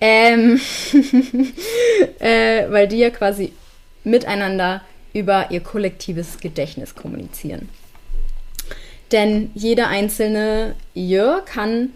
Ähm, 0.00 0.60
äh, 2.18 2.68
weil 2.70 2.88
die 2.88 2.98
ja 2.98 3.10
quasi 3.10 3.52
miteinander 4.02 4.82
über 5.12 5.52
ihr 5.52 5.60
kollektives 5.60 6.40
Gedächtnis 6.40 6.96
kommunizieren. 6.96 7.68
Denn 9.14 9.52
jeder 9.54 9.86
einzelne 9.86 10.74
Jör 10.92 11.44
kann 11.44 11.92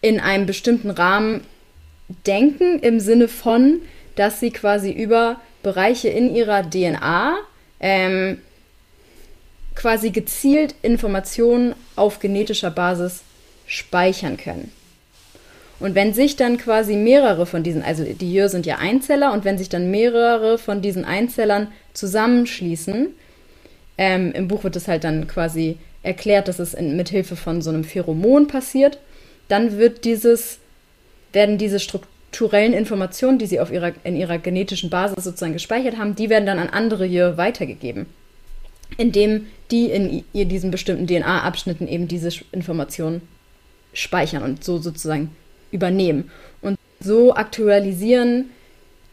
in 0.00 0.18
einem 0.18 0.44
bestimmten 0.44 0.90
Rahmen 0.90 1.42
denken, 2.26 2.80
im 2.80 2.98
Sinne 2.98 3.28
von, 3.28 3.80
dass 4.16 4.40
sie 4.40 4.50
quasi 4.50 4.90
über 4.90 5.40
Bereiche 5.62 6.08
in 6.08 6.34
ihrer 6.34 6.68
DNA 6.68 7.36
ähm, 7.78 8.40
quasi 9.76 10.10
gezielt 10.10 10.74
Informationen 10.82 11.76
auf 11.94 12.18
genetischer 12.18 12.72
Basis 12.72 13.22
speichern 13.68 14.38
können. 14.38 14.72
Und 15.78 15.94
wenn 15.94 16.14
sich 16.14 16.34
dann 16.34 16.58
quasi 16.58 16.96
mehrere 16.96 17.46
von 17.46 17.62
diesen, 17.62 17.84
also 17.84 18.02
die 18.02 18.32
Jür 18.32 18.48
sind 18.48 18.66
ja 18.66 18.78
Einzeller, 18.78 19.32
und 19.32 19.44
wenn 19.44 19.56
sich 19.56 19.68
dann 19.68 19.92
mehrere 19.92 20.58
von 20.58 20.82
diesen 20.82 21.04
Einzellern 21.04 21.68
zusammenschließen, 21.92 23.14
ähm, 23.98 24.32
im 24.32 24.48
Buch 24.48 24.64
wird 24.64 24.76
es 24.76 24.88
halt 24.88 25.04
dann 25.04 25.26
quasi 25.26 25.78
erklärt, 26.02 26.48
dass 26.48 26.58
es 26.58 26.74
in, 26.74 26.96
mit 26.96 27.08
Hilfe 27.08 27.36
von 27.36 27.62
so 27.62 27.70
einem 27.70 27.84
Pheromon 27.84 28.46
passiert, 28.46 28.98
dann 29.48 29.78
wird 29.78 30.04
dieses, 30.04 30.58
werden 31.32 31.58
diese 31.58 31.80
strukturellen 31.80 32.72
Informationen, 32.72 33.38
die 33.38 33.46
sie 33.46 33.60
auf 33.60 33.72
ihrer, 33.72 33.92
in 34.04 34.16
ihrer 34.16 34.38
genetischen 34.38 34.90
Basis 34.90 35.24
sozusagen 35.24 35.52
gespeichert 35.52 35.96
haben, 35.96 36.14
die 36.14 36.30
werden 36.30 36.46
dann 36.46 36.58
an 36.58 36.68
andere 36.68 37.06
Jür 37.06 37.36
weitergegeben 37.36 38.06
indem 38.96 39.46
die 39.70 39.86
in 39.90 40.24
ihr 40.32 40.44
diesen 40.44 40.70
bestimmten 40.70 41.06
DNA-Abschnitten 41.06 41.88
eben 41.88 42.08
diese 42.08 42.30
Informationen 42.52 43.22
speichern 43.92 44.42
und 44.42 44.64
so 44.64 44.78
sozusagen 44.78 45.34
übernehmen. 45.70 46.30
Und 46.62 46.78
so 47.00 47.34
aktualisieren 47.34 48.50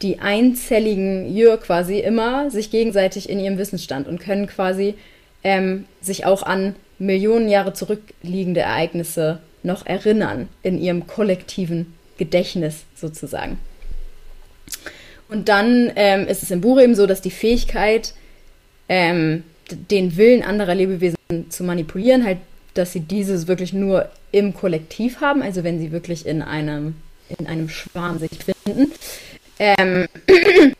die 0.04 0.20
einzelligen 0.20 1.34
Jür 1.34 1.56
quasi 1.56 1.98
immer 1.98 2.50
sich 2.50 2.70
gegenseitig 2.70 3.28
in 3.28 3.40
ihrem 3.40 3.58
Wissensstand 3.58 4.06
und 4.06 4.20
können 4.20 4.46
quasi 4.46 4.94
ähm, 5.42 5.86
sich 6.00 6.26
auch 6.26 6.42
an 6.42 6.76
Millionen 6.98 7.48
Jahre 7.48 7.72
zurückliegende 7.72 8.60
Ereignisse 8.60 9.40
noch 9.62 9.86
erinnern 9.86 10.48
in 10.62 10.78
ihrem 10.78 11.06
kollektiven 11.06 11.94
Gedächtnis 12.18 12.84
sozusagen. 12.94 13.58
Und 15.28 15.48
dann 15.48 15.90
ähm, 15.96 16.28
ist 16.28 16.42
es 16.42 16.50
im 16.50 16.60
Buch 16.60 16.78
eben 16.80 16.94
so, 16.94 17.06
dass 17.06 17.22
die 17.22 17.30
Fähigkeit, 17.30 18.12
ähm, 18.88 19.42
den 19.70 20.18
Willen 20.18 20.42
anderer 20.42 20.74
Lebewesen 20.74 21.16
zu 21.48 21.64
manipulieren, 21.64 22.24
halt, 22.24 22.38
dass 22.74 22.92
sie 22.92 23.00
dieses 23.00 23.48
wirklich 23.48 23.72
nur 23.72 24.10
im 24.32 24.52
Kollektiv 24.52 25.22
haben, 25.22 25.42
also 25.42 25.64
wenn 25.64 25.78
sie 25.78 25.92
wirklich 25.92 26.26
in 26.26 26.42
einem, 26.42 26.96
in 27.38 27.46
einem 27.46 27.70
Schwarm 27.70 28.18
sich 28.18 28.30
finden. 28.32 28.92
Ähm, 29.58 30.08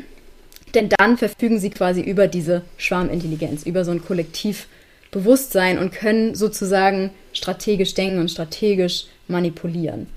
denn 0.75 0.89
dann 0.99 1.16
verfügen 1.16 1.59
sie 1.61 1.70
quasi 1.70 2.01
über 2.01 2.27
diese 2.27 2.62
Schwarmintelligenz, 2.77 3.64
über 3.64 3.85
so 3.85 3.93
ein 3.93 4.05
Kollektivbewusstsein 4.05 5.79
und 5.79 5.93
können 5.93 6.35
sozusagen 6.35 7.11
strategisch 7.33 7.95
denken 7.95 8.18
und 8.18 8.31
strategisch 8.31 9.07
manipulieren. 9.29 10.09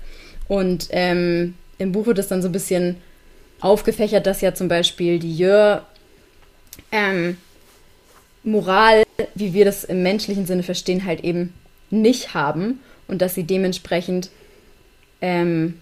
Und 0.48 0.88
ähm, 0.90 1.54
im 1.78 1.92
Buch 1.92 2.06
wird 2.06 2.18
es 2.18 2.28
dann 2.28 2.42
so 2.42 2.48
ein 2.48 2.52
bisschen 2.52 2.96
aufgefächert, 3.60 4.26
dass 4.26 4.40
ja 4.40 4.54
zum 4.54 4.68
Beispiel 4.68 5.18
die 5.18 5.36
Jör 5.36 5.86
ähm, 6.92 7.36
Moral, 8.42 9.04
wie 9.34 9.52
wir 9.52 9.64
das 9.64 9.84
im 9.84 10.02
menschlichen 10.02 10.46
Sinne 10.46 10.62
verstehen, 10.62 11.04
halt 11.04 11.22
eben 11.24 11.52
nicht 11.90 12.34
haben 12.34 12.80
und 13.06 13.22
dass 13.22 13.34
sie 13.34 13.44
dementsprechend, 13.44 14.30
ähm, 15.20 15.80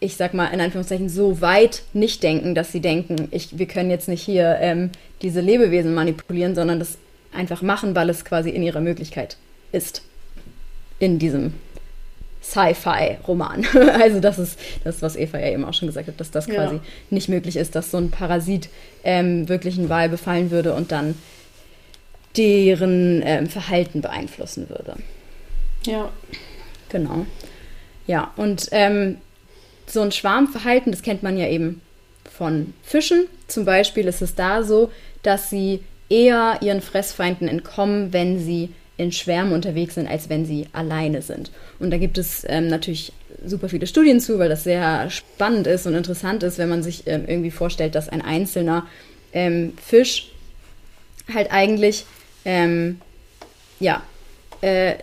ich 0.00 0.16
sag 0.16 0.34
mal 0.34 0.46
in 0.48 0.60
Anführungszeichen, 0.60 1.08
so 1.08 1.40
weit 1.40 1.82
nicht 1.92 2.22
denken, 2.22 2.54
dass 2.54 2.70
sie 2.72 2.80
denken, 2.80 3.28
ich, 3.30 3.58
wir 3.58 3.66
können 3.66 3.90
jetzt 3.90 4.08
nicht 4.08 4.22
hier 4.22 4.58
ähm, 4.60 4.90
diese 5.22 5.40
Lebewesen 5.40 5.94
manipulieren, 5.94 6.54
sondern 6.54 6.78
das 6.78 6.98
einfach 7.32 7.62
machen, 7.62 7.94
weil 7.94 8.08
es 8.08 8.24
quasi 8.24 8.50
in 8.50 8.62
ihrer 8.62 8.80
Möglichkeit 8.80 9.36
ist. 9.72 10.02
In 11.00 11.18
diesem 11.18 11.54
Sci-Fi-Roman. 12.42 13.66
also 14.00 14.20
das 14.20 14.38
ist 14.38 14.58
das, 14.84 15.02
was 15.02 15.16
Eva 15.16 15.38
ja 15.38 15.52
eben 15.52 15.64
auch 15.64 15.74
schon 15.74 15.88
gesagt 15.88 16.08
hat, 16.08 16.20
dass 16.20 16.30
das 16.30 16.46
quasi 16.46 16.76
ja. 16.76 16.80
nicht 17.10 17.28
möglich 17.28 17.56
ist, 17.56 17.74
dass 17.74 17.90
so 17.90 17.98
ein 17.98 18.10
Parasit 18.10 18.68
ähm, 19.04 19.48
wirklich 19.48 19.78
einen 19.78 19.88
Wal 19.88 20.08
befallen 20.08 20.50
würde 20.50 20.74
und 20.74 20.92
dann 20.92 21.14
deren 22.36 23.22
ähm, 23.24 23.48
Verhalten 23.48 24.00
beeinflussen 24.00 24.68
würde. 24.68 24.94
Ja. 25.84 26.10
Genau. 26.88 27.26
Ja, 28.06 28.32
und 28.36 28.68
ähm, 28.70 29.18
so 29.90 30.00
ein 30.00 30.12
Schwarmverhalten, 30.12 30.92
das 30.92 31.02
kennt 31.02 31.22
man 31.22 31.38
ja 31.38 31.48
eben 31.48 31.80
von 32.30 32.74
Fischen. 32.82 33.26
Zum 33.46 33.64
Beispiel 33.64 34.06
ist 34.06 34.22
es 34.22 34.34
da 34.34 34.62
so, 34.62 34.90
dass 35.22 35.50
sie 35.50 35.80
eher 36.08 36.58
ihren 36.60 36.80
Fressfeinden 36.80 37.48
entkommen, 37.48 38.12
wenn 38.12 38.38
sie 38.38 38.70
in 38.96 39.12
Schwärmen 39.12 39.52
unterwegs 39.52 39.94
sind, 39.94 40.08
als 40.08 40.28
wenn 40.28 40.44
sie 40.44 40.66
alleine 40.72 41.22
sind. 41.22 41.50
Und 41.78 41.90
da 41.90 41.98
gibt 41.98 42.18
es 42.18 42.44
ähm, 42.48 42.66
natürlich 42.66 43.12
super 43.44 43.68
viele 43.68 43.86
Studien 43.86 44.20
zu, 44.20 44.38
weil 44.38 44.48
das 44.48 44.64
sehr 44.64 45.08
spannend 45.10 45.66
ist 45.66 45.86
und 45.86 45.94
interessant 45.94 46.42
ist, 46.42 46.58
wenn 46.58 46.68
man 46.68 46.82
sich 46.82 47.06
ähm, 47.06 47.24
irgendwie 47.26 47.52
vorstellt, 47.52 47.94
dass 47.94 48.08
ein 48.08 48.22
einzelner 48.22 48.86
ähm, 49.32 49.74
Fisch 49.80 50.32
halt 51.32 51.52
eigentlich 51.52 52.06
ähm, 52.44 53.00
ja 53.78 54.02
äh, 54.62 54.94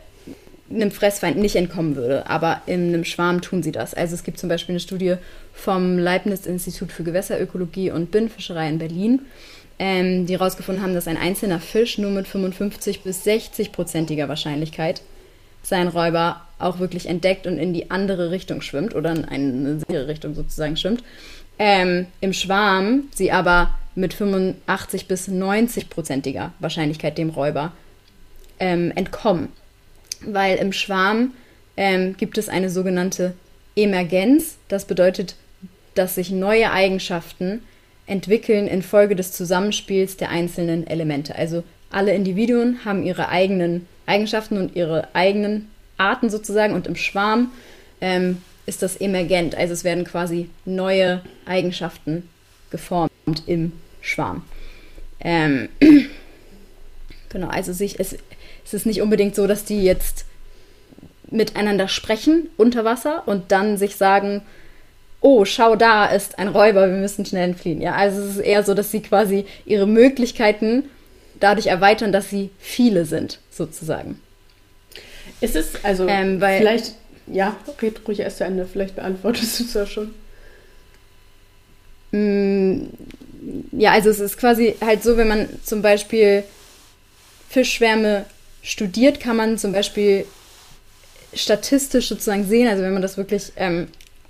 einem 0.70 0.92
Fressfeind 0.92 1.38
nicht 1.38 1.56
entkommen 1.56 1.96
würde, 1.96 2.28
aber 2.28 2.62
in 2.66 2.88
einem 2.88 3.06
Schwarm 3.06 3.42
tun 3.42 3.62
sie 3.62 3.72
das. 3.72 3.94
Also 3.94 4.16
es 4.16 4.24
gibt 4.24 4.40
zum 4.40 4.50
Beispiel 4.50 4.74
eine 4.74 4.80
Studie 4.80 5.16
vom 5.54 5.98
Leibniz-Institut 6.00 6.92
für 6.92 7.04
Gewässerökologie 7.04 7.92
und 7.92 8.12
Binnenfischerei 8.12 8.68
in 8.70 8.80
Berlin, 8.80 9.22
ähm, 9.78 10.26
die 10.26 10.34
herausgefunden 10.34 10.84
haben, 10.84 10.96
dass 10.96 11.08
ein 11.08 11.18
einzelner 11.18 11.60
Fisch 11.60 11.98
nur 11.98 12.12
mit 12.12 12.28
55 12.28 13.02
bis 13.02 13.24
60 13.24 13.72
prozentiger 13.72 14.28
Wahrscheinlichkeit 14.28 15.02
seinen 15.62 15.88
Räuber 15.88 16.42
auch 16.60 16.80
wirklich 16.80 17.08
entdeckt 17.08 17.48
und 17.48 17.58
in 17.58 17.74
die 17.74 17.92
andere 17.92 18.32
Richtung 18.32 18.62
schwimmt 18.62 18.96
oder 18.96 19.12
in 19.12 19.26
eine 19.26 19.80
sichere 19.80 20.08
Richtung 20.08 20.34
sozusagen 20.34 20.78
schwimmt. 20.78 21.04
Ähm, 21.60 22.08
Im 22.22 22.34
Schwarm 22.34 23.06
sie 23.14 23.32
aber 23.32 23.78
mit 23.96 24.14
85 24.14 25.08
bis 25.08 25.28
90 25.28 25.90
prozentiger 25.90 26.54
Wahrscheinlichkeit 26.60 27.18
dem 27.18 27.30
Räuber 27.30 27.72
ähm, 28.60 28.92
entkommen. 28.96 29.50
Weil 30.28 30.58
im 30.58 30.74
Schwarm 30.74 31.34
ähm, 31.78 32.16
gibt 32.18 32.38
es 32.38 32.50
eine 32.50 32.70
sogenannte 32.70 33.34
Emergenz. 33.76 34.58
Das 34.68 34.86
bedeutet, 34.86 35.36
dass 35.94 36.16
sich 36.16 36.32
neue 36.32 36.72
Eigenschaften 36.72 37.62
entwickeln 38.08 38.68
infolge 38.68 39.16
des 39.16 39.32
Zusammenspiels 39.32 40.18
der 40.18 40.30
einzelnen 40.30 40.86
Elemente. 40.86 41.36
Also 41.36 41.64
alle 41.90 42.14
Individuen 42.14 42.86
haben 42.86 43.04
ihre 43.04 43.30
eigenen 43.30 43.88
Eigenschaften 44.06 44.58
und 44.58 44.76
ihre 44.76 45.08
eigenen 45.16 45.70
Arten 45.98 46.30
sozusagen 46.30 46.74
und 46.74 46.88
im 46.88 46.96
Schwarm 46.96 47.52
ähm, 48.02 48.42
ist 48.66 48.82
das 48.82 48.98
emergent. 48.98 49.56
Also 49.56 49.74
es 49.74 49.84
werden 49.84 50.04
quasi 50.04 50.50
neue 50.66 51.22
Eigenschaften 51.46 52.30
geformt 52.70 53.44
im 53.48 53.72
Schwarm. 54.02 54.44
Ähm, 55.20 55.70
genau, 57.30 57.48
also 57.48 57.74
sich, 57.74 58.00
es, 58.00 58.18
es 58.66 58.74
ist 58.74 58.86
nicht 58.86 59.02
unbedingt 59.02 59.36
so, 59.36 59.48
dass 59.48 59.64
die 59.64 59.84
jetzt 59.84 60.26
miteinander 61.30 61.88
sprechen 61.88 62.50
unter 62.58 62.84
Wasser 62.84 63.24
und 63.28 63.52
dann 63.52 63.78
sich 63.78 63.96
sagen, 63.96 64.42
oh, 65.22 65.46
schau, 65.46 65.76
da 65.76 66.06
ist 66.06 66.38
ein 66.40 66.48
Räuber, 66.48 66.88
wir 66.88 66.98
müssen 66.98 67.26
schnell 67.26 67.50
entfliehen. 67.50 67.82
Ja, 67.82 67.96
also 67.96 68.22
es 68.22 68.36
ist 68.36 68.42
eher 68.42 68.64
so, 68.64 68.74
dass 68.74 68.92
sie 68.92 69.02
quasi 69.02 69.46
ihre 69.66 69.88
Möglichkeiten 69.88 70.84
dadurch 71.40 71.68
erweitern, 71.68 72.12
dass 72.12 72.30
sie 72.30 72.50
viele 72.60 73.06
sind, 73.06 73.40
sozusagen. 73.50 74.20
Ist 75.42 75.56
es, 75.56 75.84
also 75.84 76.08
ähm, 76.08 76.40
weil, 76.42 76.60
vielleicht, 76.60 76.94
ja, 77.28 77.56
red 77.82 78.02
ruhig 78.08 78.20
erst 78.20 78.38
zu 78.38 78.46
Ende, 78.46 78.66
vielleicht 78.72 78.96
beantwortest 78.96 79.60
du 79.60 79.64
es 79.64 79.74
ja 79.74 79.86
schon. 79.86 80.14
Mm, 82.12 82.88
ja, 83.72 83.92
also 83.92 84.10
es 84.10 84.20
ist 84.20 84.38
quasi 84.38 84.76
halt 84.80 85.04
so, 85.04 85.18
wenn 85.18 85.28
man 85.28 85.50
zum 85.64 85.82
Beispiel 85.82 86.44
Fischschwärme 87.50 88.26
studiert, 88.66 89.20
kann 89.20 89.38
man 89.38 89.58
zum 89.58 89.72
Beispiel 89.72 90.26
statistisch 91.34 92.10
sozusagen 92.10 92.46
sehen, 92.46 92.68
also 92.68 92.84
wenn 92.84 92.94
man 92.94 93.02
das 93.02 93.16
wirklich 93.16 93.54
ähm, 93.58 93.88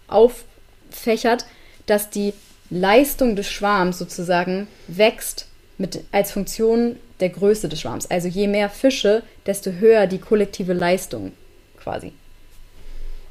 auffächert, 0.07 1.45
dass 1.85 2.09
die 2.09 2.33
Leistung 2.69 3.35
des 3.35 3.47
Schwarms 3.49 3.97
sozusagen 3.97 4.67
wächst 4.87 5.47
mit, 5.77 6.01
als 6.11 6.31
Funktion 6.31 6.97
der 7.21 7.29
Größe 7.29 7.69
des 7.69 7.79
Schwarms. 7.79 8.09
Also 8.11 8.27
je 8.27 8.47
mehr 8.47 8.69
Fische, 8.69 9.23
desto 9.45 9.71
höher 9.71 10.05
die 10.05 10.19
kollektive 10.19 10.73
Leistung 10.73 11.31
quasi. 11.77 12.11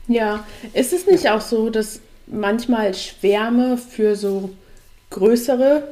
Ja, 0.08 0.46
ist 0.72 0.92
es 0.92 1.06
nicht 1.06 1.28
auch 1.28 1.40
so, 1.40 1.68
dass 1.68 2.00
manchmal 2.26 2.94
Schwärme 2.94 3.76
für 3.76 4.16
so 4.16 4.50
größere 5.10 5.86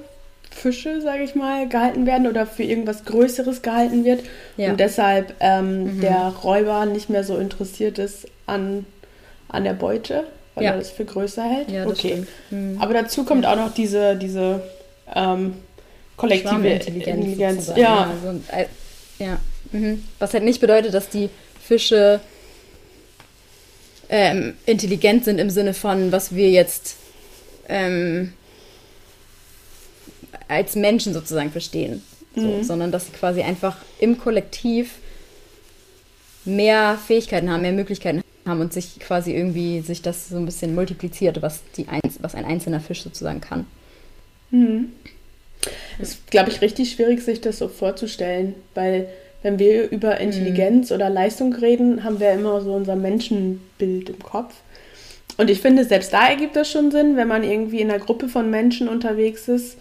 Fische, 0.54 1.00
sage 1.00 1.24
ich 1.24 1.34
mal, 1.34 1.68
gehalten 1.68 2.06
werden 2.06 2.26
oder 2.26 2.46
für 2.46 2.62
irgendwas 2.62 3.04
Größeres 3.04 3.62
gehalten 3.62 4.04
wird 4.04 4.22
ja. 4.56 4.70
und 4.70 4.80
deshalb 4.80 5.34
ähm, 5.40 5.96
mhm. 5.96 6.00
der 6.00 6.28
Räuber 6.42 6.86
nicht 6.86 7.10
mehr 7.10 7.24
so 7.24 7.36
interessiert 7.36 7.98
ist 7.98 8.26
an, 8.46 8.86
an 9.48 9.64
der 9.64 9.72
Beute, 9.72 10.24
weil 10.54 10.64
ja. 10.64 10.70
er 10.72 10.78
das 10.78 10.90
für 10.90 11.04
größer 11.04 11.42
hält. 11.42 11.70
Ja, 11.70 11.86
okay. 11.86 12.24
Mhm. 12.50 12.76
Aber 12.80 12.94
dazu 12.94 13.24
kommt 13.24 13.46
auch 13.46 13.56
noch 13.56 13.74
diese, 13.74 14.16
diese 14.16 14.62
ähm, 15.14 15.54
kollektive 16.16 16.68
Intelligenz. 16.68 17.16
Intelligenz. 17.16 17.68
Ja. 17.68 17.76
Ja, 17.76 18.10
also, 18.10 18.40
äh, 18.52 18.66
ja. 19.18 19.38
Mhm. 19.72 20.04
Was 20.18 20.34
halt 20.34 20.44
nicht 20.44 20.60
bedeutet, 20.60 20.94
dass 20.94 21.08
die 21.08 21.30
Fische 21.60 22.20
ähm, 24.08 24.54
intelligent 24.66 25.24
sind 25.24 25.38
im 25.38 25.50
Sinne 25.50 25.74
von, 25.74 26.12
was 26.12 26.34
wir 26.34 26.50
jetzt 26.50 26.96
ähm, 27.68 28.34
als 30.52 30.76
Menschen 30.76 31.14
sozusagen 31.14 31.50
verstehen, 31.50 32.02
so, 32.34 32.42
mhm. 32.42 32.64
sondern 32.64 32.92
dass 32.92 33.06
sie 33.06 33.12
quasi 33.12 33.42
einfach 33.42 33.76
im 33.98 34.18
Kollektiv 34.18 34.96
mehr 36.44 36.98
Fähigkeiten 37.06 37.50
haben, 37.50 37.62
mehr 37.62 37.72
Möglichkeiten 37.72 38.22
haben 38.46 38.60
und 38.60 38.72
sich 38.72 38.98
quasi 38.98 39.34
irgendwie 39.34 39.80
sich 39.80 40.02
das 40.02 40.28
so 40.28 40.36
ein 40.36 40.46
bisschen 40.46 40.74
multipliziert, 40.74 41.42
was, 41.42 41.60
die 41.76 41.86
was 42.20 42.34
ein 42.34 42.44
einzelner 42.44 42.80
Fisch 42.80 43.02
sozusagen 43.02 43.40
kann. 43.40 43.66
Mhm. 44.50 44.92
Das 45.98 46.10
ist, 46.10 46.30
glaube 46.30 46.50
ich, 46.50 46.60
richtig 46.60 46.90
schwierig, 46.90 47.22
sich 47.22 47.40
das 47.40 47.58
so 47.58 47.68
vorzustellen, 47.68 48.54
weil 48.74 49.08
wenn 49.42 49.58
wir 49.58 49.90
über 49.90 50.18
Intelligenz 50.18 50.90
mhm. 50.90 50.96
oder 50.96 51.10
Leistung 51.10 51.52
reden, 51.52 52.04
haben 52.04 52.20
wir 52.20 52.32
immer 52.32 52.60
so 52.60 52.72
unser 52.74 52.96
Menschenbild 52.96 54.08
im 54.08 54.18
Kopf. 54.18 54.54
Und 55.36 55.50
ich 55.50 55.60
finde, 55.60 55.84
selbst 55.84 56.12
da 56.12 56.28
ergibt 56.28 56.56
das 56.56 56.70
schon 56.70 56.90
Sinn, 56.90 57.16
wenn 57.16 57.28
man 57.28 57.42
irgendwie 57.42 57.80
in 57.80 57.90
einer 57.90 58.02
Gruppe 58.02 58.28
von 58.28 58.50
Menschen 58.50 58.88
unterwegs 58.88 59.48
ist, 59.48 59.76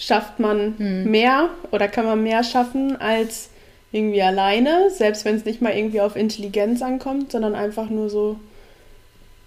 schafft 0.00 0.40
man 0.40 0.74
mhm. 0.78 1.10
mehr 1.10 1.50
oder 1.70 1.86
kann 1.86 2.06
man 2.06 2.22
mehr 2.22 2.42
schaffen 2.42 3.00
als 3.00 3.50
irgendwie 3.92 4.22
alleine, 4.22 4.90
selbst 4.90 5.24
wenn 5.24 5.36
es 5.36 5.44
nicht 5.44 5.60
mal 5.60 5.76
irgendwie 5.76 6.00
auf 6.00 6.16
Intelligenz 6.16 6.80
ankommt, 6.80 7.32
sondern 7.32 7.54
einfach 7.54 7.90
nur 7.90 8.08
so, 8.08 8.36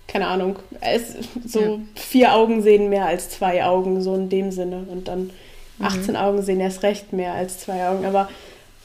keine 0.07 0.27
Ahnung, 0.27 0.59
es, 0.79 1.15
so 1.45 1.61
ja. 1.61 1.79
vier 1.95 2.33
Augen 2.33 2.61
sehen 2.61 2.89
mehr 2.89 3.05
als 3.05 3.29
zwei 3.29 3.65
Augen, 3.65 4.01
so 4.01 4.15
in 4.15 4.29
dem 4.29 4.51
Sinne. 4.51 4.85
Und 4.89 5.07
dann 5.07 5.31
18 5.79 6.11
mhm. 6.11 6.15
Augen 6.17 6.41
sehen 6.43 6.59
erst 6.59 6.83
recht 6.83 7.13
mehr 7.13 7.33
als 7.33 7.59
zwei 7.59 7.87
Augen. 7.87 8.05
Aber 8.05 8.29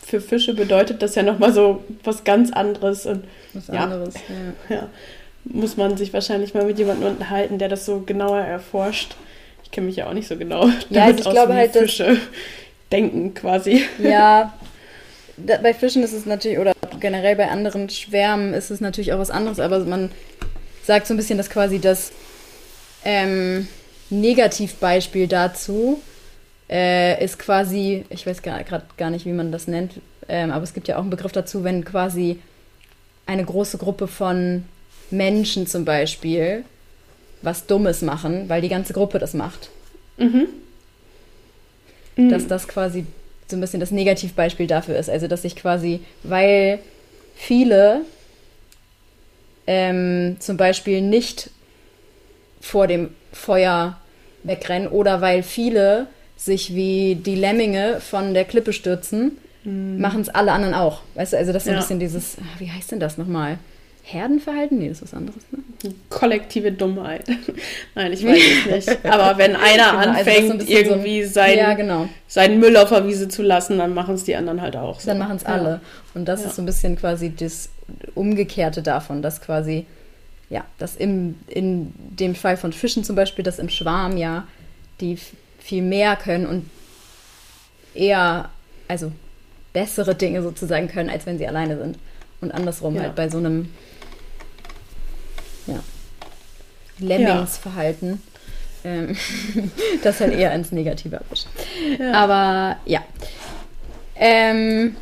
für 0.02 0.20
Fische 0.20 0.54
bedeutet 0.54 1.02
das 1.02 1.16
ja 1.16 1.22
nochmal 1.22 1.52
so 1.52 1.82
was 2.02 2.24
ganz 2.24 2.52
anderes. 2.52 3.04
Und 3.04 3.24
was 3.52 3.66
ja, 3.66 3.84
anderes, 3.84 4.14
ja. 4.68 4.76
ja. 4.76 4.88
Muss 5.44 5.76
man 5.76 5.96
sich 5.96 6.12
wahrscheinlich 6.12 6.54
mal 6.54 6.64
mit 6.64 6.78
jemandem 6.78 7.10
unterhalten, 7.10 7.58
der 7.58 7.68
das 7.68 7.84
so 7.84 8.00
genauer 8.00 8.40
erforscht. 8.40 9.16
Ich 9.68 9.72
kenne 9.72 9.88
mich 9.88 9.96
ja 9.96 10.06
auch 10.06 10.14
nicht 10.14 10.26
so 10.26 10.36
genau. 10.36 10.66
Ja, 10.88 11.04
also 11.06 11.18
ich 11.18 11.30
glaube 11.30 11.54
halt, 11.54 11.72
Fische 11.72 12.16
denken 12.92 13.34
quasi. 13.34 13.84
Ja, 14.02 14.54
da, 15.36 15.58
bei 15.58 15.74
Fischen 15.74 16.02
ist 16.02 16.14
es 16.14 16.24
natürlich, 16.24 16.58
oder 16.58 16.72
generell 16.98 17.36
bei 17.36 17.48
anderen 17.48 17.90
Schwärmen 17.90 18.54
ist 18.54 18.70
es 18.70 18.80
natürlich 18.80 19.12
auch 19.12 19.18
was 19.18 19.30
anderes, 19.30 19.60
aber 19.60 19.80
man 19.80 20.10
sagt 20.84 21.06
so 21.06 21.12
ein 21.12 21.18
bisschen, 21.18 21.36
dass 21.36 21.50
quasi 21.50 21.78
das 21.78 22.12
ähm, 23.04 23.68
Negativbeispiel 24.08 25.26
dazu 25.26 26.00
äh, 26.70 27.22
ist 27.22 27.38
quasi, 27.38 28.06
ich 28.08 28.26
weiß 28.26 28.40
gerade 28.40 28.82
gar 28.96 29.10
nicht, 29.10 29.26
wie 29.26 29.32
man 29.32 29.52
das 29.52 29.68
nennt, 29.68 29.92
ähm, 30.28 30.50
aber 30.50 30.64
es 30.64 30.72
gibt 30.72 30.88
ja 30.88 30.96
auch 30.96 31.02
einen 31.02 31.10
Begriff 31.10 31.32
dazu, 31.32 31.62
wenn 31.62 31.84
quasi 31.84 32.38
eine 33.26 33.44
große 33.44 33.76
Gruppe 33.76 34.08
von 34.08 34.64
Menschen 35.10 35.66
zum 35.66 35.84
Beispiel 35.84 36.64
was 37.42 37.66
Dummes 37.66 38.02
machen, 38.02 38.48
weil 38.48 38.60
die 38.60 38.68
ganze 38.68 38.92
Gruppe 38.92 39.18
das 39.18 39.34
macht. 39.34 39.70
Mhm. 40.16 40.48
Mhm. 42.16 42.30
Dass 42.30 42.46
das 42.46 42.68
quasi 42.68 43.06
so 43.46 43.56
ein 43.56 43.60
bisschen 43.60 43.80
das 43.80 43.90
Negativbeispiel 43.90 44.66
dafür 44.66 44.96
ist. 44.96 45.08
Also, 45.08 45.26
dass 45.26 45.42
sich 45.42 45.56
quasi, 45.56 46.00
weil 46.22 46.80
viele 47.34 48.02
ähm, 49.66 50.36
zum 50.40 50.56
Beispiel 50.56 51.00
nicht 51.00 51.50
vor 52.60 52.86
dem 52.86 53.10
Feuer 53.32 53.98
wegrennen 54.42 54.88
oder 54.88 55.20
weil 55.20 55.42
viele 55.42 56.06
sich 56.36 56.74
wie 56.74 57.16
die 57.16 57.34
Lemminge 57.34 58.00
von 58.00 58.34
der 58.34 58.44
Klippe 58.44 58.72
stürzen, 58.72 59.38
mhm. 59.64 60.00
machen 60.00 60.20
es 60.20 60.28
alle 60.28 60.52
anderen 60.52 60.74
auch. 60.74 61.02
Weißt 61.14 61.32
du, 61.32 61.36
also 61.36 61.52
das 61.52 61.62
ist 61.62 61.66
so 61.66 61.70
ein 61.70 61.74
ja. 61.74 61.80
bisschen 61.80 62.00
dieses, 62.00 62.36
ah, 62.38 62.58
wie 62.58 62.70
heißt 62.70 62.92
denn 62.92 63.00
das 63.00 63.18
nochmal? 63.18 63.58
Herdenverhalten? 64.10 64.78
Nee, 64.78 64.88
das 64.88 64.98
ist 64.98 65.12
was 65.12 65.14
anderes, 65.14 65.42
ne? 65.50 65.92
Kollektive 66.08 66.72
Dummheit. 66.72 67.26
Nein, 67.94 68.12
ich 68.14 68.24
weiß 68.24 68.40
es 68.66 68.86
nicht. 68.86 69.04
Aber 69.04 69.36
wenn 69.36 69.54
einer 69.54 69.90
genau, 69.90 70.18
anfängt, 70.18 70.52
also 70.62 70.66
irgendwie 70.66 71.24
so 71.24 71.32
sein, 71.34 71.58
ja, 71.58 71.74
genau. 71.74 72.08
seinen 72.26 72.58
Müll 72.58 72.76
auf 72.78 72.88
der 72.88 73.06
Wiese 73.06 73.28
zu 73.28 73.42
lassen, 73.42 73.76
dann 73.76 73.92
machen 73.92 74.14
es 74.14 74.24
die 74.24 74.34
anderen 74.34 74.62
halt 74.62 74.76
auch. 74.76 74.98
So. 74.98 75.08
Dann 75.08 75.18
machen 75.18 75.36
es 75.36 75.44
alle. 75.44 75.68
Ja. 75.68 75.80
Und 76.14 76.24
das 76.24 76.44
ist 76.44 76.56
so 76.56 76.62
ein 76.62 76.66
bisschen 76.66 76.96
quasi 76.96 77.34
das 77.36 77.68
Umgekehrte 78.14 78.80
davon, 78.80 79.20
dass 79.20 79.42
quasi, 79.42 79.84
ja, 80.48 80.64
dass 80.78 80.96
im, 80.96 81.36
in 81.46 81.92
dem 81.94 82.34
Fall 82.34 82.56
von 82.56 82.72
Fischen 82.72 83.04
zum 83.04 83.14
Beispiel, 83.14 83.44
dass 83.44 83.58
im 83.58 83.68
Schwarm 83.68 84.16
ja 84.16 84.46
die 85.02 85.18
viel 85.58 85.82
mehr 85.82 86.16
können 86.16 86.46
und 86.46 86.70
eher, 87.94 88.48
also 88.88 89.12
bessere 89.74 90.14
Dinge 90.14 90.42
sozusagen 90.42 90.88
können, 90.88 91.10
als 91.10 91.26
wenn 91.26 91.36
sie 91.36 91.46
alleine 91.46 91.76
sind. 91.76 91.98
Und 92.40 92.52
andersrum 92.52 92.94
ja. 92.94 93.02
halt 93.02 93.14
bei 93.14 93.28
so 93.28 93.36
einem 93.36 93.68
ja, 95.68 95.82
Lemmingsverhalten. 96.98 98.22
Ja. 98.84 98.90
Ähm, 98.90 99.16
das 100.02 100.20
halt 100.20 100.34
eher 100.34 100.52
ins 100.54 100.72
Negative 100.72 101.18
abwischt. 101.18 101.46
Ja. 101.98 102.12
Aber 102.12 102.76
ja. 102.84 103.02
Ähm, 104.16 104.96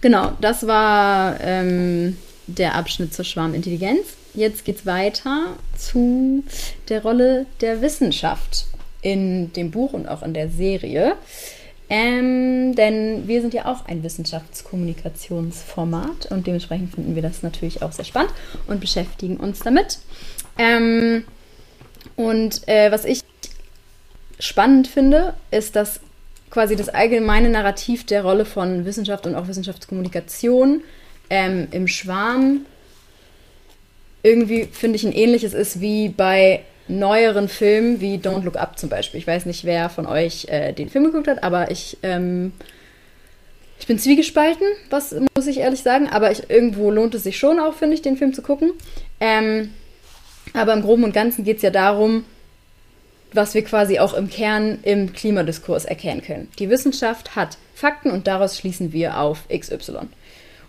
genau, 0.00 0.32
das 0.40 0.66
war 0.66 1.40
ähm, 1.40 2.16
der 2.46 2.74
Abschnitt 2.74 3.14
zur 3.14 3.24
Schwarmintelligenz. 3.24 4.16
Jetzt 4.34 4.64
geht 4.64 4.76
es 4.76 4.86
weiter 4.86 5.46
zu 5.76 6.44
der 6.88 7.02
Rolle 7.02 7.46
der 7.60 7.82
Wissenschaft 7.82 8.66
in 9.02 9.52
dem 9.52 9.70
Buch 9.70 9.92
und 9.92 10.08
auch 10.08 10.22
in 10.22 10.34
der 10.34 10.48
Serie. 10.48 11.14
Ähm, 11.92 12.76
denn 12.76 13.26
wir 13.26 13.40
sind 13.40 13.52
ja 13.52 13.66
auch 13.66 13.84
ein 13.86 14.04
Wissenschaftskommunikationsformat 14.04 16.30
und 16.30 16.46
dementsprechend 16.46 16.94
finden 16.94 17.16
wir 17.16 17.22
das 17.22 17.42
natürlich 17.42 17.82
auch 17.82 17.90
sehr 17.90 18.04
spannend 18.04 18.32
und 18.68 18.80
beschäftigen 18.80 19.38
uns 19.38 19.58
damit. 19.58 19.98
Ähm, 20.56 21.24
und 22.14 22.68
äh, 22.68 22.92
was 22.92 23.04
ich 23.04 23.22
spannend 24.38 24.86
finde, 24.86 25.34
ist, 25.50 25.74
dass 25.74 25.98
quasi 26.48 26.76
das 26.76 26.88
allgemeine 26.88 27.48
Narrativ 27.48 28.06
der 28.06 28.22
Rolle 28.22 28.44
von 28.44 28.84
Wissenschaft 28.84 29.26
und 29.26 29.34
auch 29.34 29.48
Wissenschaftskommunikation 29.48 30.84
ähm, 31.28 31.66
im 31.72 31.88
Schwarm 31.88 32.66
irgendwie, 34.22 34.64
finde 34.64 34.96
ich, 34.96 35.04
ein 35.04 35.12
ähnliches 35.12 35.54
ist 35.54 35.80
wie 35.80 36.08
bei 36.08 36.60
neueren 36.98 37.48
Filmen 37.48 38.00
wie 38.00 38.16
Don't 38.16 38.44
Look 38.44 38.56
Up 38.56 38.78
zum 38.78 38.88
Beispiel. 38.88 39.18
Ich 39.18 39.26
weiß 39.26 39.46
nicht, 39.46 39.64
wer 39.64 39.88
von 39.88 40.06
euch 40.06 40.46
äh, 40.48 40.72
den 40.72 40.88
Film 40.88 41.04
geguckt 41.04 41.28
hat, 41.28 41.42
aber 41.42 41.70
ich, 41.70 41.98
ähm, 42.02 42.52
ich 43.78 43.86
bin 43.86 43.98
zwiegespalten, 43.98 44.66
was 44.90 45.14
muss 45.36 45.46
ich 45.46 45.58
ehrlich 45.58 45.82
sagen. 45.82 46.08
Aber 46.08 46.30
ich, 46.30 46.50
irgendwo 46.50 46.90
lohnt 46.90 47.14
es 47.14 47.22
sich 47.22 47.38
schon 47.38 47.60
auch, 47.60 47.74
finde 47.74 47.94
ich, 47.94 48.02
den 48.02 48.16
Film 48.16 48.34
zu 48.34 48.42
gucken. 48.42 48.72
Ähm, 49.20 49.72
aber 50.52 50.72
im 50.72 50.82
Groben 50.82 51.04
und 51.04 51.14
Ganzen 51.14 51.44
geht 51.44 51.58
es 51.58 51.62
ja 51.62 51.70
darum, 51.70 52.24
was 53.32 53.54
wir 53.54 53.62
quasi 53.62 53.98
auch 53.98 54.14
im 54.14 54.28
Kern 54.28 54.80
im 54.82 55.12
Klimadiskurs 55.12 55.84
erkennen 55.84 56.22
können. 56.22 56.48
Die 56.58 56.68
Wissenschaft 56.68 57.36
hat 57.36 57.58
Fakten 57.74 58.10
und 58.10 58.26
daraus 58.26 58.58
schließen 58.58 58.92
wir 58.92 59.18
auf 59.18 59.46
XY. 59.48 60.08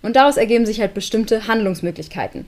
Und 0.01 0.15
daraus 0.15 0.37
ergeben 0.37 0.65
sich 0.65 0.79
halt 0.79 0.93
bestimmte 0.93 1.47
Handlungsmöglichkeiten. 1.47 2.45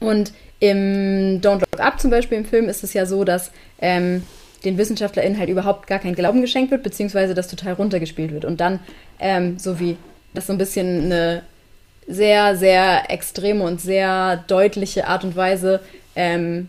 Und 0.00 0.32
im 0.60 1.40
Don't 1.40 1.60
Look 1.60 1.80
Up 1.80 2.00
zum 2.00 2.10
Beispiel 2.10 2.38
im 2.38 2.44
Film 2.44 2.68
ist 2.68 2.82
es 2.82 2.92
ja 2.92 3.06
so, 3.06 3.24
dass 3.24 3.52
ähm, 3.80 4.22
den 4.64 4.76
WissenschaftlerInnen 4.76 5.38
halt 5.38 5.48
überhaupt 5.48 5.86
gar 5.86 5.98
kein 5.98 6.14
Glauben 6.14 6.40
geschenkt 6.40 6.70
wird, 6.70 6.82
beziehungsweise 6.82 7.34
das 7.34 7.48
total 7.48 7.74
runtergespielt 7.74 8.32
wird. 8.32 8.44
Und 8.44 8.60
dann, 8.60 8.80
ähm, 9.20 9.58
so 9.58 9.78
wie 9.78 9.96
das 10.34 10.46
so 10.46 10.52
ein 10.52 10.58
bisschen 10.58 11.04
eine 11.06 11.42
sehr, 12.06 12.56
sehr 12.56 13.10
extreme 13.10 13.62
und 13.62 13.80
sehr 13.80 14.44
deutliche 14.48 15.06
Art 15.06 15.24
und 15.24 15.36
Weise, 15.36 15.80
ähm, 16.16 16.68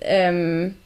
ähm, 0.00 0.76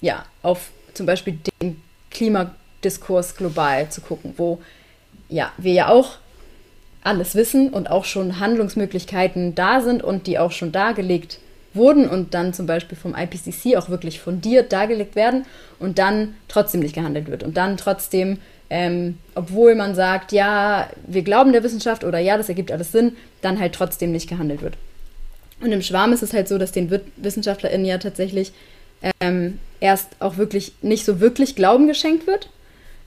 ja, 0.00 0.24
auf 0.42 0.70
zum 0.94 1.06
Beispiel 1.06 1.38
den 1.60 1.80
Klimadiskurs 2.10 3.36
global 3.36 3.88
zu 3.90 4.00
gucken, 4.00 4.34
wo 4.36 4.60
ja, 5.28 5.52
wir 5.58 5.72
ja 5.72 5.88
auch 5.88 6.16
alles 7.02 7.34
wissen 7.34 7.70
und 7.70 7.90
auch 7.90 8.04
schon 8.04 8.40
Handlungsmöglichkeiten 8.40 9.54
da 9.54 9.80
sind 9.80 10.02
und 10.02 10.26
die 10.26 10.38
auch 10.38 10.52
schon 10.52 10.72
dargelegt 10.72 11.38
wurden 11.72 12.08
und 12.08 12.34
dann 12.34 12.52
zum 12.52 12.66
Beispiel 12.66 12.98
vom 12.98 13.14
IPCC 13.14 13.76
auch 13.76 13.88
wirklich 13.88 14.20
fundiert 14.20 14.72
dargelegt 14.72 15.14
werden 15.14 15.44
und 15.78 15.98
dann 15.98 16.34
trotzdem 16.48 16.80
nicht 16.80 16.94
gehandelt 16.94 17.28
wird 17.28 17.42
und 17.42 17.56
dann 17.56 17.76
trotzdem, 17.76 18.38
ähm, 18.70 19.18
obwohl 19.34 19.74
man 19.74 19.94
sagt, 19.94 20.32
ja, 20.32 20.88
wir 21.06 21.22
glauben 21.22 21.52
der 21.52 21.62
Wissenschaft 21.62 22.04
oder 22.04 22.18
ja, 22.18 22.36
das 22.36 22.48
ergibt 22.48 22.72
alles 22.72 22.92
Sinn, 22.92 23.16
dann 23.42 23.60
halt 23.60 23.74
trotzdem 23.74 24.12
nicht 24.12 24.28
gehandelt 24.28 24.62
wird. 24.62 24.76
Und 25.60 25.72
im 25.72 25.82
Schwarm 25.82 26.12
ist 26.12 26.22
es 26.22 26.32
halt 26.32 26.48
so, 26.48 26.58
dass 26.58 26.72
den 26.72 26.90
WissenschaftlerInnen 27.16 27.86
ja 27.86 27.98
tatsächlich 27.98 28.52
ähm, 29.20 29.58
erst 29.78 30.08
auch 30.18 30.36
wirklich 30.36 30.72
nicht 30.82 31.04
so 31.04 31.20
wirklich 31.20 31.54
Glauben 31.54 31.86
geschenkt 31.86 32.26
wird. 32.26 32.48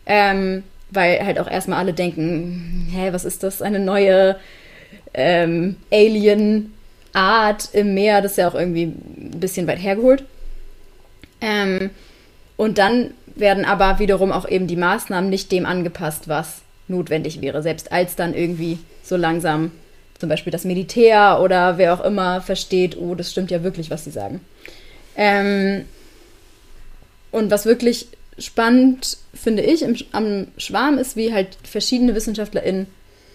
Ähm, 0.06 0.64
weil 0.94 1.26
halt 1.26 1.40
auch 1.40 1.50
erstmal 1.50 1.80
alle 1.80 1.94
denken, 1.94 2.88
hä, 2.92 3.10
was 3.12 3.26
ist 3.26 3.44
das? 3.44 3.62
Eine 3.62 3.80
neue 3.80 4.36
ähm, 5.14 5.78
Alien-Art 7.14 7.70
im 7.74 7.94
Meer, 7.94 8.22
das 8.22 8.34
ist 8.34 8.38
ja 8.38 8.48
auch 8.48 8.56
irgendwie 8.56 8.84
ein 8.84 9.40
bisschen 9.40 9.68
weit 9.68 9.82
hergeholt. 9.82 10.24
Ähm, 11.42 11.90
und 12.58 12.78
dann 12.78 13.14
werden 13.36 13.66
aber 13.66 14.00
wiederum 14.00 14.32
auch 14.32 14.48
eben 14.48 14.68
die 14.68 14.76
Maßnahmen 14.76 15.30
nicht 15.30 15.52
dem 15.52 15.66
angepasst, 15.66 16.28
was 16.28 16.62
notwendig 16.88 17.42
wäre. 17.42 17.62
Selbst 17.62 17.92
als 17.92 18.16
dann 18.16 18.34
irgendwie 18.34 18.80
so 19.04 19.16
langsam 19.16 19.72
zum 20.20 20.30
Beispiel 20.30 20.52
das 20.52 20.64
Militär 20.64 21.40
oder 21.42 21.78
wer 21.78 21.94
auch 21.94 22.04
immer 22.04 22.42
versteht, 22.42 22.98
oh, 22.98 23.16
das 23.16 23.32
stimmt 23.32 23.52
ja 23.52 23.64
wirklich, 23.64 23.90
was 23.90 24.06
sie 24.06 24.12
sagen. 24.12 24.42
Ähm, 25.16 25.86
und 27.32 27.52
was 27.52 27.66
wirklich 27.66 28.08
spannend, 28.38 29.18
finde 29.34 29.64
ich, 29.64 29.82
im, 29.82 29.96
am 30.12 30.48
Schwarm 30.58 30.98
ist, 30.98 31.16
wie 31.16 31.34
halt 31.34 31.58
verschiedene 31.64 32.16
WissenschaftlerInnen 32.16 32.88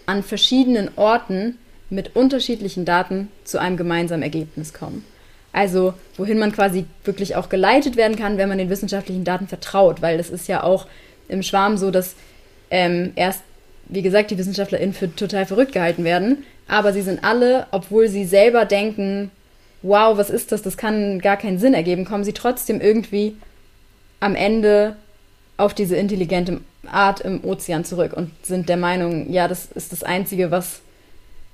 an 0.05 0.23
verschiedenen 0.23 0.89
Orten 0.95 1.57
mit 1.89 2.15
unterschiedlichen 2.15 2.85
Daten 2.85 3.29
zu 3.43 3.59
einem 3.59 3.77
gemeinsamen 3.77 4.23
Ergebnis 4.23 4.73
kommen. 4.73 5.03
Also, 5.51 5.93
wohin 6.15 6.37
man 6.37 6.51
quasi 6.51 6.85
wirklich 7.03 7.35
auch 7.35 7.49
geleitet 7.49 7.95
werden 7.95 8.15
kann, 8.15 8.37
wenn 8.37 8.49
man 8.49 8.59
den 8.59 8.69
wissenschaftlichen 8.69 9.23
Daten 9.23 9.47
vertraut, 9.47 10.01
weil 10.01 10.19
es 10.19 10.29
ist 10.29 10.47
ja 10.47 10.63
auch 10.63 10.85
im 11.27 11.41
Schwarm 11.41 11.77
so, 11.77 11.89
dass 11.89 12.15
ähm, 12.69 13.13
erst, 13.15 13.41
wie 13.87 14.03
gesagt, 14.03 14.29
die 14.29 14.37
WissenschaftlerInnen 14.37 14.93
für 14.93 15.13
total 15.15 15.45
verrückt 15.47 15.71
gehalten 15.71 16.03
werden, 16.03 16.43
aber 16.67 16.93
sie 16.93 17.01
sind 17.01 17.23
alle, 17.23 17.65
obwohl 17.71 18.07
sie 18.09 18.25
selber 18.25 18.65
denken, 18.65 19.31
wow, 19.81 20.17
was 20.17 20.29
ist 20.29 20.51
das, 20.51 20.61
das 20.61 20.77
kann 20.77 21.19
gar 21.19 21.37
keinen 21.37 21.57
Sinn 21.57 21.73
ergeben, 21.73 22.05
kommen 22.05 22.23
sie 22.23 22.33
trotzdem 22.33 22.79
irgendwie 22.79 23.35
am 24.19 24.35
Ende 24.35 24.95
auf 25.57 25.73
diese 25.73 25.95
intelligente 25.95 26.61
Art 26.87 27.21
im 27.21 27.43
Ozean 27.43 27.85
zurück 27.85 28.13
und 28.13 28.31
sind 28.43 28.69
der 28.69 28.77
Meinung, 28.77 29.31
ja, 29.31 29.47
das 29.47 29.67
ist 29.73 29.91
das 29.91 30.03
Einzige, 30.03 30.51
was. 30.51 30.81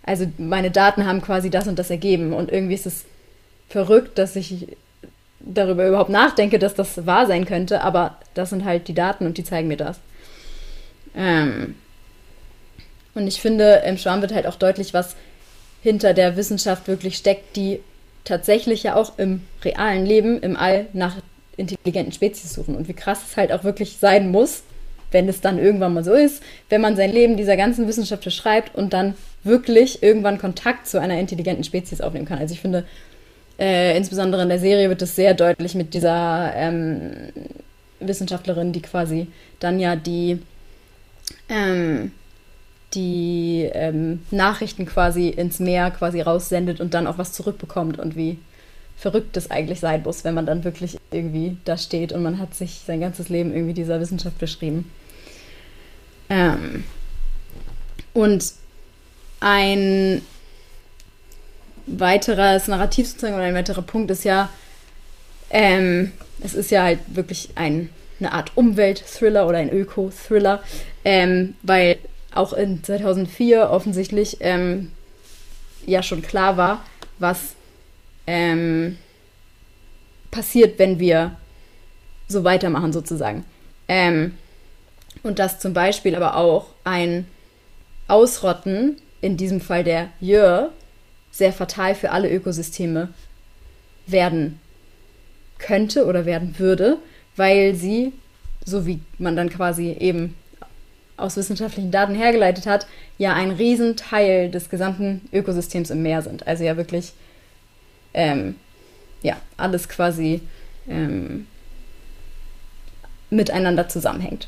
Also 0.05 0.27
meine 0.37 0.71
Daten 0.71 1.05
haben 1.05 1.21
quasi 1.21 1.49
das 1.49 1.67
und 1.67 1.79
das 1.79 1.89
ergeben. 1.89 2.31
Und 2.33 2.51
irgendwie 2.51 2.75
ist 2.75 2.85
es 2.85 3.05
verrückt, 3.69 4.17
dass 4.17 4.35
ich 4.35 4.67
darüber 5.39 5.87
überhaupt 5.87 6.09
nachdenke, 6.09 6.59
dass 6.59 6.75
das 6.75 7.05
wahr 7.05 7.27
sein 7.27 7.45
könnte, 7.45 7.81
aber 7.81 8.17
das 8.33 8.51
sind 8.51 8.65
halt 8.65 8.87
die 8.87 8.93
Daten 8.93 9.25
und 9.25 9.37
die 9.37 9.43
zeigen 9.43 9.67
mir 9.67 9.77
das. 9.77 9.99
Ähm 11.15 11.75
und 13.13 13.27
ich 13.27 13.41
finde, 13.41 13.83
im 13.85 13.97
Schwarm 13.97 14.21
wird 14.21 14.33
halt 14.33 14.47
auch 14.47 14.55
deutlich, 14.55 14.93
was 14.93 15.15
hinter 15.81 16.13
der 16.13 16.35
Wissenschaft 16.35 16.87
wirklich 16.87 17.15
steckt, 17.15 17.55
die 17.55 17.79
tatsächlich 18.25 18.83
ja 18.83 18.95
auch 18.95 19.17
im 19.17 19.41
realen 19.63 20.05
Leben, 20.05 20.41
im 20.41 20.57
All 20.57 20.87
nach 20.93 21.15
intelligenten 21.57 22.11
Spezies 22.11 22.53
suchen 22.53 22.75
und 22.75 22.87
wie 22.87 22.93
krass 22.93 23.19
es 23.29 23.37
halt 23.37 23.51
auch 23.51 23.63
wirklich 23.63 23.97
sein 23.99 24.29
muss, 24.31 24.63
wenn 25.11 25.29
es 25.29 25.41
dann 25.41 25.59
irgendwann 25.59 25.93
mal 25.93 26.03
so 26.03 26.13
ist, 26.13 26.43
wenn 26.69 26.81
man 26.81 26.95
sein 26.95 27.11
Leben 27.13 27.37
dieser 27.37 27.55
ganzen 27.55 27.87
Wissenschaft 27.87 28.23
beschreibt 28.23 28.75
und 28.75 28.93
dann 28.93 29.15
wirklich 29.45 30.03
irgendwann 30.03 30.37
Kontakt 30.37 30.87
zu 30.87 30.99
einer 30.99 31.19
intelligenten 31.19 31.63
Spezies 31.63 32.01
aufnehmen 32.01 32.25
kann. 32.25 32.39
Also 32.39 32.53
ich 32.53 32.61
finde, 32.61 32.85
äh, 33.59 33.95
insbesondere 33.95 34.41
in 34.41 34.49
der 34.49 34.59
Serie 34.59 34.89
wird 34.89 35.01
es 35.01 35.15
sehr 35.15 35.33
deutlich 35.33 35.75
mit 35.75 35.93
dieser 35.93 36.51
ähm, 36.55 37.11
Wissenschaftlerin, 37.99 38.73
die 38.73 38.81
quasi 38.81 39.27
dann 39.59 39.79
ja 39.79 39.95
die, 39.95 40.41
ähm, 41.47 42.11
die 42.93 43.69
ähm, 43.73 44.21
Nachrichten 44.31 44.85
quasi 44.85 45.29
ins 45.29 45.59
Meer 45.59 45.91
quasi 45.91 46.21
raussendet 46.21 46.81
und 46.81 46.93
dann 46.93 47.07
auch 47.07 47.17
was 47.17 47.31
zurückbekommt 47.31 47.99
und 47.99 48.15
wie 48.15 48.37
verrückt 48.97 49.37
es 49.37 49.51
eigentlich 49.51 49.79
sein 49.79 50.03
muss, 50.03 50.23
wenn 50.23 50.33
man 50.33 50.45
dann 50.45 50.63
wirklich 50.63 50.97
irgendwie 51.11 51.57
da 51.65 51.77
steht 51.77 52.13
und 52.13 52.23
man 52.23 52.39
hat 52.39 52.55
sich 52.55 52.81
sein 52.85 53.01
ganzes 53.01 53.29
Leben 53.29 53.53
irgendwie 53.53 53.73
dieser 53.73 53.99
Wissenschaft 53.99 54.37
beschrieben. 54.39 54.89
Ähm 56.29 56.83
und 58.13 58.53
ein 59.39 60.21
weiteres 61.87 62.67
Narrativ 62.67 63.07
sozusagen 63.07 63.35
oder 63.35 63.43
ein 63.43 63.55
weiterer 63.55 63.81
Punkt 63.81 64.09
ist 64.11 64.23
ja, 64.23 64.49
ähm, 65.49 66.11
es 66.41 66.53
ist 66.53 66.71
ja 66.71 66.83
halt 66.83 66.99
wirklich 67.07 67.49
ein, 67.55 67.89
eine 68.19 68.31
Art 68.31 68.51
Umwelt-Thriller 68.55 69.47
oder 69.47 69.59
ein 69.59 69.71
Öko-Thriller, 69.71 70.63
ähm, 71.03 71.55
weil 71.61 71.97
auch 72.33 72.53
in 72.53 72.83
2004 72.83 73.69
offensichtlich 73.69 74.37
ähm, 74.39 74.91
ja 75.85 76.01
schon 76.03 76.21
klar 76.21 76.57
war, 76.57 76.83
was 77.19 77.55
ähm, 78.27 78.97
passiert, 80.31 80.79
wenn 80.79 80.99
wir 80.99 81.37
so 82.27 82.43
weitermachen 82.43 82.91
sozusagen. 82.91 83.45
Ähm, 83.87 84.37
und 85.23 85.39
dass 85.39 85.59
zum 85.59 85.73
Beispiel 85.73 86.15
aber 86.15 86.35
auch 86.35 86.67
ein 86.83 87.27
Ausrotten, 88.07 88.97
in 89.25 89.37
diesem 89.37 89.59
Fall 89.59 89.83
der 89.83 90.09
Jör, 90.19 90.71
sehr 91.31 91.51
fatal 91.51 91.95
für 91.95 92.11
alle 92.11 92.31
Ökosysteme 92.31 93.09
werden 94.05 94.59
könnte 95.57 96.05
oder 96.05 96.25
werden 96.25 96.55
würde, 96.59 96.97
weil 97.35 97.73
sie, 97.73 98.13
so 98.63 98.85
wie 98.85 98.99
man 99.17 99.35
dann 99.35 99.49
quasi 99.49 99.91
eben 99.99 100.35
aus 101.17 101.37
wissenschaftlichen 101.37 101.91
Daten 101.91 102.13
hergeleitet 102.13 102.67
hat, 102.67 102.85
ja 103.17 103.33
ein 103.33 103.51
Riesenteil 103.51 104.51
des 104.51 104.69
gesamten 104.69 105.27
Ökosystems 105.33 105.89
im 105.89 106.03
Meer 106.03 106.21
sind. 106.21 106.45
Also 106.45 106.63
ja 106.63 106.77
wirklich 106.77 107.13
ähm, 108.13 108.55
ja, 109.23 109.37
alles 109.57 109.89
quasi 109.89 110.41
ähm, 110.87 111.47
miteinander 113.31 113.89
zusammenhängt. 113.89 114.47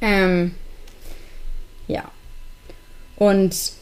Ähm, 0.00 0.56
ja. 1.86 2.10
Und 3.16 3.72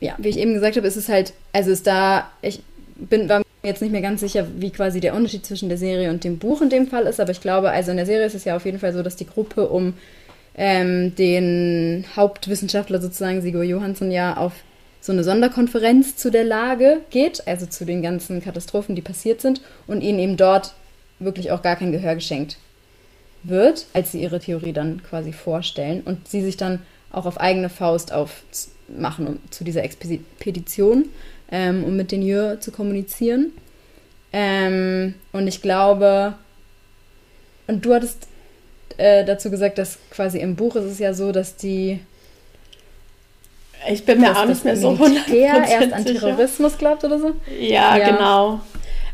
ja, 0.00 0.14
wie 0.18 0.28
ich 0.28 0.38
eben 0.38 0.54
gesagt 0.54 0.76
habe, 0.76 0.86
ist 0.86 0.96
es 0.96 1.08
halt, 1.08 1.32
also 1.52 1.70
ist 1.70 1.86
da, 1.86 2.30
ich 2.42 2.62
bin, 2.96 3.28
war 3.28 3.38
mir 3.38 3.44
jetzt 3.62 3.82
nicht 3.82 3.92
mehr 3.92 4.00
ganz 4.00 4.20
sicher, 4.20 4.46
wie 4.56 4.70
quasi 4.70 5.00
der 5.00 5.14
Unterschied 5.14 5.46
zwischen 5.46 5.68
der 5.68 5.78
Serie 5.78 6.10
und 6.10 6.24
dem 6.24 6.38
Buch 6.38 6.60
in 6.60 6.70
dem 6.70 6.88
Fall 6.88 7.04
ist, 7.04 7.20
aber 7.20 7.30
ich 7.30 7.40
glaube, 7.40 7.70
also 7.70 7.90
in 7.90 7.96
der 7.96 8.06
Serie 8.06 8.26
ist 8.26 8.34
es 8.34 8.44
ja 8.44 8.56
auf 8.56 8.64
jeden 8.64 8.78
Fall 8.78 8.92
so, 8.92 9.02
dass 9.02 9.16
die 9.16 9.26
Gruppe 9.26 9.68
um 9.68 9.94
ähm, 10.54 11.14
den 11.14 12.04
Hauptwissenschaftler 12.16 13.00
sozusagen, 13.00 13.42
Sigur 13.42 13.62
Johansson, 13.62 14.10
ja 14.10 14.36
auf 14.36 14.52
so 15.00 15.12
eine 15.12 15.24
Sonderkonferenz 15.24 16.16
zu 16.16 16.30
der 16.30 16.44
Lage 16.44 17.00
geht, 17.10 17.46
also 17.46 17.66
zu 17.66 17.84
den 17.84 18.02
ganzen 18.02 18.42
Katastrophen, 18.42 18.94
die 18.94 19.02
passiert 19.02 19.40
sind, 19.40 19.60
und 19.86 20.00
ihnen 20.00 20.18
eben 20.18 20.36
dort 20.36 20.74
wirklich 21.18 21.50
auch 21.50 21.62
gar 21.62 21.76
kein 21.76 21.92
Gehör 21.92 22.14
geschenkt 22.14 22.56
wird, 23.42 23.86
als 23.92 24.12
sie 24.12 24.22
ihre 24.22 24.38
Theorie 24.38 24.72
dann 24.72 25.02
quasi 25.02 25.32
vorstellen 25.32 26.02
und 26.04 26.28
sie 26.28 26.42
sich 26.42 26.56
dann 26.56 26.80
auch 27.12 27.26
auf 27.26 27.40
eigene 27.40 27.68
Faust 27.68 28.12
aufmachen 28.12 29.26
um, 29.26 29.38
zu 29.50 29.64
dieser 29.64 29.84
Expedition, 29.84 31.06
ähm, 31.50 31.84
um 31.84 31.96
mit 31.96 32.12
den 32.12 32.22
Jür 32.22 32.60
zu 32.60 32.72
kommunizieren. 32.72 33.52
Ähm, 34.32 35.14
und 35.32 35.46
ich 35.46 35.62
glaube, 35.62 36.34
und 37.66 37.84
du 37.84 37.94
hattest 37.94 38.26
äh, 38.96 39.24
dazu 39.24 39.50
gesagt, 39.50 39.78
dass 39.78 39.98
quasi 40.10 40.38
im 40.38 40.56
Buch 40.56 40.76
ist 40.76 40.84
es 40.84 40.98
ja 40.98 41.14
so, 41.14 41.32
dass 41.32 41.56
die 41.56 42.00
ich 43.90 44.04
bin 44.04 44.20
mir 44.20 44.36
auch 44.36 44.44
nicht 44.44 44.64
mehr 44.64 44.76
so 44.76 44.90
hundertprozentig 44.90 45.70
erst 45.70 45.92
an 45.92 46.04
Terrorismus 46.04 46.78
glaubt 46.78 47.02
oder 47.02 47.18
so. 47.18 47.32
Ja, 47.58 47.96
ja, 47.96 48.10
genau. 48.10 48.60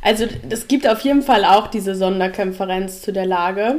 Also 0.03 0.27
es 0.51 0.69
gibt 0.69 0.87
auf 0.87 1.01
jeden 1.01 1.23
Fall 1.23 1.45
auch 1.45 1.69
diese 1.69 1.95
Sonderkonferenz 1.95 3.03
zu 3.03 3.13
der 3.13 3.27
Lage, 3.27 3.77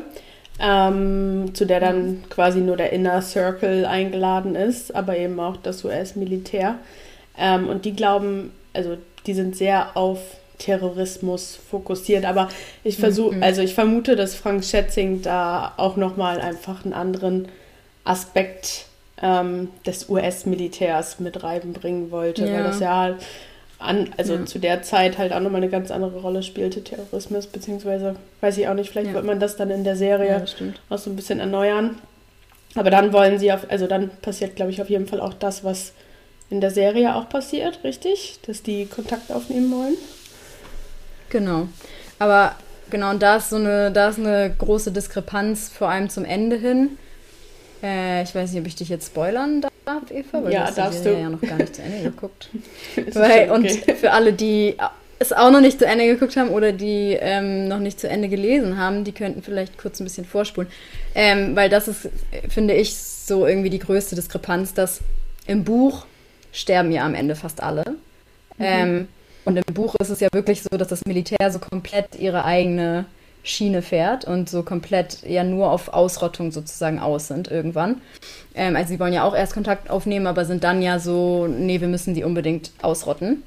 ähm, 0.60 1.52
zu 1.54 1.66
der 1.66 1.80
dann 1.80 2.24
quasi 2.30 2.60
nur 2.60 2.78
der 2.78 2.92
Inner 2.92 3.22
Circle 3.22 3.86
eingeladen 3.86 4.56
ist, 4.56 4.94
aber 4.94 5.18
eben 5.18 5.40
auch 5.40 5.58
das 5.58 5.84
US-Militär. 5.84 6.76
Ähm, 7.38 7.68
und 7.68 7.86
die 7.86 7.96
glauben, 7.96 8.52
also 8.74 8.98
die 9.26 9.34
sind 9.34 9.56
sehr 9.56 9.96
auf 9.96 10.20
Terrorismus 10.58 11.56
fokussiert, 11.56 12.26
aber 12.26 12.50
ich 12.84 12.98
versuche, 12.98 13.36
mhm. 13.36 13.44
also 13.44 13.62
ich 13.62 13.74
vermute, 13.74 14.18
dass 14.18 14.36
Frank 14.36 14.66
Schätzing 14.66 15.22
da 15.22 15.74
auch 15.78 15.96
nochmal 15.96 16.42
einfach 16.42 16.84
einen 16.84 16.94
anderen 16.94 17.48
Aspekt 18.04 18.86
ähm, 19.22 19.70
des 19.86 20.10
US-Militärs 20.10 21.20
mit 21.20 21.44
reinbringen 21.44 22.12
wollte, 22.12 22.46
ja. 22.46 22.54
weil 22.54 22.64
das 22.64 22.80
ja 22.80 23.16
an, 23.80 24.10
also 24.18 24.36
ja. 24.36 24.46
zu 24.46 24.60
der 24.60 24.84
Zeit 24.84 25.18
halt 25.18 25.32
auch 25.32 25.40
nochmal 25.40 25.62
eine 25.62 25.72
ganz 25.72 25.90
andere 25.90 26.20
Rolle 26.20 26.44
spielte, 26.44 26.84
Terrorismus, 26.84 27.48
beziehungsweise 27.48 28.16
weiß 28.42 28.58
ich 28.58 28.68
auch 28.68 28.74
nicht, 28.74 28.90
vielleicht 28.90 29.08
ja. 29.08 29.14
wird 29.14 29.26
man 29.26 29.40
das 29.40 29.56
dann 29.56 29.72
in 29.72 29.84
der 29.84 29.96
Serie 29.96 30.46
ja, 30.46 30.68
auch 30.90 30.98
so 30.98 31.10
ein 31.10 31.16
bisschen 31.16 31.40
erneuern. 31.40 31.98
Aber 32.76 32.92
dann 32.92 33.14
wollen 33.14 33.40
sie 33.40 33.52
auf, 33.52 33.70
also 33.70 33.88
dann 33.88 34.10
passiert, 34.22 34.56
glaube 34.56 34.72
ich, 34.72 34.82
auf 34.82 34.90
jeden 34.90 35.08
Fall 35.08 35.22
auch 35.22 35.34
das, 35.34 35.64
was 35.64 35.94
in 36.50 36.62
der 36.62 36.72
Serie 36.72 37.16
auch 37.16 37.30
passiert, 37.30 37.80
richtig? 37.84 38.40
Dass 38.46 38.62
die 38.62 38.86
Kontakt 38.86 39.32
aufnehmen 39.32 39.72
wollen. 39.72 39.96
Genau. 41.30 41.68
Aber 42.20 42.56
genau, 42.90 43.12
und 43.12 43.22
da 43.22 43.38
ist 43.38 43.50
so 43.50 43.56
eine, 43.56 43.92
da 43.92 44.10
ist 44.10 44.20
eine 44.20 44.54
große 44.58 44.92
Diskrepanz, 44.92 45.70
vor 45.70 45.90
allem 45.90 46.10
zum 46.10 46.26
Ende 46.26 46.58
hin. 46.58 46.98
Äh, 47.82 48.24
ich 48.24 48.36
weiß 48.36 48.52
nicht, 48.52 48.62
ob 48.62 48.68
ich 48.68 48.76
dich 48.76 48.90
jetzt 48.90 49.08
spoilern 49.08 49.62
darf, 49.62 49.69
Eva, 50.12 50.44
weil 50.44 50.54
ja, 50.54 50.70
du 50.70 50.84
hast 50.84 51.00
die 51.00 51.04
Serie 51.04 51.22
ja 51.22 51.30
noch 51.30 51.42
gar 51.42 51.58
nicht 51.58 51.76
zu 51.76 51.82
Ende 51.82 52.04
geguckt. 52.04 52.50
weil, 53.14 53.50
okay. 53.50 53.52
Und 53.52 53.70
für 53.98 54.12
alle, 54.12 54.34
die 54.34 54.76
es 55.20 55.34
auch 55.34 55.52
noch 55.52 55.60
nicht 55.60 55.80
zu 55.80 55.86
Ende 55.86 56.08
geguckt 56.08 56.38
haben 56.38 56.50
oder 56.50 56.72
die 56.72 57.18
ähm, 57.20 57.68
noch 57.68 57.80
nicht 57.80 58.00
zu 58.00 58.08
Ende 58.08 58.30
gelesen 58.30 58.78
haben, 58.78 59.04
die 59.04 59.12
könnten 59.12 59.44
vielleicht 59.44 59.78
kurz 59.78 60.00
ein 60.00 60.06
bisschen 60.06 60.26
vorspulen. 60.26 60.70
Ähm, 61.14 61.56
weil 61.56 61.70
das 61.70 61.88
ist, 61.88 62.10
finde 62.48 62.74
ich, 62.74 62.96
so 62.96 63.46
irgendwie 63.46 63.70
die 63.70 63.80
größte 63.80 64.16
Diskrepanz, 64.16 64.74
dass 64.74 65.02
im 65.46 65.66
Buch 65.66 66.06
sterben 66.54 66.92
ja 66.92 67.06
am 67.06 67.16
Ende 67.16 67.36
fast 67.36 67.62
alle. 67.62 67.84
Mhm. 68.58 68.66
Ähm, 68.66 69.08
und 69.46 69.58
im 69.58 69.74
Buch 69.74 69.96
ist 70.00 70.10
es 70.10 70.20
ja 70.20 70.30
wirklich 70.32 70.64
so, 70.64 70.78
dass 70.78 70.88
das 70.88 71.06
Militär 71.06 71.52
so 71.52 71.60
komplett 71.60 72.16
ihre 72.18 72.46
eigene 72.46 73.06
Schiene 73.50 73.82
fährt 73.82 74.26
und 74.26 74.50
so 74.50 74.64
komplett 74.64 75.24
ja 75.28 75.44
nur 75.44 75.72
auf 75.72 75.90
Ausrottung 75.90 76.52
sozusagen 76.52 77.00
aus 77.00 77.28
sind 77.28 77.50
irgendwann. 77.50 78.02
Ähm, 78.56 78.76
also 78.76 78.90
sie 78.90 79.00
wollen 79.00 79.14
ja 79.14 79.24
auch 79.24 79.36
erst 79.36 79.54
Kontakt 79.54 79.90
aufnehmen, 79.90 80.28
aber 80.28 80.46
sind 80.46 80.64
dann 80.64 80.82
ja 80.82 81.00
so, 81.00 81.48
nee, 81.48 81.82
wir 81.82 81.88
müssen 81.88 82.14
die 82.14 82.24
unbedingt 82.24 82.72
ausrotten, 82.82 83.44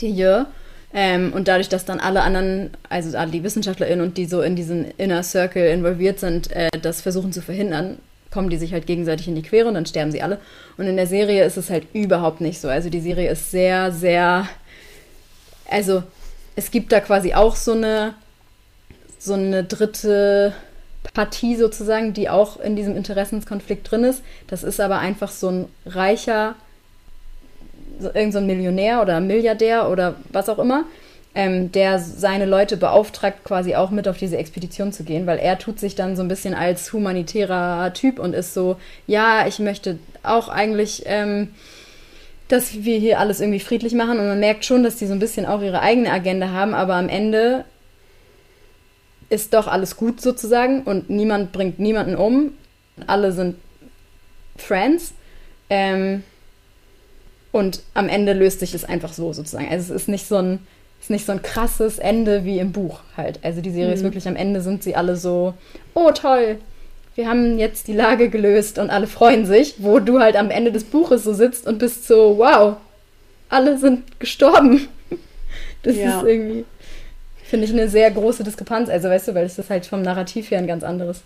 die 0.00 0.12
hier. 0.12 0.46
Ähm, 0.92 1.32
und 1.32 1.46
dadurch, 1.46 1.68
dass 1.68 1.84
dann 1.84 2.00
alle 2.00 2.22
anderen, 2.22 2.70
also 2.88 3.16
alle 3.16 3.30
die 3.30 3.44
WissenschaftlerInnen 3.44 4.04
und 4.04 4.16
die 4.16 4.26
so 4.26 4.42
in 4.42 4.56
diesen 4.56 4.90
Inner 4.98 5.22
Circle 5.22 5.70
involviert 5.70 6.18
sind, 6.18 6.50
äh, 6.50 6.68
das 6.82 7.00
versuchen 7.00 7.32
zu 7.32 7.42
verhindern, 7.42 7.98
kommen 8.32 8.50
die 8.50 8.58
sich 8.58 8.72
halt 8.72 8.86
gegenseitig 8.86 9.28
in 9.28 9.36
die 9.36 9.42
Quere 9.42 9.68
und 9.68 9.74
dann 9.74 9.86
sterben 9.86 10.10
sie 10.10 10.22
alle. 10.22 10.38
Und 10.76 10.86
in 10.86 10.96
der 10.96 11.06
Serie 11.06 11.44
ist 11.44 11.56
es 11.56 11.70
halt 11.70 11.86
überhaupt 11.92 12.40
nicht 12.40 12.60
so. 12.60 12.68
Also 12.68 12.90
die 12.90 13.00
Serie 13.00 13.30
ist 13.30 13.52
sehr, 13.52 13.92
sehr, 13.92 14.48
also 15.70 16.02
es 16.56 16.72
gibt 16.72 16.90
da 16.90 17.00
quasi 17.00 17.34
auch 17.34 17.54
so 17.54 17.72
eine 17.72 18.14
so 19.20 19.34
eine 19.34 19.62
dritte 19.62 20.54
Partie 21.14 21.54
sozusagen, 21.56 22.14
die 22.14 22.28
auch 22.28 22.58
in 22.58 22.74
diesem 22.74 22.96
Interessenskonflikt 22.96 23.90
drin 23.90 24.04
ist. 24.04 24.22
Das 24.48 24.64
ist 24.64 24.80
aber 24.80 24.98
einfach 24.98 25.30
so 25.30 25.50
ein 25.50 25.68
reicher, 25.86 26.54
irgend 28.14 28.32
so 28.32 28.38
ein 28.38 28.46
Millionär 28.46 29.02
oder 29.02 29.20
Milliardär 29.20 29.90
oder 29.90 30.16
was 30.32 30.48
auch 30.48 30.58
immer, 30.58 30.84
ähm, 31.34 31.70
der 31.70 31.98
seine 31.98 32.46
Leute 32.46 32.78
beauftragt, 32.78 33.44
quasi 33.44 33.74
auch 33.74 33.90
mit 33.90 34.08
auf 34.08 34.16
diese 34.16 34.38
Expedition 34.38 34.92
zu 34.92 35.04
gehen, 35.04 35.26
weil 35.26 35.38
er 35.38 35.58
tut 35.58 35.78
sich 35.78 35.94
dann 35.94 36.16
so 36.16 36.22
ein 36.22 36.28
bisschen 36.28 36.54
als 36.54 36.92
humanitärer 36.92 37.92
Typ 37.92 38.18
und 38.18 38.34
ist 38.34 38.54
so, 38.54 38.76
ja, 39.06 39.46
ich 39.46 39.58
möchte 39.58 39.98
auch 40.22 40.48
eigentlich, 40.48 41.02
ähm, 41.04 41.48
dass 42.48 42.84
wir 42.84 42.98
hier 42.98 43.20
alles 43.20 43.40
irgendwie 43.40 43.60
friedlich 43.60 43.92
machen 43.92 44.18
und 44.18 44.26
man 44.26 44.40
merkt 44.40 44.64
schon, 44.64 44.82
dass 44.82 44.96
die 44.96 45.06
so 45.06 45.12
ein 45.12 45.20
bisschen 45.20 45.46
auch 45.46 45.62
ihre 45.62 45.82
eigene 45.82 46.10
Agenda 46.10 46.48
haben, 46.48 46.74
aber 46.74 46.94
am 46.94 47.08
Ende 47.08 47.64
ist 49.30 49.54
doch 49.54 49.68
alles 49.68 49.96
gut 49.96 50.20
sozusagen 50.20 50.82
und 50.82 51.08
niemand 51.08 51.52
bringt 51.52 51.78
niemanden 51.78 52.16
um. 52.16 52.52
Alle 53.06 53.32
sind 53.32 53.56
Friends. 54.56 55.14
Ähm, 55.70 56.24
und 57.52 57.82
am 57.94 58.08
Ende 58.08 58.32
löst 58.32 58.60
sich 58.60 58.74
es 58.74 58.84
einfach 58.84 59.12
so 59.12 59.32
sozusagen. 59.32 59.68
Also 59.70 59.94
es 59.94 60.02
ist 60.02 60.08
nicht 60.08 60.26
so 60.26 60.36
ein, 60.36 60.58
ist 61.00 61.10
nicht 61.10 61.26
so 61.26 61.32
ein 61.32 61.42
krasses 61.42 61.98
Ende 61.98 62.44
wie 62.44 62.58
im 62.58 62.72
Buch 62.72 63.00
halt. 63.16 63.40
Also 63.42 63.60
die 63.60 63.70
Serie 63.70 63.88
mhm. 63.88 63.94
ist 63.94 64.02
wirklich 64.02 64.28
am 64.28 64.36
Ende 64.36 64.60
sind 64.60 64.82
sie 64.82 64.94
alle 64.94 65.16
so, 65.16 65.54
oh 65.94 66.10
toll, 66.12 66.58
wir 67.14 67.28
haben 67.28 67.58
jetzt 67.58 67.88
die 67.88 67.92
Lage 67.92 68.30
gelöst 68.30 68.78
und 68.78 68.90
alle 68.90 69.06
freuen 69.06 69.46
sich, 69.46 69.76
wo 69.78 69.98
du 69.98 70.20
halt 70.20 70.36
am 70.36 70.50
Ende 70.50 70.72
des 70.72 70.84
Buches 70.84 71.24
so 71.24 71.32
sitzt 71.32 71.66
und 71.66 71.78
bist 71.78 72.06
so, 72.06 72.38
wow, 72.38 72.76
alle 73.48 73.78
sind 73.78 74.18
gestorben. 74.20 74.88
Das 75.82 75.96
ja. 75.96 76.18
ist 76.18 76.26
irgendwie 76.26 76.66
finde 77.50 77.66
ich 77.66 77.72
eine 77.72 77.88
sehr 77.88 78.10
große 78.10 78.44
Diskrepanz. 78.44 78.88
Also 78.88 79.08
weißt 79.08 79.28
du, 79.28 79.34
weil 79.34 79.44
es 79.44 79.58
ist 79.58 79.68
halt 79.68 79.84
vom 79.84 80.02
Narrativ 80.02 80.50
her 80.50 80.58
ein 80.58 80.68
ganz 80.68 80.84
anderes. 80.84 81.22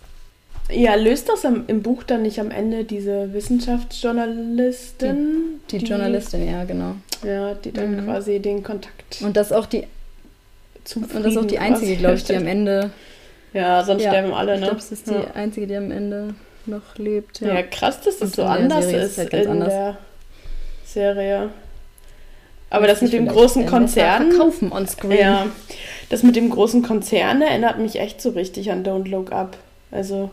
Ja, 0.71 0.95
löst 0.95 1.29
das 1.29 1.43
im, 1.43 1.65
im 1.67 1.83
Buch 1.83 2.03
dann 2.03 2.23
nicht 2.23 2.39
am 2.39 2.49
Ende 2.49 2.83
diese 2.83 3.31
Wissenschaftsjournalistin? 3.33 5.61
Die, 5.69 5.77
die, 5.77 5.83
die 5.83 5.85
Journalistin, 5.85 6.49
ja, 6.49 6.63
genau. 6.63 6.95
Ja, 7.23 7.53
die 7.53 7.71
dann 7.71 7.95
mhm. 7.95 8.05
quasi 8.05 8.39
den 8.39 8.63
Kontakt. 8.63 9.21
Und 9.21 9.37
das 9.37 9.51
auch 9.51 9.67
die. 9.67 9.83
Und 10.95 11.13
das 11.13 11.33
ist 11.33 11.37
auch 11.37 11.45
die 11.45 11.59
einzige, 11.59 11.95
glaube 11.95 12.15
ich, 12.15 12.23
die 12.23 12.35
am 12.35 12.47
Ende. 12.47 12.89
Ja, 13.53 13.83
sonst 13.83 14.03
ja, 14.03 14.09
sterben 14.09 14.33
alle, 14.33 14.53
ne? 14.53 14.57
Ich 14.57 14.63
glaube, 14.63 14.79
es 14.79 14.91
ist 14.91 15.07
die 15.07 15.13
ja. 15.13 15.31
einzige, 15.35 15.67
die 15.67 15.75
am 15.75 15.91
Ende 15.91 16.33
noch 16.65 16.97
lebt. 16.97 17.41
Ja, 17.41 17.53
ja 17.53 17.61
krass, 17.61 18.01
dass 18.01 18.17
das 18.17 18.31
so 18.31 18.43
anders 18.43 18.85
ist, 18.85 18.93
ist 18.93 19.17
halt 19.19 19.33
in 19.33 19.47
anders. 19.47 19.69
der 19.69 19.97
Serie. 20.83 21.49
Aber 22.71 22.87
das 22.87 23.01
mit 23.01 23.13
dem 23.13 23.27
großen 23.27 23.65
Konzern. 23.65 24.31
Verkaufen 24.31 24.71
on 24.71 24.87
screen. 24.87 25.19
Ja. 25.19 25.47
Das 26.09 26.23
mit 26.23 26.35
dem 26.35 26.49
großen 26.49 26.83
Konzern 26.83 27.41
erinnert 27.41 27.79
mich 27.79 27.99
echt 27.99 28.21
so 28.21 28.29
richtig 28.31 28.71
an 28.71 28.85
Don't 28.85 29.07
Look 29.09 29.31
Up. 29.31 29.57
Also 29.91 30.29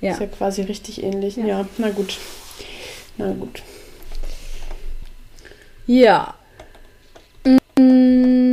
ja. 0.00 0.12
ist 0.12 0.20
ja 0.20 0.26
quasi 0.26 0.62
richtig 0.62 1.02
ähnlich. 1.02 1.36
Ja, 1.36 1.46
ja 1.46 1.66
na 1.78 1.90
gut. 1.90 2.18
Na 3.16 3.32
gut. 3.32 3.62
Ja. 5.86 6.34
Mm. 7.78 8.44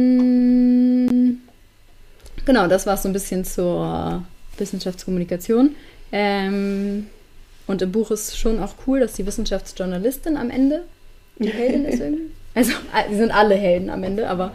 Genau, 2.45 2.67
das 2.67 2.85
war 2.85 2.97
so 2.97 3.07
ein 3.07 3.13
bisschen 3.13 3.45
zur 3.45 4.23
Wissenschaftskommunikation. 4.57 5.75
Ähm, 6.11 7.07
und 7.67 7.81
im 7.81 7.91
Buch 7.91 8.11
ist 8.11 8.37
schon 8.37 8.59
auch 8.59 8.73
cool, 8.85 8.99
dass 8.99 9.13
die 9.13 9.25
Wissenschaftsjournalistin 9.25 10.35
am 10.35 10.49
Ende 10.49 10.83
die 11.37 11.49
Heldin 11.49 11.85
ist 11.85 11.99
irgendwie. 12.01 12.31
Also, 12.53 12.73
sie 13.09 13.15
sind 13.15 13.31
alle 13.31 13.55
Helden 13.55 13.89
am 13.89 14.03
Ende, 14.03 14.27
aber 14.27 14.51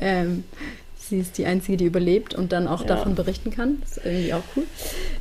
ähm, 0.00 0.44
sie 1.08 1.18
ist 1.18 1.38
die 1.38 1.46
Einzige, 1.46 1.76
die 1.76 1.84
überlebt 1.84 2.34
und 2.34 2.52
dann 2.52 2.68
auch 2.68 2.80
ja. 2.80 2.86
davon 2.86 3.14
berichten 3.14 3.50
kann. 3.50 3.78
Das 3.80 3.98
ist 3.98 4.06
irgendwie 4.06 4.34
auch 4.34 4.42
cool. 4.56 4.64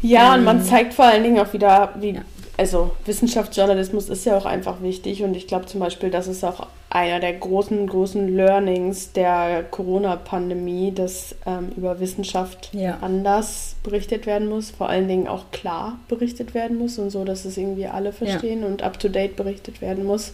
Ja, 0.02 0.34
ähm, 0.34 0.40
und 0.40 0.46
man 0.46 0.58
ähm, 0.60 0.66
zeigt 0.66 0.94
vor 0.94 1.06
allen 1.06 1.24
Dingen 1.24 1.40
auch 1.40 1.54
wieder, 1.54 1.94
wie, 2.00 2.12
ja. 2.12 2.22
also 2.58 2.92
Wissenschaftsjournalismus 3.06 4.10
ist 4.10 4.26
ja 4.26 4.38
auch 4.38 4.46
einfach 4.46 4.82
wichtig 4.82 5.24
und 5.24 5.36
ich 5.36 5.48
glaube 5.48 5.66
zum 5.66 5.80
Beispiel, 5.80 6.10
das 6.10 6.28
ist 6.28 6.44
auch 6.44 6.68
einer 6.90 7.20
der 7.20 7.34
großen, 7.34 7.88
großen 7.88 8.34
Learnings 8.34 9.12
der 9.12 9.64
Corona-Pandemie, 9.70 10.94
dass 10.94 11.36
ähm, 11.46 11.70
über 11.76 12.00
Wissenschaft 12.00 12.70
ja. 12.74 13.00
anders 13.02 13.76
berichtet 13.84 14.26
werden 14.26 14.48
muss, 14.48 14.72
vor 14.72 14.88
allen 14.88 15.10
Dingen 15.10 15.28
auch 15.28 15.52
klar 15.52 16.00
berichtet 16.08 16.54
werden 16.54 16.78
muss 16.78 16.98
und 16.98 17.10
so, 17.10 17.26
dass 17.26 17.44
es 17.44 17.58
irgendwie 17.58 17.88
alle 17.88 18.14
verstehen 18.14 18.64
und 18.64 18.82
up-to-date 18.82 19.36
berichtet 19.36 19.82
werden 19.82 20.06
muss. 20.06 20.32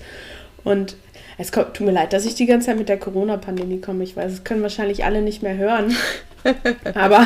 Und 0.64 0.95
es 1.38 1.51
kommt, 1.51 1.73
tut 1.73 1.86
mir 1.86 1.93
leid, 1.93 2.13
dass 2.13 2.25
ich 2.25 2.36
die 2.36 2.45
ganze 2.45 2.67
Zeit 2.67 2.77
mit 2.77 2.89
der 2.89 2.99
Corona-Pandemie 2.99 3.82
komme. 3.82 4.03
Ich 4.03 4.15
weiß, 4.15 4.32
es 4.32 4.43
können 4.43 4.61
wahrscheinlich 4.61 5.05
alle 5.05 5.21
nicht 5.21 5.43
mehr 5.43 5.57
hören. 5.57 5.95
Aber 6.93 7.25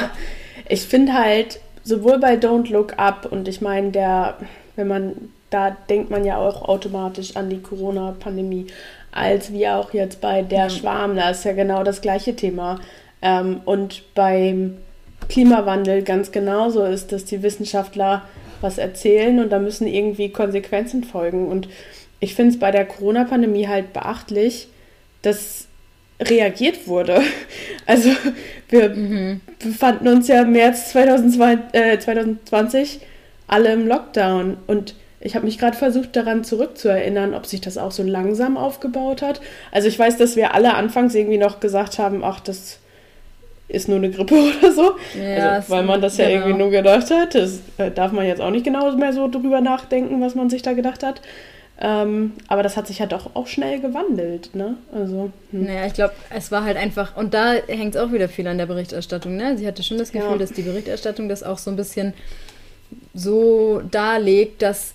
ich 0.67 0.81
finde 0.83 1.13
halt, 1.13 1.59
sowohl 1.85 2.19
bei 2.19 2.35
Don't 2.35 2.71
Look 2.71 2.97
Up 2.97 3.31
und 3.31 3.47
ich 3.47 3.61
meine, 3.61 3.91
der, 3.91 4.37
wenn 4.75 4.87
man, 4.87 5.13
da 5.49 5.77
denkt 5.89 6.09
man 6.09 6.25
ja 6.25 6.37
auch 6.37 6.67
automatisch 6.67 7.35
an 7.35 7.49
die 7.49 7.61
Corona-Pandemie, 7.61 8.67
als 9.11 9.53
wie 9.53 9.67
auch 9.69 9.93
jetzt 9.93 10.19
bei 10.19 10.41
Der. 10.41 10.69
Schwarm, 10.69 11.15
da 11.15 11.29
ist 11.29 11.45
ja 11.45 11.53
genau 11.53 11.83
das 11.83 12.01
gleiche 12.01 12.35
Thema. 12.35 12.79
Ähm, 13.21 13.61
und 13.63 14.03
beim 14.13 14.77
Klimawandel 15.29 16.01
ganz 16.03 16.31
genauso 16.31 16.83
ist, 16.83 17.11
dass 17.11 17.23
die 17.23 17.41
Wissenschaftler 17.41 18.23
was 18.61 18.77
erzählen 18.77 19.39
und 19.39 19.51
da 19.51 19.59
müssen 19.59 19.87
irgendwie 19.87 20.29
Konsequenzen 20.29 21.03
folgen. 21.03 21.47
Und 21.47 21.69
ich 22.19 22.35
finde 22.35 22.53
es 22.53 22.59
bei 22.59 22.71
der 22.71 22.85
Corona-Pandemie 22.85 23.67
halt 23.67 23.93
beachtlich, 23.93 24.67
dass 25.21 25.67
reagiert 26.19 26.87
wurde. 26.87 27.21
Also 27.87 28.09
wir 28.69 28.89
mhm. 28.89 29.41
befanden 29.59 30.07
uns 30.07 30.27
ja 30.27 30.41
im 30.41 30.53
März 30.53 30.89
2020, 30.89 31.73
äh, 31.73 31.99
2020 31.99 32.99
alle 33.47 33.71
im 33.71 33.87
Lockdown 33.87 34.57
und 34.65 34.95
ich 35.19 35.35
habe 35.35 35.45
mich 35.45 35.59
gerade 35.59 35.77
versucht 35.77 36.15
daran 36.15 36.43
zurückzuerinnern, 36.43 37.35
ob 37.35 37.45
sich 37.45 37.61
das 37.61 37.77
auch 37.77 37.91
so 37.91 38.01
langsam 38.01 38.57
aufgebaut 38.57 39.21
hat. 39.21 39.39
Also 39.71 39.87
ich 39.87 39.99
weiß, 39.99 40.17
dass 40.17 40.35
wir 40.35 40.55
alle 40.55 40.73
anfangs 40.73 41.13
irgendwie 41.13 41.37
noch 41.37 41.59
gesagt 41.59 41.99
haben, 41.99 42.23
ach, 42.23 42.39
das 42.39 42.79
ist 43.67 43.87
nur 43.87 43.97
eine 43.97 44.11
Grippe 44.11 44.35
oder 44.59 44.71
so. 44.71 44.95
Ja, 45.19 45.53
also, 45.53 45.69
weil 45.69 45.83
man 45.83 46.01
das 46.01 46.17
ja 46.17 46.27
genau. 46.27 46.39
irgendwie 46.39 46.59
nur 46.59 46.71
gedacht 46.71 47.09
hat. 47.11 47.35
Das 47.35 47.59
äh, 47.77 47.91
darf 47.91 48.11
man 48.11 48.25
jetzt 48.25 48.41
auch 48.41 48.51
nicht 48.51 48.65
genau 48.65 48.91
mehr 48.95 49.13
so 49.13 49.27
drüber 49.27 49.61
nachdenken, 49.61 50.21
was 50.21 50.35
man 50.35 50.49
sich 50.49 50.61
da 50.61 50.73
gedacht 50.73 51.03
hat. 51.03 51.21
Ähm, 51.79 52.33
aber 52.47 52.63
das 52.63 52.77
hat 52.77 52.87
sich 52.87 52.99
ja 52.99 53.05
doch 53.05 53.35
auch 53.35 53.47
schnell 53.47 53.81
gewandelt, 53.81 54.55
ne? 54.55 54.77
Also. 54.93 55.31
Hm. 55.51 55.65
Naja, 55.65 55.85
ich 55.85 55.93
glaube, 55.93 56.13
es 56.29 56.51
war 56.51 56.63
halt 56.63 56.77
einfach, 56.77 57.17
und 57.17 57.33
da 57.33 57.53
hängt 57.67 57.95
es 57.95 58.01
auch 58.01 58.13
wieder 58.13 58.29
viel 58.29 58.47
an 58.47 58.57
der 58.57 58.65
Berichterstattung, 58.65 59.35
ne? 59.35 59.57
Sie 59.57 59.67
hatte 59.67 59.83
schon 59.83 59.97
das 59.97 60.11
Gefühl, 60.11 60.31
ja. 60.31 60.37
dass 60.37 60.53
die 60.53 60.61
Berichterstattung 60.61 61.27
das 61.27 61.43
auch 61.43 61.57
so 61.57 61.69
ein 61.69 61.75
bisschen 61.75 62.13
so 63.13 63.81
darlegt, 63.91 64.61
dass 64.61 64.93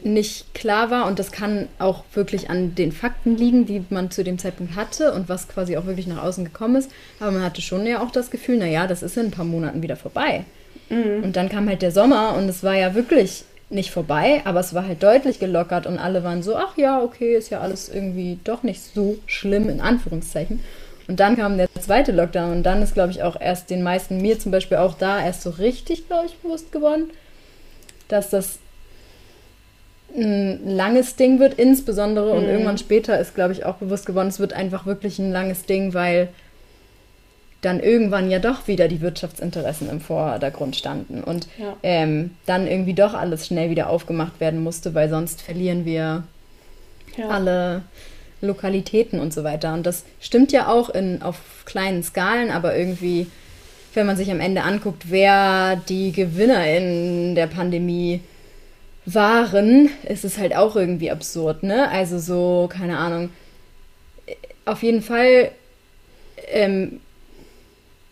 nicht 0.00 0.54
klar 0.54 0.90
war 0.90 1.06
und 1.06 1.18
das 1.18 1.32
kann 1.32 1.68
auch 1.78 2.04
wirklich 2.14 2.50
an 2.50 2.74
den 2.74 2.92
Fakten 2.92 3.36
liegen, 3.36 3.66
die 3.66 3.84
man 3.90 4.10
zu 4.10 4.22
dem 4.22 4.38
Zeitpunkt 4.38 4.76
hatte 4.76 5.12
und 5.12 5.28
was 5.28 5.48
quasi 5.48 5.76
auch 5.76 5.86
wirklich 5.86 6.06
nach 6.06 6.22
außen 6.22 6.44
gekommen 6.44 6.76
ist. 6.76 6.90
Aber 7.18 7.32
man 7.32 7.42
hatte 7.42 7.62
schon 7.62 7.84
ja 7.84 8.00
auch 8.00 8.12
das 8.12 8.30
Gefühl, 8.30 8.58
naja, 8.58 8.86
das 8.86 9.02
ist 9.02 9.16
in 9.16 9.26
ein 9.26 9.30
paar 9.32 9.44
Monaten 9.44 9.82
wieder 9.82 9.96
vorbei. 9.96 10.44
Mhm. 10.88 11.24
Und 11.24 11.36
dann 11.36 11.48
kam 11.48 11.68
halt 11.68 11.82
der 11.82 11.90
Sommer 11.90 12.36
und 12.36 12.48
es 12.48 12.62
war 12.62 12.74
ja 12.74 12.94
wirklich 12.94 13.44
nicht 13.70 13.90
vorbei, 13.90 14.42
aber 14.44 14.60
es 14.60 14.74
war 14.74 14.86
halt 14.86 15.02
deutlich 15.02 15.38
gelockert 15.38 15.86
und 15.86 15.98
alle 15.98 16.24
waren 16.24 16.42
so, 16.42 16.56
ach 16.56 16.76
ja, 16.76 17.02
okay, 17.02 17.36
ist 17.36 17.50
ja 17.50 17.60
alles 17.60 17.88
irgendwie 17.88 18.38
doch 18.44 18.62
nicht 18.62 18.82
so 18.82 19.18
schlimm, 19.26 19.68
in 19.68 19.80
Anführungszeichen. 19.80 20.60
Und 21.06 21.20
dann 21.20 21.36
kam 21.36 21.56
der 21.56 21.68
zweite 21.80 22.12
Lockdown 22.12 22.52
und 22.52 22.62
dann 22.62 22.82
ist, 22.82 22.94
glaube 22.94 23.10
ich, 23.10 23.22
auch 23.22 23.40
erst 23.40 23.70
den 23.70 23.82
meisten, 23.82 24.20
mir 24.20 24.38
zum 24.38 24.52
Beispiel 24.52 24.76
auch 24.78 24.94
da, 24.94 25.24
erst 25.24 25.42
so 25.42 25.50
richtig, 25.50 26.06
glaube 26.06 26.26
ich, 26.26 26.36
bewusst 26.38 26.72
geworden, 26.72 27.10
dass 28.08 28.30
das 28.30 28.58
ein 30.14 30.60
langes 30.66 31.16
Ding 31.16 31.38
wird, 31.38 31.54
insbesondere 31.54 32.32
mhm. 32.32 32.38
und 32.38 32.44
irgendwann 32.44 32.78
später 32.78 33.18
ist, 33.18 33.34
glaube 33.34 33.52
ich, 33.52 33.64
auch 33.64 33.76
bewusst 33.76 34.06
geworden, 34.06 34.28
es 34.28 34.40
wird 34.40 34.52
einfach 34.52 34.86
wirklich 34.86 35.18
ein 35.18 35.32
langes 35.32 35.66
Ding, 35.66 35.92
weil 35.92 36.28
dann 37.60 37.80
irgendwann 37.80 38.30
ja 38.30 38.38
doch 38.38 38.68
wieder 38.68 38.86
die 38.86 39.00
Wirtschaftsinteressen 39.00 39.90
im 39.90 40.00
Vordergrund 40.00 40.76
standen 40.76 41.24
und 41.24 41.48
ja. 41.58 41.76
ähm, 41.82 42.30
dann 42.46 42.68
irgendwie 42.68 42.94
doch 42.94 43.14
alles 43.14 43.46
schnell 43.46 43.70
wieder 43.70 43.90
aufgemacht 43.90 44.38
werden 44.38 44.62
musste, 44.62 44.94
weil 44.94 45.08
sonst 45.08 45.42
verlieren 45.42 45.84
wir 45.84 46.22
ja. 47.16 47.28
alle 47.28 47.82
Lokalitäten 48.40 49.18
und 49.18 49.34
so 49.34 49.42
weiter. 49.42 49.74
Und 49.74 49.86
das 49.86 50.04
stimmt 50.20 50.52
ja 50.52 50.68
auch 50.68 50.88
in, 50.90 51.22
auf 51.22 51.40
kleinen 51.64 52.04
Skalen, 52.04 52.52
aber 52.52 52.76
irgendwie, 52.76 53.26
wenn 53.94 54.06
man 54.06 54.16
sich 54.16 54.30
am 54.30 54.38
Ende 54.38 54.62
anguckt, 54.62 55.10
wer 55.10 55.76
die 55.88 56.12
Gewinner 56.12 56.64
in 56.64 57.34
der 57.34 57.48
Pandemie 57.48 58.20
waren, 59.04 59.88
ist 60.06 60.24
es 60.24 60.38
halt 60.38 60.54
auch 60.54 60.76
irgendwie 60.76 61.10
absurd, 61.10 61.64
ne? 61.64 61.90
Also 61.90 62.18
so, 62.18 62.68
keine 62.70 62.98
Ahnung. 62.98 63.30
Auf 64.64 64.82
jeden 64.84 65.02
Fall 65.02 65.50
ähm, 66.48 67.00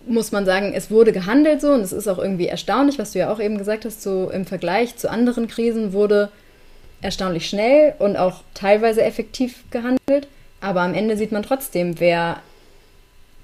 muss 0.06 0.32
man 0.32 0.46
sagen, 0.46 0.72
es 0.74 0.90
wurde 0.90 1.12
gehandelt 1.12 1.60
so 1.60 1.72
und 1.72 1.80
es 1.80 1.92
ist 1.92 2.08
auch 2.08 2.18
irgendwie 2.18 2.46
erstaunlich, 2.46 2.98
was 2.98 3.12
du 3.12 3.18
ja 3.18 3.32
auch 3.32 3.40
eben 3.40 3.58
gesagt 3.58 3.84
hast, 3.84 4.02
so 4.02 4.30
im 4.30 4.46
Vergleich 4.46 4.96
zu 4.96 5.10
anderen 5.10 5.48
Krisen 5.48 5.92
wurde 5.92 6.30
erstaunlich 7.02 7.48
schnell 7.48 7.94
und 7.98 8.16
auch 8.16 8.42
teilweise 8.54 9.02
effektiv 9.02 9.64
gehandelt. 9.70 10.28
Aber 10.60 10.80
am 10.80 10.94
Ende 10.94 11.16
sieht 11.16 11.32
man 11.32 11.42
trotzdem, 11.42 12.00
wer 12.00 12.40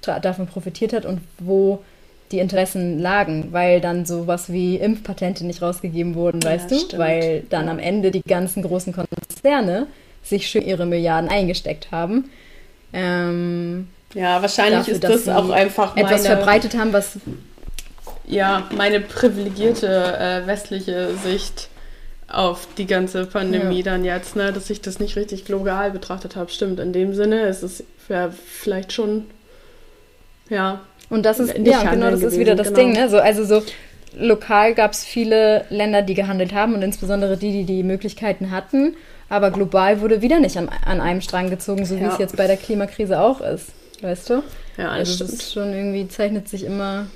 davon 0.01 0.47
profitiert 0.47 0.93
hat 0.93 1.05
und 1.05 1.21
wo 1.39 1.83
die 2.31 2.39
Interessen 2.39 2.99
lagen, 2.99 3.49
weil 3.51 3.79
dann 3.79 4.05
sowas 4.05 4.51
wie 4.51 4.77
Impfpatente 4.77 5.45
nicht 5.45 5.61
rausgegeben 5.61 6.15
wurden, 6.15 6.41
ja, 6.41 6.49
weißt 6.49 6.71
du? 6.71 6.79
Stimmt. 6.79 6.97
Weil 6.97 7.43
dann 7.49 7.67
ja. 7.67 7.71
am 7.71 7.79
Ende 7.79 8.11
die 8.11 8.23
ganzen 8.23 8.63
großen 8.63 8.93
Konzerne 8.93 9.87
sich 10.23 10.47
schön 10.47 10.63
ihre 10.63 10.85
Milliarden 10.85 11.29
eingesteckt 11.29 11.91
haben. 11.91 12.29
Ähm, 12.91 13.87
ja, 14.13 14.41
wahrscheinlich 14.41 14.99
dafür, 14.99 15.15
ist 15.15 15.27
das 15.27 15.35
auch 15.35 15.49
einfach 15.49 15.95
meine, 15.95 16.07
etwas 16.07 16.27
verbreitet 16.27 16.77
haben, 16.77 16.93
was 16.93 17.17
ja 18.25 18.67
meine 18.75 18.99
privilegierte 18.99 19.87
äh, 19.87 20.47
westliche 20.47 21.09
Sicht 21.23 21.69
auf 22.27 22.67
die 22.77 22.87
ganze 22.87 23.25
Pandemie 23.25 23.79
ja. 23.79 23.83
dann 23.83 24.05
jetzt, 24.05 24.35
ne, 24.35 24.51
dass 24.53 24.69
ich 24.69 24.81
das 24.81 24.99
nicht 24.99 25.15
richtig 25.15 25.45
global 25.45 25.91
betrachtet 25.91 26.35
habe. 26.35 26.49
Stimmt, 26.49 26.79
in 26.79 26.93
dem 26.93 27.13
Sinne 27.13 27.43
ist 27.43 27.63
es 27.63 27.83
ja, 28.09 28.29
vielleicht 28.31 28.91
schon 28.91 29.25
ja. 30.49 30.81
Und 31.09 31.25
das 31.25 31.39
ist 31.39 31.57
ja 31.57 31.83
genau, 31.91 32.09
das 32.09 32.19
gewesen, 32.19 32.33
ist 32.33 32.39
wieder 32.39 32.55
das 32.55 32.67
genau. 32.67 32.79
Ding, 32.79 32.93
ne? 32.93 33.09
So, 33.09 33.19
also 33.19 33.43
so 33.45 33.63
lokal 34.15 34.73
gab 34.73 34.91
es 34.91 35.03
viele 35.03 35.65
Länder, 35.69 36.01
die 36.01 36.13
gehandelt 36.13 36.53
haben 36.53 36.73
und 36.73 36.81
insbesondere 36.81 37.37
die, 37.37 37.51
die 37.51 37.63
die 37.65 37.83
Möglichkeiten 37.83 38.51
hatten. 38.51 38.95
Aber 39.29 39.51
global 39.51 40.01
wurde 40.01 40.21
wieder 40.21 40.39
nicht 40.39 40.57
an, 40.57 40.69
an 40.85 41.01
einem 41.01 41.21
Strang 41.21 41.49
gezogen, 41.49 41.85
so 41.85 41.97
wie 41.97 42.03
ja. 42.03 42.11
es 42.11 42.19
jetzt 42.19 42.37
bei 42.37 42.47
der 42.47 42.57
Klimakrise 42.57 43.19
auch 43.19 43.41
ist. 43.41 43.67
Weißt 44.03 44.29
du? 44.29 44.43
Ja, 44.77 44.89
also 44.89 45.23
das 45.23 45.33
ist 45.33 45.53
schon 45.53 45.73
irgendwie, 45.73 46.07
zeichnet 46.09 46.49
sich 46.49 46.65
immer 46.65 47.07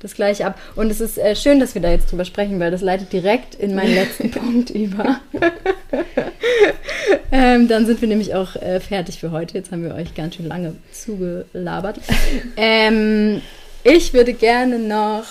das 0.00 0.14
gleiche 0.14 0.46
ab. 0.46 0.58
Und 0.74 0.90
es 0.90 1.00
ist 1.00 1.16
äh, 1.16 1.36
schön, 1.36 1.60
dass 1.60 1.74
wir 1.74 1.82
da 1.82 1.90
jetzt 1.90 2.10
drüber 2.10 2.24
sprechen, 2.24 2.58
weil 2.58 2.72
das 2.72 2.80
leitet 2.80 3.12
direkt 3.12 3.54
in 3.54 3.76
meinen 3.76 3.94
letzten 3.94 4.30
Punkt 4.32 4.70
über. 4.70 5.20
ähm, 7.32 7.68
dann 7.68 7.86
sind 7.86 8.00
wir 8.00 8.08
nämlich 8.08 8.34
auch 8.34 8.56
äh, 8.56 8.80
fertig 8.80 9.20
für 9.20 9.30
heute. 9.30 9.56
Jetzt 9.56 9.70
haben 9.70 9.84
wir 9.84 9.94
euch 9.94 10.14
ganz 10.14 10.34
schön 10.34 10.48
lange 10.48 10.74
zugelabert. 10.90 12.00
ähm, 12.56 13.40
ich 13.84 14.12
würde 14.12 14.32
gerne 14.32 14.78
noch 14.78 15.26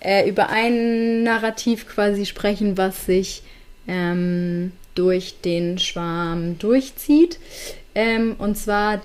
äh, 0.00 0.28
über 0.28 0.48
ein 0.48 1.22
Narrativ 1.22 1.86
quasi 1.86 2.26
sprechen, 2.26 2.76
was 2.76 3.06
sich 3.06 3.42
ähm, 3.86 4.72
durch 4.94 5.36
den 5.44 5.78
Schwarm 5.78 6.58
durchzieht. 6.58 7.38
Ähm, 7.94 8.34
und 8.38 8.56
zwar 8.56 9.02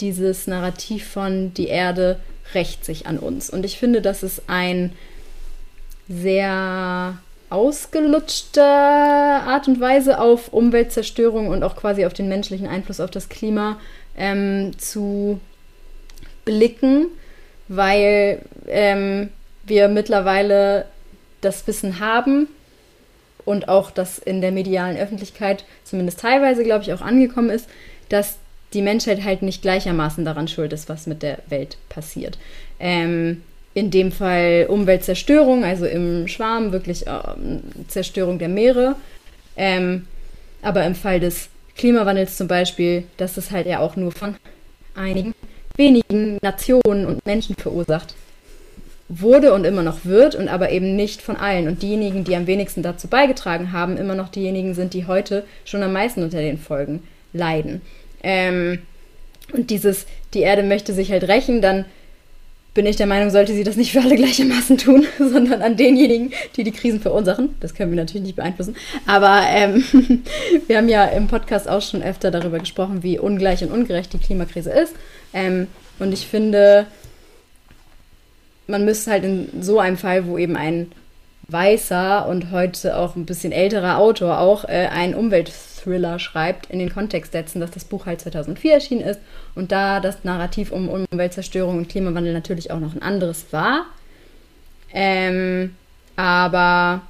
dieses 0.00 0.46
Narrativ 0.46 1.08
von 1.08 1.54
die 1.54 1.68
Erde 1.68 2.18
rächt 2.54 2.84
sich 2.84 3.06
an 3.06 3.18
uns. 3.18 3.50
Und 3.50 3.64
ich 3.64 3.78
finde, 3.78 4.02
das 4.02 4.22
ist 4.22 4.42
ein 4.48 4.92
sehr 6.08 7.18
ausgelutschte 7.50 8.62
Art 8.62 9.68
und 9.68 9.80
Weise 9.80 10.18
auf 10.18 10.52
Umweltzerstörung 10.52 11.48
und 11.48 11.62
auch 11.62 11.76
quasi 11.76 12.04
auf 12.04 12.12
den 12.12 12.28
menschlichen 12.28 12.66
Einfluss 12.66 13.00
auf 13.00 13.10
das 13.10 13.28
Klima 13.28 13.78
ähm, 14.16 14.76
zu 14.78 15.40
blicken, 16.44 17.06
weil 17.68 18.42
ähm, 18.66 19.30
wir 19.64 19.88
mittlerweile 19.88 20.86
das 21.40 21.66
Wissen 21.66 22.00
haben 22.00 22.48
und 23.44 23.68
auch 23.68 23.90
das 23.90 24.18
in 24.18 24.40
der 24.40 24.52
medialen 24.52 24.96
Öffentlichkeit 24.96 25.64
zumindest 25.84 26.20
teilweise, 26.20 26.64
glaube 26.64 26.82
ich, 26.82 26.92
auch 26.92 27.02
angekommen 27.02 27.50
ist, 27.50 27.68
dass 28.08 28.38
die 28.74 28.82
Menschheit 28.82 29.24
halt 29.24 29.42
nicht 29.42 29.62
gleichermaßen 29.62 30.24
daran 30.24 30.48
schuld 30.48 30.72
ist, 30.72 30.88
was 30.88 31.06
mit 31.06 31.22
der 31.22 31.38
Welt 31.48 31.76
passiert. 31.88 32.38
Ähm, 32.80 33.42
in 33.74 33.90
dem 33.90 34.12
Fall 34.12 34.66
Umweltzerstörung, 34.68 35.64
also 35.64 35.84
im 35.86 36.28
Schwarm 36.28 36.72
wirklich 36.72 37.06
äh, 37.06 37.10
Zerstörung 37.88 38.38
der 38.38 38.48
Meere. 38.48 38.96
Ähm, 39.56 40.06
aber 40.62 40.84
im 40.86 40.94
Fall 40.94 41.20
des 41.20 41.48
Klimawandels 41.76 42.36
zum 42.36 42.48
Beispiel, 42.48 43.04
dass 43.16 43.36
es 43.36 43.50
halt 43.50 43.66
ja 43.66 43.80
auch 43.80 43.96
nur 43.96 44.12
von 44.12 44.36
einigen 44.94 45.34
wenigen 45.76 46.38
Nationen 46.40 47.04
und 47.06 47.26
Menschen 47.26 47.56
verursacht 47.56 48.14
wurde 49.08 49.52
und 49.52 49.64
immer 49.64 49.82
noch 49.82 50.04
wird 50.04 50.34
und 50.34 50.48
aber 50.48 50.70
eben 50.70 50.96
nicht 50.96 51.20
von 51.20 51.36
allen. 51.36 51.68
Und 51.68 51.82
diejenigen, 51.82 52.24
die 52.24 52.36
am 52.36 52.46
wenigsten 52.46 52.82
dazu 52.82 53.08
beigetragen 53.08 53.72
haben, 53.72 53.96
immer 53.96 54.14
noch 54.14 54.28
diejenigen 54.28 54.74
sind, 54.74 54.94
die 54.94 55.06
heute 55.06 55.44
schon 55.64 55.82
am 55.82 55.92
meisten 55.92 56.22
unter 56.22 56.38
den 56.38 56.58
Folgen 56.58 57.02
leiden. 57.32 57.82
Ähm, 58.24 58.80
und 59.52 59.70
dieses, 59.70 60.06
die 60.32 60.40
Erde 60.40 60.62
möchte 60.62 60.92
sich 60.92 61.12
halt 61.12 61.24
rächen, 61.24 61.60
dann 61.62 61.84
bin 62.74 62.86
ich 62.86 62.96
der 62.96 63.06
Meinung, 63.06 63.30
sollte 63.30 63.54
sie 63.54 63.62
das 63.62 63.76
nicht 63.76 63.92
für 63.92 64.00
alle 64.00 64.16
gleichermaßen 64.16 64.78
tun, 64.78 65.06
sondern 65.18 65.62
an 65.62 65.76
denjenigen, 65.76 66.32
die 66.56 66.64
die 66.64 66.72
Krisen 66.72 67.00
verursachen. 67.00 67.54
Das 67.60 67.74
können 67.74 67.92
wir 67.92 67.96
natürlich 67.96 68.24
nicht 68.24 68.36
beeinflussen. 68.36 68.74
Aber 69.06 69.42
ähm, 69.48 69.84
wir 70.66 70.76
haben 70.76 70.88
ja 70.88 71.04
im 71.04 71.28
Podcast 71.28 71.68
auch 71.68 71.82
schon 71.82 72.02
öfter 72.02 72.32
darüber 72.32 72.58
gesprochen, 72.58 73.04
wie 73.04 73.18
ungleich 73.18 73.62
und 73.62 73.70
ungerecht 73.70 74.12
die 74.12 74.18
Klimakrise 74.18 74.72
ist. 74.72 74.94
Ähm, 75.32 75.68
und 76.00 76.12
ich 76.12 76.26
finde, 76.26 76.86
man 78.66 78.84
müsste 78.84 79.12
halt 79.12 79.24
in 79.24 79.62
so 79.62 79.78
einem 79.78 79.96
Fall, 79.96 80.26
wo 80.26 80.36
eben 80.36 80.56
ein 80.56 80.90
weißer 81.48 82.26
und 82.26 82.50
heute 82.50 82.96
auch 82.96 83.16
ein 83.16 83.26
bisschen 83.26 83.52
älterer 83.52 83.98
Autor 83.98 84.38
auch 84.38 84.64
äh, 84.64 84.88
ein 84.90 85.14
Umwelt 85.14 85.52
Thriller 85.84 86.18
schreibt, 86.18 86.70
in 86.70 86.78
den 86.78 86.92
Kontext 86.92 87.32
setzen, 87.32 87.60
dass 87.60 87.70
das 87.70 87.84
Buch 87.84 88.06
halt 88.06 88.20
2004 88.20 88.72
erschienen 88.72 89.02
ist 89.02 89.20
und 89.54 89.70
da 89.70 90.00
das 90.00 90.24
Narrativ 90.24 90.72
um 90.72 90.88
Umweltzerstörung 90.88 91.78
und 91.78 91.88
Klimawandel 91.88 92.32
natürlich 92.32 92.70
auch 92.70 92.80
noch 92.80 92.94
ein 92.94 93.02
anderes 93.02 93.46
war. 93.50 93.86
Ähm, 94.92 95.76
aber 96.16 97.02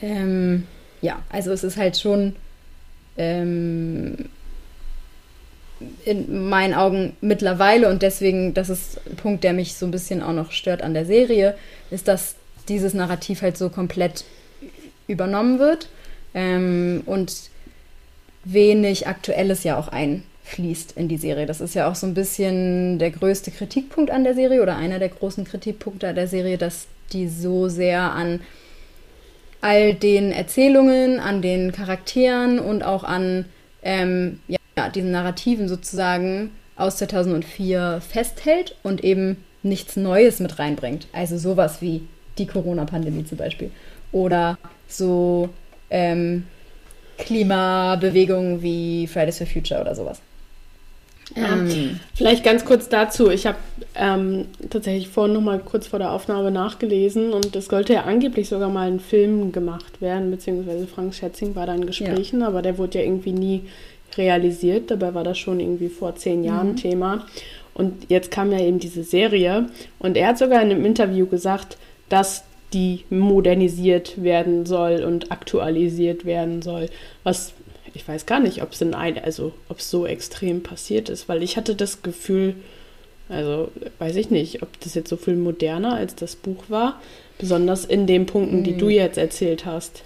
ähm, 0.00 0.66
ja, 1.00 1.18
also 1.30 1.50
es 1.52 1.64
ist 1.64 1.76
halt 1.76 1.98
schon 1.98 2.36
ähm, 3.16 4.28
in 6.04 6.48
meinen 6.48 6.74
Augen 6.74 7.16
mittlerweile 7.20 7.88
und 7.88 8.02
deswegen, 8.02 8.54
das 8.54 8.70
ist 8.70 9.00
ein 9.06 9.16
Punkt, 9.16 9.44
der 9.44 9.52
mich 9.52 9.74
so 9.74 9.86
ein 9.86 9.90
bisschen 9.90 10.22
auch 10.22 10.32
noch 10.32 10.52
stört 10.52 10.82
an 10.82 10.94
der 10.94 11.04
Serie, 11.04 11.56
ist, 11.90 12.08
dass 12.08 12.36
dieses 12.68 12.94
Narrativ 12.94 13.42
halt 13.42 13.56
so 13.56 13.68
komplett 13.68 14.24
übernommen 15.06 15.58
wird 15.58 15.88
ähm, 16.34 17.02
und 17.06 17.50
wenig 18.44 19.06
Aktuelles 19.06 19.64
ja 19.64 19.78
auch 19.78 19.88
einfließt 19.88 20.92
in 20.92 21.08
die 21.08 21.16
Serie. 21.16 21.46
Das 21.46 21.60
ist 21.60 21.74
ja 21.74 21.90
auch 21.90 21.94
so 21.94 22.06
ein 22.06 22.14
bisschen 22.14 22.98
der 22.98 23.10
größte 23.10 23.50
Kritikpunkt 23.50 24.10
an 24.10 24.24
der 24.24 24.34
Serie 24.34 24.62
oder 24.62 24.76
einer 24.76 24.98
der 24.98 25.08
großen 25.08 25.44
Kritikpunkte 25.44 26.12
der 26.14 26.28
Serie, 26.28 26.58
dass 26.58 26.86
die 27.12 27.28
so 27.28 27.68
sehr 27.68 28.12
an 28.12 28.40
all 29.60 29.94
den 29.94 30.32
Erzählungen, 30.32 31.18
an 31.18 31.42
den 31.42 31.72
Charakteren 31.72 32.58
und 32.58 32.82
auch 32.82 33.04
an 33.04 33.46
ähm, 33.82 34.40
ja, 34.48 34.88
diesen 34.90 35.10
Narrativen 35.10 35.68
sozusagen 35.68 36.50
aus 36.76 36.98
2004 36.98 38.00
festhält 38.06 38.76
und 38.82 39.02
eben 39.02 39.44
nichts 39.62 39.96
Neues 39.96 40.40
mit 40.40 40.58
reinbringt. 40.58 41.08
Also 41.12 41.38
sowas 41.38 41.80
wie 41.80 42.02
die 42.38 42.46
Corona-Pandemie 42.46 43.24
zum 43.24 43.38
Beispiel. 43.38 43.70
Oder 44.12 44.58
so 44.88 45.48
ähm, 45.90 46.44
Klimabewegungen 47.18 48.62
wie 48.62 49.06
Fridays 49.06 49.38
for 49.38 49.46
Future 49.46 49.80
oder 49.80 49.94
sowas. 49.94 50.20
Ja. 51.34 51.54
Ähm, 51.54 51.98
Vielleicht 52.14 52.44
ganz 52.44 52.64
kurz 52.64 52.88
dazu. 52.88 53.30
Ich 53.30 53.46
habe 53.46 53.58
ähm, 53.96 54.46
tatsächlich 54.70 55.08
vorhin 55.08 55.34
noch 55.34 55.40
mal 55.40 55.58
kurz 55.58 55.88
vor 55.88 55.98
der 55.98 56.12
Aufnahme 56.12 56.50
nachgelesen 56.50 57.32
und 57.32 57.56
es 57.56 57.66
sollte 57.66 57.94
ja 57.94 58.02
angeblich 58.02 58.48
sogar 58.48 58.68
mal 58.68 58.86
ein 58.86 59.00
Film 59.00 59.50
gemacht 59.50 60.00
werden, 60.00 60.30
beziehungsweise 60.30 60.86
Frank 60.86 61.14
Schätzing 61.14 61.56
war 61.56 61.66
da 61.66 61.74
in 61.74 61.86
Gesprächen, 61.86 62.40
ja. 62.42 62.46
aber 62.46 62.62
der 62.62 62.78
wurde 62.78 62.98
ja 62.98 63.04
irgendwie 63.04 63.32
nie 63.32 63.62
realisiert. 64.16 64.90
Dabei 64.90 65.14
war 65.14 65.24
das 65.24 65.38
schon 65.38 65.58
irgendwie 65.58 65.88
vor 65.88 66.14
zehn 66.14 66.44
Jahren 66.44 66.72
mhm. 66.72 66.76
Thema. 66.76 67.26
Und 67.74 68.08
jetzt 68.08 68.30
kam 68.30 68.52
ja 68.52 68.60
eben 68.60 68.78
diese 68.78 69.02
Serie 69.02 69.66
und 69.98 70.16
er 70.16 70.28
hat 70.28 70.38
sogar 70.38 70.62
in 70.62 70.70
einem 70.70 70.84
Interview 70.84 71.26
gesagt, 71.26 71.76
dass 72.08 72.44
die 72.72 73.04
modernisiert 73.10 74.22
werden 74.22 74.66
soll 74.66 75.04
und 75.04 75.30
aktualisiert 75.30 76.24
werden 76.24 76.62
soll, 76.62 76.88
was 77.22 77.52
ich 77.94 78.06
weiß 78.06 78.26
gar 78.26 78.40
nicht, 78.40 78.62
ob 78.62 78.72
es 78.72 78.82
in 78.82 78.94
ein, 78.94 79.18
also 79.22 79.52
ob 79.70 79.78
es 79.78 79.90
so 79.90 80.06
extrem 80.06 80.62
passiert 80.62 81.08
ist, 81.08 81.28
weil 81.28 81.42
ich 81.42 81.56
hatte 81.56 81.74
das 81.74 82.02
Gefühl, 82.02 82.54
also 83.28 83.70
weiß 83.98 84.16
ich 84.16 84.30
nicht, 84.30 84.62
ob 84.62 84.78
das 84.80 84.94
jetzt 84.94 85.08
so 85.08 85.16
viel 85.16 85.36
moderner 85.36 85.94
als 85.94 86.14
das 86.14 86.36
Buch 86.36 86.64
war, 86.68 87.00
besonders 87.38 87.84
in 87.86 88.06
den 88.06 88.26
Punkten, 88.26 88.64
die 88.64 88.76
du 88.76 88.86
hm. 88.86 88.92
jetzt 88.92 89.18
erzählt 89.18 89.64
hast. 89.64 90.02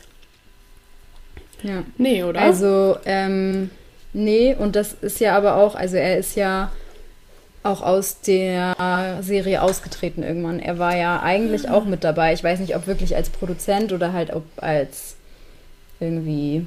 Ja. 1.62 1.82
Nee, 1.98 2.22
oder? 2.22 2.40
Also, 2.40 2.96
ähm, 3.04 3.70
nee, 4.12 4.54
und 4.54 4.76
das 4.76 4.94
ist 5.00 5.20
ja 5.20 5.36
aber 5.36 5.56
auch, 5.56 5.74
also 5.74 5.96
er 5.96 6.18
ist 6.18 6.36
ja 6.36 6.70
auch 7.62 7.82
aus 7.82 8.20
der 8.20 9.18
Serie 9.20 9.62
ausgetreten 9.62 10.22
irgendwann. 10.22 10.60
Er 10.60 10.78
war 10.78 10.96
ja 10.96 11.20
eigentlich 11.22 11.68
auch 11.68 11.84
mit 11.84 12.04
dabei. 12.04 12.32
Ich 12.32 12.42
weiß 12.42 12.60
nicht, 12.60 12.74
ob 12.74 12.86
wirklich 12.86 13.16
als 13.16 13.28
Produzent 13.30 13.92
oder 13.92 14.12
halt 14.12 14.32
ob 14.32 14.44
als 14.56 15.16
irgendwie 16.00 16.66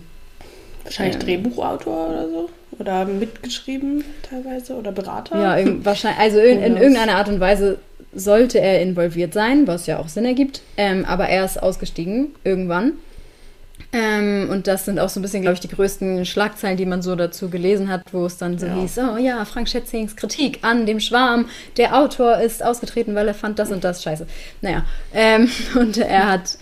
Wahrscheinlich 0.84 1.16
ähm, 1.16 1.22
Drehbuchautor 1.22 2.10
oder 2.10 2.30
so. 2.30 2.50
Oder 2.80 3.06
mitgeschrieben 3.06 4.04
teilweise 4.28 4.76
oder 4.76 4.92
Berater. 4.92 5.38
Ja, 5.40 5.86
wahrscheinlich. 5.86 6.20
Also 6.20 6.40
in, 6.40 6.62
in, 6.62 6.78
irgendeiner 6.78 7.16
Art 7.16 7.30
und 7.30 7.40
Weise 7.40 7.78
sollte 8.14 8.60
er 8.60 8.82
involviert 8.82 9.34
sein, 9.34 9.68
was 9.68 9.86
ja 9.86 10.00
auch 10.00 10.08
Sinn 10.08 10.26
ergibt. 10.26 10.62
Ähm, 10.78 11.06
aber 11.06 11.28
er 11.28 11.46
ist 11.46 11.62
ausgestiegen 11.62 12.36
irgendwann. 12.44 12.94
Ähm, 13.94 14.50
und 14.50 14.66
das 14.66 14.86
sind 14.86 15.00
auch 15.00 15.10
so 15.10 15.20
ein 15.20 15.24
bisschen, 15.24 15.44
glaube 15.44 15.54
ich, 15.54 15.60
die 15.60 15.68
größten 15.68 16.26
Schlagzeilen, 16.26 16.78
die 16.78 16.88
man 16.88 17.04
so 17.04 17.16
dazu 17.16 17.50
gelesen 17.50 17.90
hat, 17.90 18.02
wo 18.12 18.26
es 18.26 18.38
dann 18.38 18.58
so 18.58 18.66
ja. 18.66 18.74
hieß, 18.74 18.98
oh 18.98 19.18
ja, 19.18 19.46
Frank 19.46 19.70
Schätzings 19.70 20.16
Kritik 20.16 20.60
an 20.64 20.88
dem 20.88 21.00
Schwarm, 21.00 21.48
der 21.78 21.96
Autor 21.96 22.40
ist 22.40 22.64
ausgetreten, 22.64 23.14
weil 23.14 23.28
er 23.28 23.36
fand 23.36 23.60
das 23.60 23.72
und 23.72 23.84
das 23.84 24.02
scheiße. 24.02 24.26
Naja, 24.62 24.84
ähm, 25.14 25.48
und 25.76 25.98
er 26.00 26.28
hat, 26.28 26.58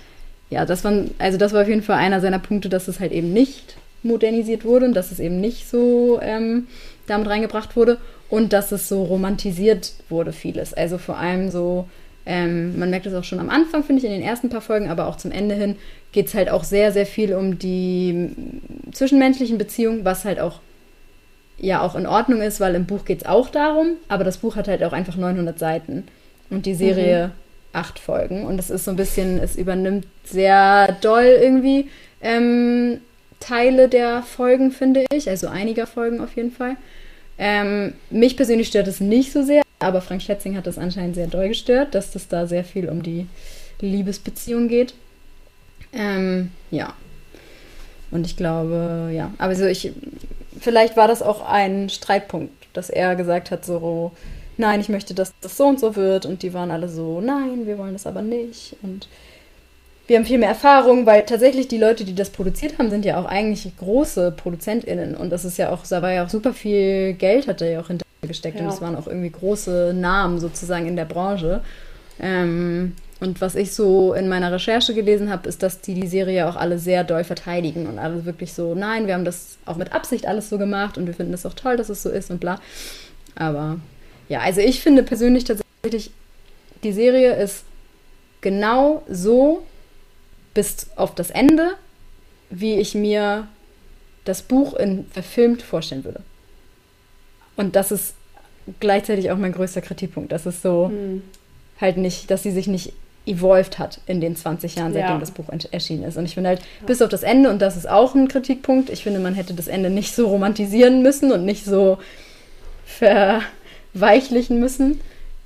ja, 0.50 0.66
das 0.66 0.84
war, 0.84 0.92
also 1.20 1.38
das 1.38 1.54
war 1.54 1.62
auf 1.62 1.70
jeden 1.70 1.84
Fall 1.84 1.98
einer 1.98 2.20
seiner 2.20 2.40
Punkte, 2.40 2.68
dass 2.68 2.90
es 2.90 3.00
halt 3.00 3.14
eben 3.14 3.32
nicht 3.32 3.78
modernisiert 4.04 4.66
wurde 4.66 4.88
und 4.88 4.94
dass 4.94 5.12
es 5.14 5.20
eben 5.20 5.40
nicht 5.40 5.70
so 5.70 6.20
ähm, 6.22 6.68
damit 7.08 7.30
reingebracht 7.30 7.78
wurde 7.78 7.98
und 8.30 8.52
dass 8.52 8.74
es 8.74 8.90
so 8.90 9.04
romantisiert 9.04 9.94
wurde, 10.10 10.34
vieles. 10.34 10.74
Also 10.74 10.98
vor 10.98 11.18
allem 11.18 11.50
so, 11.50 11.88
ähm, 12.26 12.78
man 12.78 12.90
merkt 12.90 13.06
es 13.06 13.14
auch 13.14 13.24
schon 13.24 13.40
am 13.40 13.50
Anfang, 13.50 13.84
finde 13.84 14.02
ich, 14.02 14.06
in 14.06 14.12
den 14.12 14.22
ersten 14.22 14.50
paar 14.50 14.62
Folgen, 14.62 14.90
aber 14.90 15.08
auch 15.08 15.18
zum 15.18 15.32
Ende 15.32 15.56
hin 15.56 15.76
geht 16.12 16.28
es 16.28 16.34
halt 16.34 16.50
auch 16.50 16.64
sehr, 16.64 16.92
sehr 16.92 17.06
viel 17.06 17.34
um 17.34 17.58
die 17.58 18.30
zwischenmenschlichen 18.92 19.58
Beziehungen, 19.58 20.06
was 20.06 20.26
halt 20.26 20.40
auch 20.40 20.60
ja 21.58 21.82
auch 21.82 21.96
in 21.96 22.08
Ordnung 22.08 22.42
ist, 22.42 22.60
weil 22.60 22.76
im 22.76 22.86
Buch 22.86 23.06
geht 23.06 23.22
es 23.22 23.28
auch 23.28 23.50
darum, 23.50 23.92
aber 24.08 24.24
das 24.24 24.38
Buch 24.38 24.56
hat 24.56 24.68
halt 24.68 24.84
auch 24.84 24.94
einfach 24.94 25.16
900 25.16 25.58
Seiten 25.58 26.06
und 26.50 26.66
die 26.66 26.74
Serie 26.74 27.28
mhm. 27.28 27.32
acht 27.74 28.00
Folgen 28.00 28.46
und 28.46 28.60
es 28.60 28.70
ist 28.70 28.86
so 28.86 28.92
ein 28.92 28.98
bisschen, 28.98 29.40
es 29.40 29.56
übernimmt 29.56 30.06
sehr 30.24 30.98
doll 31.02 31.38
irgendwie 31.40 31.90
ähm, 32.22 33.00
Teile 33.40 33.90
der 33.90 34.24
Folgen, 34.24 34.72
finde 34.72 35.06
ich, 35.14 35.30
also 35.30 35.48
einiger 35.48 35.88
Folgen 35.88 36.20
auf 36.20 36.36
jeden 36.36 36.52
Fall. 36.52 36.76
Ähm, 37.38 37.94
mich 38.10 38.38
persönlich 38.38 38.68
stört 38.68 38.88
es 38.88 39.00
nicht 39.00 39.32
so 39.32 39.44
sehr, 39.44 39.64
aber 39.82 40.02
Frank 40.02 40.22
Schätzing 40.22 40.56
hat 40.56 40.68
das 40.68 40.78
anscheinend 40.78 41.16
sehr 41.16 41.28
doll 41.28 41.50
gestört, 41.50 41.96
dass 41.96 42.12
das 42.12 42.28
da 42.28 42.48
sehr 42.48 42.64
viel 42.64 42.90
um 42.90 43.04
die 43.04 43.28
Liebesbeziehung 43.80 44.68
geht. 44.68 44.94
Ähm, 45.94 46.52
ja. 46.70 46.94
Und 48.12 48.26
ich 48.26 48.38
glaube, 48.38 49.10
ja. 49.14 49.32
Aber 49.38 49.56
so 49.56 49.66
ich, 49.66 49.92
vielleicht 50.60 50.98
war 50.98 51.08
das 51.08 51.22
auch 51.22 51.48
ein 51.48 51.90
Streitpunkt, 51.90 52.54
dass 52.74 52.90
er 52.90 53.16
gesagt 53.16 53.52
hat, 53.52 53.66
so, 53.66 54.12
nein, 54.58 54.80
ich 54.80 54.90
möchte, 54.90 55.14
dass 55.14 55.34
das 55.42 55.58
so 55.58 55.66
und 55.66 55.80
so 55.80 55.96
wird. 55.96 56.26
Und 56.26 56.44
die 56.44 56.54
waren 56.54 56.72
alle 56.72 56.88
so, 56.88 57.22
nein, 57.22 57.66
wir 57.66 57.78
wollen 57.78 57.94
das 57.94 58.08
aber 58.08 58.22
nicht. 58.22 58.76
Und 58.82 59.08
wir 60.08 60.18
haben 60.18 60.26
viel 60.26 60.38
mehr 60.38 60.50
Erfahrung, 60.50 61.06
weil 61.06 61.24
tatsächlich 61.24 61.68
die 61.68 61.78
Leute, 61.78 62.04
die 62.04 62.16
das 62.16 62.30
produziert 62.30 62.78
haben, 62.78 62.90
sind 62.90 63.06
ja 63.06 63.20
auch 63.20 63.26
eigentlich 63.26 63.72
große 63.78 64.32
ProduzentInnen. 64.32 65.16
Und 65.16 65.30
das 65.30 65.46
ist 65.46 65.58
ja 65.58 65.72
auch, 65.72 65.86
da 65.88 66.02
war 66.02 66.12
ja 66.12 66.26
auch 66.26 66.30
super 66.30 66.54
viel 66.54 67.14
Geld, 67.14 67.48
hat 67.48 67.62
da 67.62 67.66
ja 67.66 67.80
auch 67.80 67.90
hintergesteckt. 68.22 68.60
Ja. 68.60 68.66
Und 68.66 68.74
es 68.74 68.82
waren 68.82 68.96
auch 68.96 69.08
irgendwie 69.08 69.30
große 69.30 69.94
Namen 69.96 70.40
sozusagen 70.40 70.88
in 70.88 70.96
der 70.96 71.06
Branche. 71.06 71.62
Ähm, 72.20 72.94
und 73.20 73.40
was 73.40 73.56
ich 73.56 73.74
so 73.74 74.14
in 74.14 74.28
meiner 74.30 74.52
Recherche 74.52 74.94
gelesen 74.94 75.30
habe, 75.30 75.48
ist, 75.48 75.62
dass 75.62 75.82
die 75.82 75.94
die 75.94 76.08
Serie 76.08 76.48
auch 76.50 76.56
alle 76.56 76.80
sehr 76.80 77.04
doll 77.04 77.24
verteidigen 77.24 77.86
und 77.88 78.00
alle 78.00 78.26
wirklich 78.26 78.54
so, 78.54 78.74
nein, 78.74 79.06
wir 79.06 79.14
haben 79.14 79.26
das 79.26 79.58
auch 79.66 79.76
mit 79.76 79.94
Absicht 79.94 80.26
alles 80.26 80.50
so 80.50 80.58
gemacht 80.58 80.98
und 80.98 81.06
wir 81.06 81.14
finden 81.14 81.34
es 81.34 81.46
auch 81.46 81.54
toll, 81.54 81.78
dass 81.78 81.90
es 81.90 82.02
so 82.02 82.10
ist 82.10 82.32
und 82.32 82.40
bla. 82.40 82.60
Aber 83.36 83.80
ja, 84.28 84.40
also 84.40 84.62
ich 84.62 84.82
finde 84.82 85.04
persönlich 85.04 85.44
tatsächlich, 85.44 86.12
die 86.84 86.94
Serie 86.94 87.36
ist 87.36 87.64
genau 88.42 89.04
so, 89.08 89.64
bis 90.54 90.88
auf 90.96 91.14
das 91.14 91.30
Ende, 91.30 91.74
wie 92.50 92.80
ich 92.80 92.96
mir 92.96 93.48
das 94.26 94.42
Buch 94.42 94.74
in 94.74 95.06
verfilmt 95.06 95.62
vorstellen 95.62 96.04
würde. 96.04 96.22
Und 97.62 97.76
das 97.76 97.92
ist 97.92 98.16
gleichzeitig 98.80 99.30
auch 99.32 99.38
mein 99.38 99.52
größter 99.52 99.82
Kritikpunkt. 99.82 100.32
Das 100.32 100.48
ist 100.48 100.64
so 100.64 100.90
hm. 100.90 101.22
halt 101.80 101.98
nicht, 101.98 102.32
dass 102.32 102.42
sie 102.42 102.52
sich 102.52 102.68
nicht 102.68 102.94
evolved 103.28 103.78
hat 103.78 104.00
in 104.08 104.20
den 104.20 104.36
20 104.36 104.76
Jahren, 104.76 104.94
seitdem 104.94 105.12
ja. 105.12 105.20
das 105.20 105.30
Buch 105.30 105.46
erschienen 105.72 106.04
ist. 106.04 106.18
Und 106.18 106.26
ich 106.26 106.34
finde 106.34 106.50
halt, 106.50 106.60
ja. 106.60 106.88
bis 106.88 107.04
auf 107.04 107.10
das 107.10 107.22
Ende, 107.22 107.52
und 107.52 107.62
das 107.62 107.78
ist 107.78 107.88
auch 107.88 108.16
ein 108.16 108.28
Kritikpunkt, 108.28 108.90
ich 108.90 109.04
finde, 109.04 109.20
man 109.20 109.36
hätte 109.36 109.54
das 109.54 109.68
Ende 109.68 109.92
nicht 109.92 110.16
so 110.16 110.28
romantisieren 110.28 111.04
müssen 111.04 111.32
und 111.32 111.46
nicht 111.46 111.64
so 111.64 112.00
verweichlichen 112.86 114.60
müssen. 114.60 115.00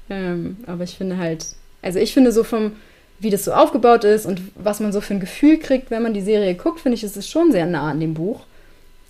Ähm, 0.09 0.55
aber 0.67 0.85
ich 0.85 0.95
finde 0.95 1.17
halt, 1.17 1.47
also 1.81 1.99
ich 1.99 2.13
finde 2.13 2.31
so 2.31 2.45
vom, 2.45 2.77
wie 3.19 3.29
das 3.29 3.43
so 3.43 3.51
aufgebaut 3.51 4.05
ist 4.05 4.25
und 4.25 4.39
was 4.55 4.79
man 4.79 4.93
so 4.93 5.01
für 5.01 5.15
ein 5.15 5.19
Gefühl 5.19 5.57
kriegt, 5.57 5.91
wenn 5.91 6.01
man 6.01 6.13
die 6.13 6.21
Serie 6.21 6.55
guckt, 6.55 6.79
finde 6.79 6.95
ich, 6.95 7.03
ist 7.03 7.17
es 7.17 7.29
schon 7.29 7.51
sehr 7.51 7.65
nah 7.65 7.91
an 7.91 7.99
dem 7.99 8.13
Buch. 8.13 8.45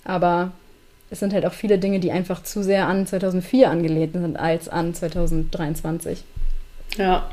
Aber 0.02 0.50
es 1.16 1.20
sind 1.20 1.32
halt 1.32 1.46
auch 1.46 1.52
viele 1.52 1.78
Dinge, 1.78 1.98
die 1.98 2.12
einfach 2.12 2.42
zu 2.42 2.62
sehr 2.62 2.86
an 2.86 3.06
2004 3.06 3.70
angelehnt 3.70 4.12
sind 4.12 4.36
als 4.36 4.68
an 4.68 4.94
2023. 4.94 6.22
Ja, 6.98 7.30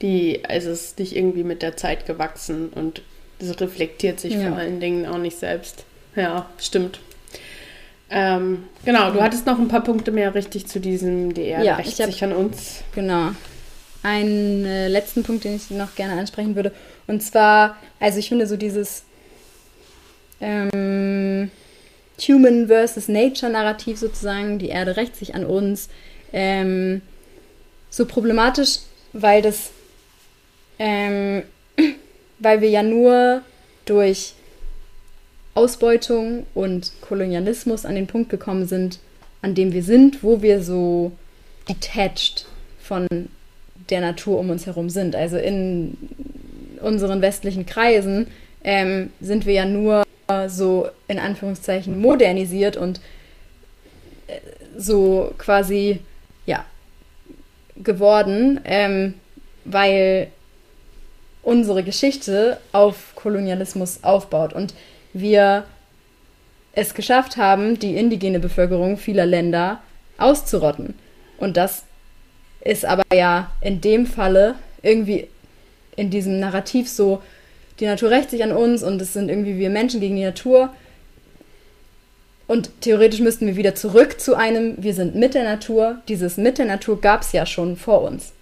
die, 0.00 0.44
also 0.48 0.70
es 0.70 0.84
ist 0.84 0.98
nicht 0.98 1.16
irgendwie 1.16 1.44
mit 1.44 1.62
der 1.62 1.76
Zeit 1.76 2.06
gewachsen 2.06 2.68
und 2.68 3.02
es 3.38 3.60
reflektiert 3.60 4.20
sich 4.20 4.34
ja. 4.34 4.48
vor 4.48 4.56
allen 4.56 4.80
Dingen 4.80 5.06
auch 5.06 5.18
nicht 5.18 5.38
selbst. 5.38 5.84
Ja, 6.14 6.46
stimmt. 6.58 7.00
Ähm, 8.10 8.64
genau, 8.84 9.10
du 9.10 9.22
hattest 9.22 9.46
noch 9.46 9.58
ein 9.58 9.68
paar 9.68 9.82
Punkte 9.82 10.10
mehr 10.10 10.34
richtig 10.34 10.66
zu 10.66 10.80
diesem 10.80 11.32
DR 11.32 11.62
ja, 11.62 11.76
rächt 11.76 11.96
sich 11.96 12.22
an 12.22 12.32
uns. 12.32 12.82
Genau 12.94 13.30
einen 14.02 14.64
äh, 14.64 14.88
letzten 14.88 15.22
Punkt, 15.22 15.44
den 15.44 15.54
ich 15.54 15.70
noch 15.70 15.94
gerne 15.94 16.18
ansprechen 16.18 16.56
würde. 16.56 16.72
Und 17.06 17.22
zwar, 17.22 17.76
also 18.00 18.18
ich 18.18 18.28
finde 18.28 18.46
so 18.46 18.56
dieses 18.56 19.04
ähm, 20.40 21.50
Human 22.28 22.66
versus 22.68 23.08
Nature 23.08 23.50
Narrativ 23.50 23.98
sozusagen, 23.98 24.58
die 24.58 24.68
Erde 24.68 24.96
rächt 24.96 25.16
sich 25.16 25.34
an 25.34 25.44
uns, 25.44 25.88
ähm, 26.32 27.02
so 27.90 28.06
problematisch, 28.06 28.78
weil 29.12 29.42
das, 29.42 29.70
ähm, 30.78 31.42
weil 32.38 32.60
wir 32.60 32.70
ja 32.70 32.82
nur 32.82 33.42
durch 33.84 34.34
Ausbeutung 35.54 36.46
und 36.54 36.92
Kolonialismus 37.02 37.84
an 37.84 37.94
den 37.94 38.06
Punkt 38.06 38.30
gekommen 38.30 38.66
sind, 38.66 38.98
an 39.42 39.54
dem 39.54 39.72
wir 39.72 39.82
sind, 39.82 40.22
wo 40.22 40.40
wir 40.40 40.62
so 40.62 41.12
detached 41.68 42.46
von 42.80 43.06
der 43.90 44.00
Natur 44.00 44.38
um 44.38 44.50
uns 44.50 44.66
herum 44.66 44.88
sind. 44.88 45.14
Also 45.14 45.36
in 45.36 45.96
unseren 46.80 47.20
westlichen 47.20 47.66
Kreisen 47.66 48.28
ähm, 48.64 49.10
sind 49.20 49.44
wir 49.44 49.54
ja 49.54 49.64
nur 49.66 50.04
so 50.48 50.88
in 51.08 51.18
Anführungszeichen 51.18 52.00
modernisiert 52.00 52.76
und 52.76 53.00
äh, 54.26 54.38
so 54.76 55.32
quasi 55.38 56.00
ja 56.46 56.64
geworden, 57.76 58.60
ähm, 58.64 59.14
weil 59.64 60.28
unsere 61.42 61.82
Geschichte 61.82 62.58
auf 62.72 63.14
Kolonialismus 63.14 64.04
aufbaut 64.04 64.52
und 64.52 64.74
wir 65.12 65.64
es 66.72 66.94
geschafft 66.94 67.36
haben, 67.36 67.78
die 67.78 67.96
indigene 67.96 68.40
Bevölkerung 68.40 68.96
vieler 68.96 69.26
Länder 69.26 69.80
auszurotten. 70.18 70.94
Und 71.36 71.56
das 71.56 71.84
ist 72.60 72.84
aber 72.84 73.02
ja 73.12 73.50
in 73.60 73.80
dem 73.80 74.06
Falle 74.06 74.54
irgendwie 74.82 75.28
in 75.96 76.10
diesem 76.10 76.40
Narrativ 76.40 76.88
so, 76.88 77.22
die 77.80 77.86
Natur 77.86 78.10
rächt 78.10 78.30
sich 78.30 78.42
an 78.44 78.52
uns 78.52 78.82
und 78.82 79.00
es 79.00 79.12
sind 79.12 79.28
irgendwie 79.28 79.58
wir 79.58 79.70
Menschen 79.70 80.00
gegen 80.00 80.16
die 80.16 80.24
Natur. 80.24 80.70
Und 82.46 82.70
theoretisch 82.80 83.20
müssten 83.20 83.46
wir 83.46 83.56
wieder 83.56 83.74
zurück 83.74 84.20
zu 84.20 84.34
einem, 84.34 84.74
wir 84.78 84.94
sind 84.94 85.14
mit 85.14 85.34
der 85.34 85.44
Natur. 85.44 85.96
Dieses 86.08 86.36
mit 86.36 86.58
der 86.58 86.66
Natur 86.66 87.00
gab 87.00 87.22
es 87.22 87.32
ja 87.32 87.46
schon 87.46 87.76
vor 87.76 88.02
uns. 88.02 88.32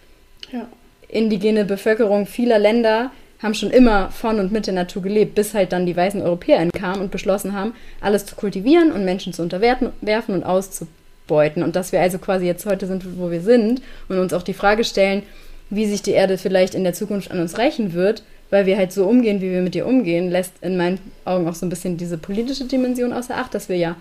Ja. 0.50 0.66
Indigene 1.08 1.64
Bevölkerung 1.64 2.26
vieler 2.26 2.58
Länder 2.58 3.12
haben 3.42 3.54
schon 3.54 3.70
immer 3.70 4.10
von 4.10 4.38
und 4.38 4.52
mit 4.52 4.66
der 4.66 4.74
Natur 4.74 5.02
gelebt, 5.02 5.34
bis 5.34 5.54
halt 5.54 5.72
dann 5.72 5.86
die 5.86 5.96
weißen 5.96 6.20
Europäer 6.20 6.68
kamen 6.70 7.00
und 7.00 7.10
beschlossen 7.10 7.54
haben, 7.54 7.74
alles 8.00 8.26
zu 8.26 8.36
kultivieren 8.36 8.92
und 8.92 9.04
Menschen 9.04 9.32
zu 9.32 9.42
unterwerfen 9.42 9.92
und 10.34 10.44
auszubeuten. 10.44 11.62
Und 11.62 11.76
dass 11.76 11.92
wir 11.92 12.00
also 12.00 12.18
quasi 12.18 12.46
jetzt 12.46 12.66
heute 12.66 12.86
sind, 12.86 13.18
wo 13.18 13.30
wir 13.30 13.40
sind 13.40 13.80
und 14.08 14.18
uns 14.18 14.32
auch 14.32 14.42
die 14.42 14.54
Frage 14.54 14.84
stellen, 14.84 15.22
wie 15.70 15.86
sich 15.86 16.02
die 16.02 16.10
Erde 16.10 16.36
vielleicht 16.36 16.74
in 16.74 16.84
der 16.84 16.92
Zukunft 16.92 17.30
an 17.30 17.40
uns 17.40 17.56
rächen 17.56 17.94
wird, 17.94 18.24
weil 18.50 18.66
wir 18.66 18.76
halt 18.76 18.92
so 18.92 19.06
umgehen, 19.06 19.40
wie 19.40 19.50
wir 19.50 19.62
mit 19.62 19.74
ihr 19.74 19.86
umgehen, 19.86 20.30
lässt 20.30 20.54
in 20.60 20.76
meinen 20.76 20.98
Augen 21.24 21.48
auch 21.48 21.54
so 21.54 21.64
ein 21.64 21.70
bisschen 21.70 21.96
diese 21.96 22.18
politische 22.18 22.64
Dimension 22.64 23.12
außer 23.12 23.36
Acht, 23.36 23.54
dass 23.54 23.68
wir 23.68 23.76
ja 23.76 23.96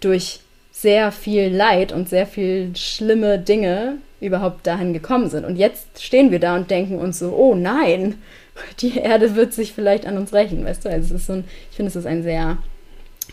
durch 0.00 0.40
sehr 0.72 1.12
viel 1.12 1.48
Leid 1.48 1.92
und 1.92 2.08
sehr 2.08 2.26
viel 2.26 2.74
schlimme 2.74 3.38
Dinge 3.38 3.98
überhaupt 4.20 4.66
dahin 4.66 4.92
gekommen 4.92 5.30
sind. 5.30 5.44
Und 5.44 5.56
jetzt 5.56 6.02
stehen 6.02 6.30
wir 6.30 6.40
da 6.40 6.56
und 6.56 6.70
denken 6.70 6.98
uns 6.98 7.18
so, 7.18 7.32
oh 7.32 7.54
nein, 7.54 8.16
die 8.80 8.98
Erde 8.98 9.36
wird 9.36 9.52
sich 9.52 9.72
vielleicht 9.72 10.06
an 10.06 10.16
uns 10.16 10.32
rächen, 10.32 10.64
weißt 10.64 10.84
du? 10.84 10.90
Also 10.90 11.14
es 11.14 11.20
ist 11.20 11.26
so 11.26 11.34
ein, 11.34 11.44
ich 11.70 11.76
finde, 11.76 11.90
es 11.90 11.96
ist 11.96 12.06
ein 12.06 12.22
sehr 12.22 12.58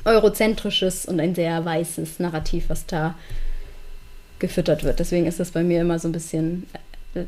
eurozentrisches 0.06 1.06
und 1.06 1.20
ein 1.20 1.36
sehr 1.36 1.64
weißes 1.64 2.20
Narrativ, 2.20 2.66
was 2.70 2.86
da 2.86 3.16
gefüttert 4.40 4.84
wird. 4.84 5.00
Deswegen 5.00 5.26
ist 5.26 5.40
das 5.40 5.52
bei 5.52 5.64
mir 5.64 5.82
immer 5.82 6.00
so 6.00 6.08
ein 6.08 6.14
bisschen 6.14 6.68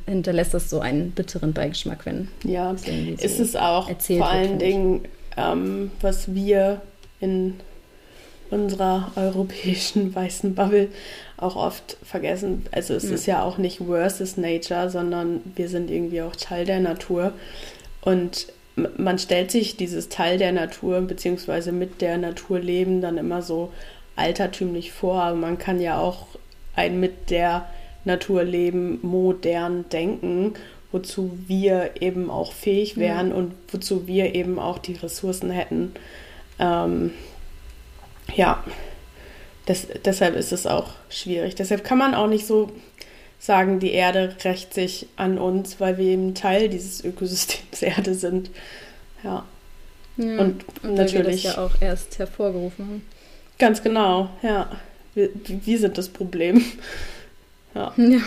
hinterlässt 0.05 0.53
das 0.53 0.69
so 0.69 0.79
einen 0.79 1.11
bitteren 1.11 1.53
Beigeschmack, 1.53 2.05
wenn 2.05 2.29
ja, 2.43 2.75
so 2.77 2.89
ist 2.91 3.39
es 3.39 3.55
auch 3.55 3.89
vor 3.89 4.29
allen 4.29 4.59
Dingen, 4.59 5.01
ähm, 5.35 5.91
was 6.01 6.33
wir 6.33 6.81
in 7.19 7.55
unserer 8.49 9.11
europäischen 9.15 10.13
weißen 10.15 10.55
Bubble 10.55 10.89
auch 11.37 11.55
oft 11.55 11.97
vergessen. 12.03 12.65
Also 12.71 12.93
es 12.93 13.03
ja. 13.03 13.13
ist 13.13 13.25
ja 13.25 13.43
auch 13.43 13.57
nicht 13.57 13.79
versus 13.79 14.37
Nature, 14.37 14.89
sondern 14.89 15.41
wir 15.55 15.67
sind 15.67 15.89
irgendwie 15.89 16.21
auch 16.21 16.35
Teil 16.35 16.65
der 16.65 16.79
Natur. 16.79 17.33
Und 18.01 18.47
man 18.75 19.19
stellt 19.19 19.51
sich 19.51 19.75
dieses 19.75 20.09
Teil 20.09 20.37
der 20.37 20.51
Natur 20.51 21.01
beziehungsweise 21.01 21.71
mit 21.71 22.01
der 22.01 22.17
Natur 22.17 22.59
leben 22.59 23.01
dann 23.01 23.17
immer 23.17 23.41
so 23.41 23.71
altertümlich 24.15 24.91
vor. 24.91 25.21
Aber 25.21 25.35
man 25.35 25.57
kann 25.57 25.81
ja 25.81 25.99
auch 25.99 26.27
ein 26.75 26.99
mit 26.99 27.29
der 27.29 27.67
Natur 28.05 28.43
leben, 28.43 28.99
modern 29.01 29.85
denken, 29.89 30.53
wozu 30.91 31.37
wir 31.47 31.91
eben 32.01 32.29
auch 32.29 32.53
fähig 32.53 32.97
wären 32.97 33.29
ja. 33.29 33.35
und 33.35 33.53
wozu 33.71 34.07
wir 34.07 34.35
eben 34.35 34.59
auch 34.59 34.77
die 34.77 34.93
Ressourcen 34.93 35.49
hätten. 35.49 35.93
Ähm, 36.59 37.11
ja, 38.35 38.63
das, 39.65 39.87
deshalb 40.05 40.35
ist 40.35 40.51
es 40.51 40.67
auch 40.67 40.89
schwierig. 41.09 41.55
Deshalb 41.55 41.83
kann 41.83 41.97
man 41.97 42.13
auch 42.13 42.27
nicht 42.27 42.45
so 42.45 42.71
sagen, 43.39 43.79
die 43.79 43.91
Erde 43.91 44.35
rächt 44.43 44.73
sich 44.73 45.07
an 45.15 45.37
uns, 45.37 45.79
weil 45.79 45.97
wir 45.97 46.05
eben 46.05 46.33
Teil 46.35 46.69
dieses 46.69 47.03
Ökosystems 47.03 47.81
Erde 47.81 48.13
sind. 48.13 48.49
Ja. 49.23 49.45
ja 50.17 50.39
und, 50.39 50.65
und 50.83 50.95
natürlich. 50.95 51.43
Ja 51.43 51.57
auch 51.57 51.81
erst 51.81 52.19
hervorgerufen 52.19 52.85
haben. 52.85 53.01
Ganz 53.59 53.83
genau, 53.83 54.29
ja. 54.41 54.69
Wir, 55.15 55.29
wir 55.45 55.77
sind 55.77 55.97
das 55.97 56.09
Problem. 56.09 56.63
Ja. 57.75 57.93
ja. 57.97 58.19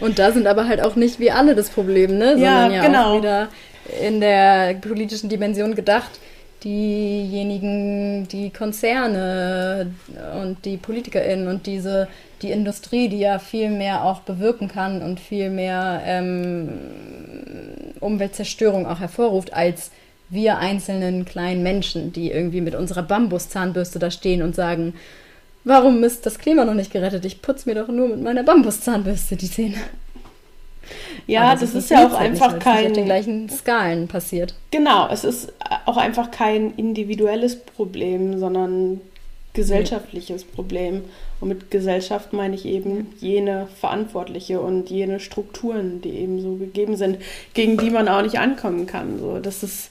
Und 0.00 0.18
da 0.18 0.32
sind 0.32 0.46
aber 0.46 0.68
halt 0.68 0.80
auch 0.82 0.96
nicht 0.96 1.18
wir 1.18 1.36
alle 1.36 1.54
das 1.54 1.70
Problem, 1.70 2.16
ne? 2.16 2.32
Sondern 2.32 2.70
ja, 2.70 2.76
ja 2.76 2.86
genau. 2.86 3.12
auch 3.12 3.18
wieder 3.18 3.48
in 4.00 4.20
der 4.20 4.74
politischen 4.74 5.28
Dimension 5.28 5.74
gedacht, 5.74 6.10
diejenigen, 6.62 8.28
die 8.28 8.50
Konzerne 8.50 9.92
und 10.40 10.64
die 10.64 10.76
PolitikerInnen 10.76 11.48
und 11.48 11.66
diese, 11.66 12.08
die 12.42 12.50
Industrie, 12.50 13.08
die 13.08 13.18
ja 13.18 13.38
viel 13.38 13.70
mehr 13.70 14.04
auch 14.04 14.20
bewirken 14.20 14.68
kann 14.68 15.02
und 15.02 15.20
viel 15.20 15.50
mehr 15.50 16.02
ähm, 16.04 16.68
Umweltzerstörung 18.00 18.86
auch 18.86 19.00
hervorruft, 19.00 19.54
als 19.54 19.90
wir 20.28 20.58
einzelnen 20.58 21.24
kleinen 21.24 21.62
Menschen, 21.62 22.12
die 22.12 22.30
irgendwie 22.30 22.60
mit 22.60 22.74
unserer 22.74 23.02
Bambuszahnbürste 23.02 23.98
da 23.98 24.10
stehen 24.10 24.42
und 24.42 24.54
sagen, 24.54 24.94
Warum 25.64 26.02
ist 26.04 26.24
das 26.26 26.38
Klima 26.38 26.64
noch 26.64 26.74
nicht 26.74 26.92
gerettet? 26.92 27.24
Ich 27.24 27.42
putze 27.42 27.68
mir 27.68 27.74
doch 27.74 27.88
nur 27.88 28.08
mit 28.08 28.22
meiner 28.22 28.42
Bambuszahnbürste 28.42 29.36
die 29.36 29.50
Zähne. 29.50 29.76
Ja, 31.26 31.52
das, 31.52 31.60
das, 31.60 31.74
ist 31.74 31.90
ja 31.90 32.06
auch 32.06 32.14
einfach 32.14 32.54
nicht, 32.54 32.62
kein. 32.62 32.86
auf 32.86 32.92
den 32.92 33.04
gleichen 33.04 33.48
Skalen 33.48 34.08
passiert. 34.08 34.54
Genau, 34.70 35.08
es 35.10 35.24
ist 35.24 35.52
auch 35.86 35.96
einfach 35.96 36.30
kein 36.30 36.74
individuelles 36.76 37.60
Problem, 37.60 38.38
sondern 38.38 39.00
gesellschaftliches 39.52 40.44
nee. 40.44 40.52
Problem. 40.54 41.02
Und 41.40 41.48
mit 41.48 41.70
Gesellschaft 41.70 42.32
meine 42.32 42.54
ich 42.54 42.66
eben 42.66 43.14
jene 43.18 43.68
Verantwortliche 43.80 44.60
und 44.60 44.90
jene 44.90 45.20
Strukturen, 45.20 46.00
die 46.02 46.10
eben 46.10 46.40
so 46.40 46.56
gegeben 46.56 46.96
sind, 46.96 47.18
gegen 47.54 47.76
die 47.76 47.90
man 47.90 48.08
auch 48.08 48.22
nicht 48.22 48.38
ankommen 48.38 48.86
kann. 48.86 49.18
So, 49.18 49.38
das 49.38 49.62
ist 49.62 49.90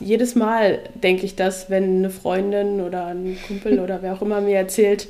jedes 0.00 0.34
Mal 0.34 0.80
denke 0.94 1.24
ich 1.24 1.36
das, 1.36 1.70
wenn 1.70 1.98
eine 1.98 2.10
Freundin 2.10 2.80
oder 2.80 3.06
ein 3.06 3.38
Kumpel 3.46 3.80
oder 3.80 4.02
wer 4.02 4.14
auch 4.14 4.22
immer 4.22 4.40
mir 4.40 4.56
erzählt, 4.56 5.08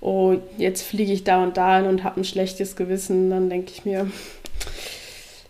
oh, 0.00 0.36
jetzt 0.58 0.82
fliege 0.82 1.12
ich 1.12 1.24
da 1.24 1.42
und 1.42 1.56
da 1.56 1.78
hin 1.78 1.86
und 1.86 2.04
habe 2.04 2.20
ein 2.20 2.24
schlechtes 2.24 2.76
Gewissen, 2.76 3.30
dann 3.30 3.50
denke 3.50 3.72
ich 3.74 3.84
mir, 3.84 4.10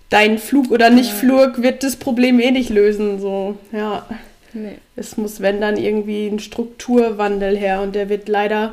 dein 0.08 0.38
Flug 0.38 0.70
oder 0.70 0.90
nicht 0.90 1.10
Flug 1.10 1.62
wird 1.62 1.82
das 1.82 1.96
Problem 1.96 2.40
eh 2.40 2.50
nicht 2.50 2.70
lösen. 2.70 3.20
So, 3.20 3.56
ja. 3.72 4.06
Nee. 4.52 4.78
Es 4.94 5.16
muss, 5.16 5.40
wenn 5.40 5.60
dann 5.60 5.76
irgendwie 5.76 6.28
ein 6.28 6.38
Strukturwandel 6.38 7.56
her 7.56 7.82
und 7.82 7.94
der 7.94 8.08
wird 8.08 8.28
leider 8.28 8.72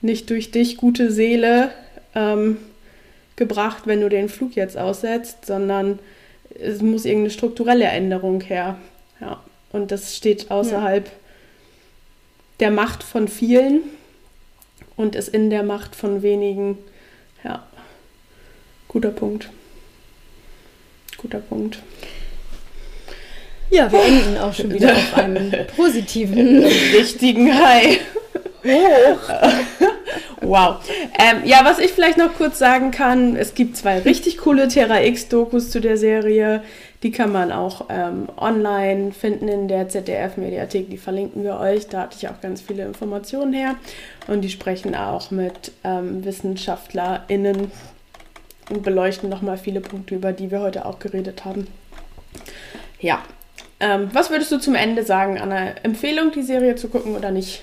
nicht 0.00 0.30
durch 0.30 0.52
dich, 0.52 0.76
gute 0.76 1.10
Seele, 1.10 1.70
ähm, 2.14 2.58
gebracht, 3.34 3.82
wenn 3.86 4.00
du 4.00 4.08
den 4.08 4.28
Flug 4.28 4.56
jetzt 4.56 4.78
aussetzt, 4.78 5.46
sondern 5.46 5.98
es 6.58 6.80
muss 6.80 7.04
irgendeine 7.04 7.30
strukturelle 7.30 7.84
Änderung 7.84 8.40
her. 8.40 8.78
Ja, 9.20 9.42
und 9.72 9.90
das 9.90 10.16
steht 10.16 10.50
außerhalb 10.50 11.06
ja. 11.06 11.12
der 12.60 12.70
Macht 12.70 13.02
von 13.02 13.28
vielen 13.28 13.82
und 14.96 15.14
ist 15.14 15.28
in 15.28 15.50
der 15.50 15.62
Macht 15.62 15.94
von 15.94 16.22
wenigen. 16.22 16.78
Ja, 17.44 17.66
guter 18.88 19.10
Punkt. 19.10 19.50
Guter 21.18 21.38
Punkt. 21.38 21.78
Ja, 23.70 23.90
wir 23.90 24.02
enden 24.02 24.38
auch 24.38 24.54
schon 24.54 24.72
wieder 24.72 24.92
auf 24.92 25.14
einem 25.14 25.50
positiven, 25.76 26.64
richtigen 26.64 27.52
High. 27.52 28.00
Hoch. 28.64 29.28
wow. 30.40 30.76
Ähm, 31.18 31.42
ja, 31.44 31.60
was 31.64 31.78
ich 31.78 31.92
vielleicht 31.92 32.18
noch 32.18 32.34
kurz 32.34 32.58
sagen 32.58 32.90
kann, 32.90 33.36
es 33.36 33.54
gibt 33.54 33.76
zwei 33.76 33.98
richtig 34.00 34.38
coole 34.38 34.68
Terra 34.68 35.02
X-Dokus 35.02 35.70
zu 35.70 35.80
der 35.80 35.96
Serie. 35.96 36.62
Die 37.02 37.10
kann 37.10 37.30
man 37.32 37.52
auch 37.52 37.86
ähm, 37.88 38.28
online 38.36 39.12
finden 39.12 39.48
in 39.48 39.68
der 39.68 39.88
ZDF-Mediathek. 39.88 40.90
Die 40.90 40.98
verlinken 40.98 41.44
wir 41.44 41.58
euch. 41.60 41.88
Da 41.88 42.02
hatte 42.02 42.16
ich 42.18 42.28
auch 42.28 42.40
ganz 42.40 42.60
viele 42.60 42.84
Informationen 42.84 43.52
her. 43.52 43.76
Und 44.26 44.40
die 44.42 44.50
sprechen 44.50 44.94
auch 44.94 45.30
mit 45.30 45.72
ähm, 45.84 46.24
WissenschaftlerInnen 46.24 47.70
und 48.70 48.82
beleuchten 48.82 49.28
nochmal 49.28 49.58
viele 49.58 49.80
Punkte, 49.80 50.14
über 50.14 50.32
die 50.32 50.50
wir 50.50 50.60
heute 50.60 50.86
auch 50.86 50.98
geredet 50.98 51.44
haben. 51.44 51.66
Ja, 53.00 53.22
Ähm, 53.78 54.08
was 54.14 54.30
würdest 54.30 54.50
du 54.52 54.58
zum 54.58 54.74
Ende 54.74 55.04
sagen, 55.04 55.38
Anna? 55.38 55.72
Empfehlung, 55.82 56.32
die 56.32 56.42
Serie 56.42 56.76
zu 56.76 56.88
gucken 56.88 57.14
oder 57.14 57.30
nicht? 57.30 57.62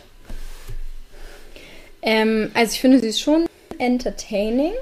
Ähm, 2.04 2.52
also 2.54 2.74
ich 2.74 2.82
finde, 2.82 3.00
sie 3.00 3.08
ist 3.08 3.20
schon 3.20 3.46
entertaining. 3.80 4.74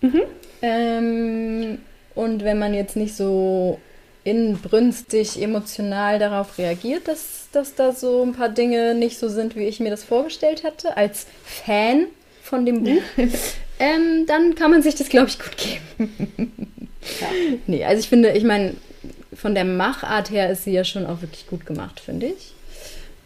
Mhm. 0.00 0.22
Ähm, 0.62 1.78
und 2.14 2.44
wenn 2.44 2.58
man 2.58 2.74
jetzt 2.74 2.96
nicht 2.96 3.16
so 3.16 3.78
inbrünstig 4.24 5.40
emotional 5.40 6.18
darauf 6.18 6.56
reagiert, 6.58 7.08
dass, 7.08 7.48
dass 7.52 7.74
da 7.74 7.92
so 7.92 8.22
ein 8.22 8.32
paar 8.32 8.48
Dinge 8.48 8.94
nicht 8.94 9.18
so 9.18 9.28
sind, 9.28 9.54
wie 9.54 9.64
ich 9.64 9.80
mir 9.80 9.90
das 9.90 10.02
vorgestellt 10.02 10.64
hatte, 10.64 10.96
als 10.96 11.26
Fan 11.44 12.06
von 12.42 12.64
dem 12.64 12.84
Buch, 12.84 13.02
ähm, 13.78 14.26
dann 14.26 14.54
kann 14.54 14.70
man 14.70 14.82
sich 14.82 14.94
das, 14.94 15.08
glaube 15.08 15.28
ich, 15.28 15.38
gut 15.38 15.56
geben. 15.56 16.70
Ja. 17.20 17.26
Nee, 17.66 17.84
also 17.84 18.00
ich 18.00 18.08
finde, 18.08 18.30
ich 18.30 18.44
meine, 18.44 18.74
von 19.34 19.54
der 19.54 19.64
Machart 19.64 20.30
her 20.30 20.50
ist 20.50 20.64
sie 20.64 20.72
ja 20.72 20.84
schon 20.84 21.06
auch 21.06 21.20
wirklich 21.20 21.46
gut 21.46 21.66
gemacht, 21.66 22.00
finde 22.00 22.26
ich. 22.26 22.54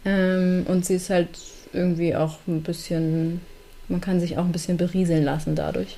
Ähm, 0.05 0.65
und 0.67 0.85
sie 0.85 0.95
ist 0.95 1.09
halt 1.09 1.29
irgendwie 1.71 2.15
auch 2.15 2.39
ein 2.47 2.61
bisschen, 2.63 3.41
man 3.87 4.01
kann 4.01 4.19
sich 4.19 4.37
auch 4.37 4.43
ein 4.43 4.51
bisschen 4.51 4.77
berieseln 4.77 5.23
lassen 5.23 5.55
dadurch. 5.55 5.97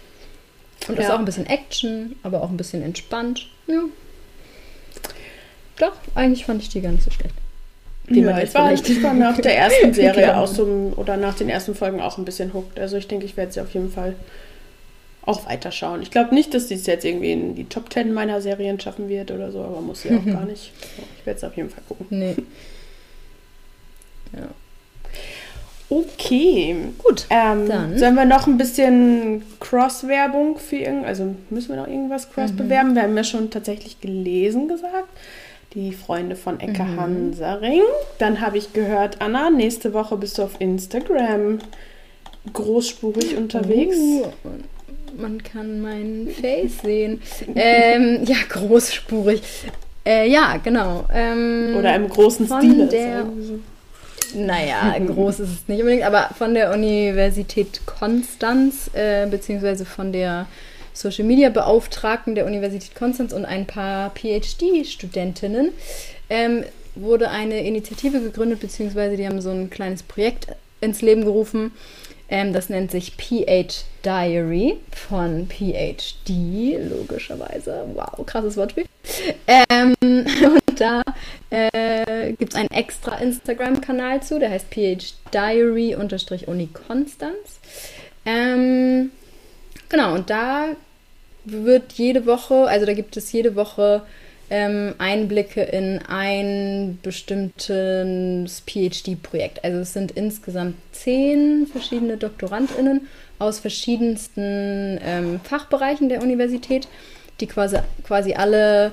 Und 0.88 0.95
es 0.95 1.02
ist 1.06 1.10
Ja. 1.10 1.16
auch 1.16 1.20
ein 1.20 1.26
bisschen 1.26 1.45
Action, 1.45 2.16
aber 2.24 2.41
auch 2.41 2.49
ein 2.49 2.58
bisschen 2.58 2.82
entspannt. 2.82 3.48
Ja. 3.68 3.84
Doch, 5.78 5.94
eigentlich 6.16 6.45
fand 6.45 6.62
ich 6.62 6.70
die 6.70 6.82
gar 6.82 6.91
nicht 6.91 7.03
so 7.03 7.12
schlecht. 7.12 7.34
Wie 8.06 8.22
man 8.22 8.36
ja, 8.36 8.40
jetzt 8.41 8.49
ich, 8.49 8.56
war, 8.56 8.74
ich 8.74 9.03
war 9.03 9.14
nach 9.14 9.38
der 9.40 9.58
ersten 9.58 9.94
Serie 9.95 10.38
auch 10.38 10.48
so, 10.48 10.94
oder 10.95 11.18
nach 11.18 11.36
den 11.36 11.49
ersten 11.49 11.76
Folgen 11.76 12.02
auch 12.02 12.18
ein 12.18 12.26
bisschen 12.26 12.53
hooked. 12.53 12.80
Also 12.80 12.98
ich 12.98 13.08
denke, 13.08 13.26
ich 13.26 13.38
werde 13.38 13.52
sie 13.52 13.62
auf 13.62 13.74
jeden 13.74 13.91
Fall 13.91 14.16
auch 15.24 15.45
weiterschauen. 15.48 16.02
Ich 16.02 16.10
glaube 16.10 16.34
nicht, 16.34 16.53
dass 16.53 16.68
sie 16.68 16.74
es 16.74 16.88
jetzt 16.88 17.06
irgendwie 17.06 17.32
in 17.32 17.56
die 17.56 17.66
Top 17.66 17.94
10 17.94 18.12
meiner 18.12 18.41
Serien 18.41 18.80
schaffen 18.80 19.08
wird 19.08 19.30
oder 19.32 19.52
so, 19.52 19.62
aber 19.62 19.80
muss 19.82 20.02
sie 20.02 20.10
auch 20.10 20.26
gar 20.26 20.45
nicht. 20.45 20.72
Ich 21.20 21.26
werde 21.26 21.38
es 21.38 21.44
auf 21.44 21.56
jeden 21.56 21.70
Fall 21.70 21.84
gucken. 21.88 22.08
Nee. 22.10 22.36
Ja. 24.34 24.48
Okay. 25.91 26.76
Gut. 27.03 27.26
Ähm, 27.30 27.68
Dann- 27.68 27.97
Sollen 27.97 28.15
wir 28.15 28.23
noch 28.26 28.47
ein 28.47 28.57
bisschen 28.57 29.43
Cross-Werbung 29.59 30.57
für 30.57 30.77
irgend, 30.77 31.05
also 31.05 31.35
müssen 31.49 31.69
wir 31.69 31.76
noch 31.76 31.88
irgendwas 31.88 32.31
Cross 32.31 32.53
bewerben? 32.53 32.95
Wir 32.95 33.03
haben 33.03 33.18
ja 33.18 33.26
schon 33.26 33.49
tatsächlich 33.49 33.99
gelesen 33.99 34.69
gesagt. 34.69 35.09
Die 35.73 35.91
Freunde 35.91 36.35
von 36.38 36.59
Ecke 36.61 36.84
Mhm. 36.84 36.99
Hansaring. 36.99 37.81
Dann 38.19 38.39
habe 38.41 38.57
ich 38.57 38.72
gehört, 38.73 39.22
Anna, 39.22 39.49
nächste 39.49 39.93
Woche 39.93 40.15
bist 40.15 40.38
du 40.38 40.43
auf 40.43 40.51
Instagram 40.59 41.59
großspurig 42.53 43.35
unterwegs. 43.38 43.97
Uh, 43.97 44.23
man 45.18 45.43
kann 45.43 45.81
mein 45.81 46.30
Face 46.39 46.80
sehen. 46.84 47.22
ähm, 47.55 48.22
ja, 48.26 48.38
großspurig. 48.49 49.41
Äh, 50.05 50.30
ja, 50.30 50.57
genau. 50.63 51.05
Ähm, 51.13 51.76
Oder 51.77 51.95
im 51.95 52.07
großen 52.09 52.47
von 52.47 52.61
Stil. 52.61 52.88
der- 52.88 53.26
Naja, 54.34 54.98
groß 54.99 55.40
ist 55.41 55.49
es 55.49 55.68
nicht 55.68 55.80
unbedingt, 55.80 56.03
aber 56.03 56.30
von 56.38 56.53
der 56.53 56.74
Universität 56.74 57.82
Konstanz, 57.86 58.90
äh, 58.94 59.28
beziehungsweise 59.28 59.86
von 59.86 60.12
der 60.12 60.48
Social 60.94 61.26
Media 61.26 61.49
Beauftragten 61.49 62.36
der 62.36 62.45
Universität 62.45 62.95
Konstanz 62.95 63.34
und 63.34 63.45
ein 63.45 63.66
paar 63.66 64.12
PhD-Studentinnen 64.12 65.72
ähm, 66.30 66.64
wurde 66.95 67.30
eine 67.30 67.66
Initiative 67.66 68.20
gegründet, 68.20 68.60
beziehungsweise 68.60 69.16
die 69.16 69.26
haben 69.26 69.41
so 69.41 69.52
ein 69.52 69.70
kleines 69.70 70.03
Projekt 70.03 70.48
ins 70.82 71.02
Leben 71.02 71.24
gerufen. 71.24 71.72
Ähm, 72.30 72.53
das 72.53 72.70
nennt 72.70 72.91
sich 72.91 73.18
PH 73.18 73.84
Diary 74.06 74.78
von 74.91 75.48
PhD, 75.48 76.78
logischerweise. 76.90 77.86
Wow, 77.94 78.26
krasses 78.26 78.58
Wortspiel. 78.58 78.86
Ähm, 79.48 79.94
und 80.02 80.80
da 80.80 81.02
äh, 81.52 82.34
gibt 82.34 82.53
es 82.53 82.60
einen 82.60 82.72
extra 82.72 83.18
Instagram-Kanal 83.18 84.23
zu, 84.23 84.40
der 84.40 84.49
heißt 84.49 84.68
phdiary-uni 84.72 86.68
Konstanz. 86.68 87.60
Ähm, 88.26 89.11
genau, 89.90 90.15
und 90.15 90.30
da 90.30 90.69
wird 91.44 91.94
jede 91.94 92.26
Woche, 92.26 92.68
also 92.68 92.86
da 92.86 92.94
gibt 92.94 93.18
es 93.18 93.32
jede 93.32 93.56
Woche 93.56 94.03
ähm, 94.49 94.95
Einblicke 94.98 95.61
in 95.61 95.99
ein 96.07 96.99
bestimmtes 97.02 98.61
PhD-Projekt. 98.65 99.64
Also 99.64 99.80
es 99.80 99.94
sind 99.94 100.11
insgesamt 100.11 100.76
zehn 100.91 101.68
verschiedene 101.68 102.18
DoktorandInnen 102.18 103.07
aus 103.40 103.60
verschiedensten 103.60 104.99
ähm, 105.03 105.40
Fachbereichen 105.44 106.10
der 106.10 106.22
Universität, 106.22 106.88
die 107.40 107.48
quasi, 107.48 107.78
quasi 108.03 108.34
alle 108.34 108.91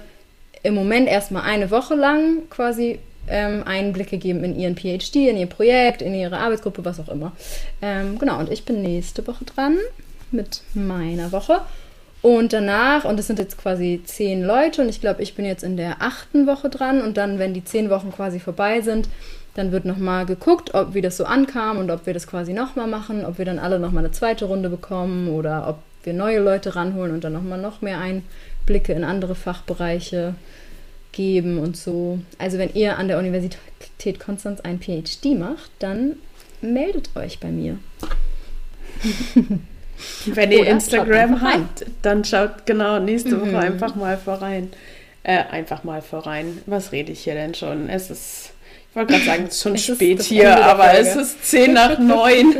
im 0.62 0.74
Moment 0.74 1.08
erstmal 1.08 1.42
eine 1.42 1.70
Woche 1.70 1.94
lang 1.94 2.48
quasi 2.50 2.98
ähm, 3.28 3.62
Einblicke 3.64 4.18
geben 4.18 4.44
in 4.44 4.58
ihren 4.58 4.76
PhD, 4.76 5.16
in 5.28 5.36
ihr 5.36 5.46
Projekt, 5.46 6.02
in 6.02 6.14
ihre 6.14 6.38
Arbeitsgruppe, 6.38 6.84
was 6.84 7.00
auch 7.00 7.08
immer. 7.08 7.32
Ähm, 7.82 8.18
genau, 8.18 8.38
und 8.38 8.50
ich 8.50 8.64
bin 8.64 8.82
nächste 8.82 9.26
Woche 9.26 9.44
dran 9.44 9.76
mit 10.30 10.62
meiner 10.74 11.32
Woche. 11.32 11.60
Und 12.20 12.52
danach, 12.52 13.04
und 13.04 13.18
es 13.20 13.28
sind 13.28 13.38
jetzt 13.38 13.58
quasi 13.58 14.00
zehn 14.04 14.42
Leute, 14.42 14.82
und 14.82 14.88
ich 14.88 15.00
glaube, 15.00 15.22
ich 15.22 15.34
bin 15.34 15.44
jetzt 15.44 15.62
in 15.62 15.76
der 15.76 15.96
achten 16.00 16.46
Woche 16.46 16.68
dran. 16.68 17.00
Und 17.00 17.16
dann, 17.16 17.38
wenn 17.38 17.54
die 17.54 17.64
zehn 17.64 17.90
Wochen 17.90 18.12
quasi 18.12 18.40
vorbei 18.40 18.80
sind, 18.80 19.08
dann 19.54 19.72
wird 19.72 19.84
nochmal 19.84 20.26
geguckt, 20.26 20.74
ob 20.74 20.94
wie 20.94 21.00
das 21.00 21.16
so 21.16 21.24
ankam 21.24 21.78
und 21.78 21.90
ob 21.90 22.06
wir 22.06 22.14
das 22.14 22.26
quasi 22.26 22.52
nochmal 22.52 22.86
machen, 22.86 23.24
ob 23.24 23.38
wir 23.38 23.44
dann 23.44 23.58
alle 23.58 23.78
nochmal 23.78 24.04
eine 24.04 24.12
zweite 24.12 24.44
Runde 24.44 24.68
bekommen 24.68 25.28
oder 25.28 25.68
ob 25.68 25.78
wir 26.04 26.12
neue 26.12 26.38
Leute 26.38 26.76
ranholen 26.76 27.12
und 27.12 27.24
dann 27.24 27.32
nochmal 27.32 27.60
noch 27.60 27.82
mehr 27.82 27.98
Einblicke 28.68 28.92
in 28.92 29.04
andere 29.04 29.34
Fachbereiche 29.34 30.34
geben 31.12 31.58
und 31.58 31.76
so. 31.76 32.18
Also 32.38 32.58
wenn 32.58 32.74
ihr 32.74 32.98
an 32.98 33.08
der 33.08 33.18
Universität 33.18 34.20
Konstanz 34.20 34.60
ein 34.60 34.78
PhD 34.80 35.38
macht, 35.38 35.70
dann 35.78 36.16
meldet 36.60 37.16
euch 37.16 37.40
bei 37.40 37.48
mir. 37.48 37.78
Wenn 40.26 40.52
ihr 40.52 40.60
Oder 40.60 40.70
Instagram 40.70 41.40
habt, 41.40 41.86
dann 42.02 42.24
schaut 42.24 42.66
genau 42.66 43.00
nächste 43.00 43.36
Mhm. 43.36 43.40
Woche 43.40 43.58
einfach 43.58 43.96
mal 43.96 44.16
vorein. 44.16 44.70
Äh, 45.24 45.44
einfach 45.50 45.82
mal 45.82 46.02
vorein. 46.02 46.58
Was 46.66 46.92
rede 46.92 47.10
ich 47.10 47.24
hier 47.24 47.34
denn 47.34 47.54
schon? 47.54 47.88
Es 47.88 48.10
ist, 48.10 48.52
wollte 48.98 49.12
gerade 49.14 49.24
sagen, 49.24 49.44
es 49.48 49.54
ist 49.56 49.62
schon 49.62 49.74
Es 49.74 49.88
ist 49.88 49.96
spät 49.96 50.18
das 50.18 50.26
hier, 50.26 50.64
aber 50.64 50.92
es 50.98 51.16
ist 51.16 51.44
10 51.46 51.72
nach 51.72 51.98
9. 51.98 52.54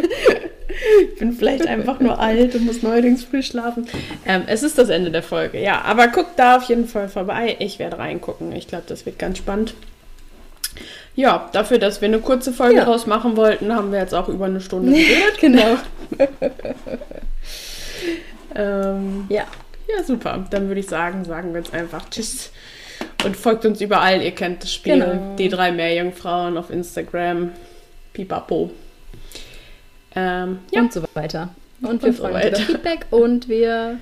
ich 1.12 1.18
bin 1.18 1.32
vielleicht 1.32 1.66
einfach 1.66 2.00
nur 2.00 2.18
alt 2.18 2.54
und 2.54 2.64
muss 2.66 2.82
neuerdings 2.82 3.24
früh 3.24 3.42
schlafen. 3.42 3.86
Ähm, 4.24 4.42
es 4.46 4.62
ist 4.62 4.78
das 4.78 4.88
Ende 4.88 5.10
der 5.10 5.22
Folge, 5.22 5.60
ja. 5.60 5.82
Aber 5.82 6.08
guckt 6.08 6.38
da 6.38 6.56
auf 6.56 6.62
jeden 6.64 6.86
Fall 6.88 7.08
vorbei. 7.08 7.56
Ich 7.58 7.78
werde 7.78 7.98
reingucken. 7.98 8.52
Ich 8.52 8.68
glaube, 8.68 8.84
das 8.86 9.04
wird 9.04 9.18
ganz 9.18 9.38
spannend. 9.38 9.74
Ja, 11.16 11.48
dafür, 11.52 11.78
dass 11.78 12.00
wir 12.00 12.06
eine 12.06 12.20
kurze 12.20 12.52
Folge 12.52 12.76
Ja. 12.76 12.84
draus 12.84 13.06
machen 13.06 13.36
wollten, 13.36 13.74
haben 13.74 13.90
wir 13.90 13.98
jetzt 13.98 14.14
auch 14.14 14.28
über 14.28 14.44
eine 14.46 14.60
Stunde 14.60 14.92
geredet. 14.96 15.38
genau. 15.40 15.76
Ähm, 18.54 19.26
Ja. 19.28 19.44
Ja, 19.88 20.04
super. 20.04 20.46
Dann 20.50 20.68
würde 20.68 20.80
ich 20.80 20.86
sagen, 20.86 21.24
sagen 21.24 21.52
wir 21.54 21.60
jetzt 21.60 21.72
einfach 21.72 22.08
Tschüss. 22.10 22.50
Und 23.24 23.36
folgt 23.36 23.64
uns 23.64 23.80
überall. 23.80 24.22
Ihr 24.22 24.30
kennt 24.32 24.62
das 24.62 24.72
Spiel. 24.72 25.00
Genau. 25.00 25.36
D3 25.36 25.72
Meerjungfrauen 25.72 26.56
auf 26.56 26.70
Instagram. 26.70 27.52
Pipapo. 28.12 28.70
Ähm, 30.14 30.60
ja, 30.70 30.80
und 30.80 30.92
so 30.92 31.02
weiter. 31.14 31.50
Und 31.80 32.02
wir 32.02 32.08
Und 32.08 32.16
so 32.16 32.22
freuen 32.22 32.34
uns 32.34 32.44
über 32.44 32.52
weiter. 32.52 32.62
Feedback 32.62 33.06
und 33.10 33.48
wir 33.48 34.00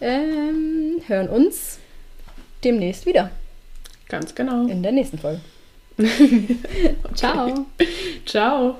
ähm, 0.00 1.02
hören 1.06 1.28
uns 1.28 1.78
demnächst 2.64 3.06
wieder 3.06 3.30
ganz 4.08 4.34
genau. 4.34 4.66
in 4.66 4.82
der 4.82 4.92
nächsten 4.92 5.18
Folge. 5.18 5.40
Ciao. 7.14 7.66
Ciao. 8.26 8.76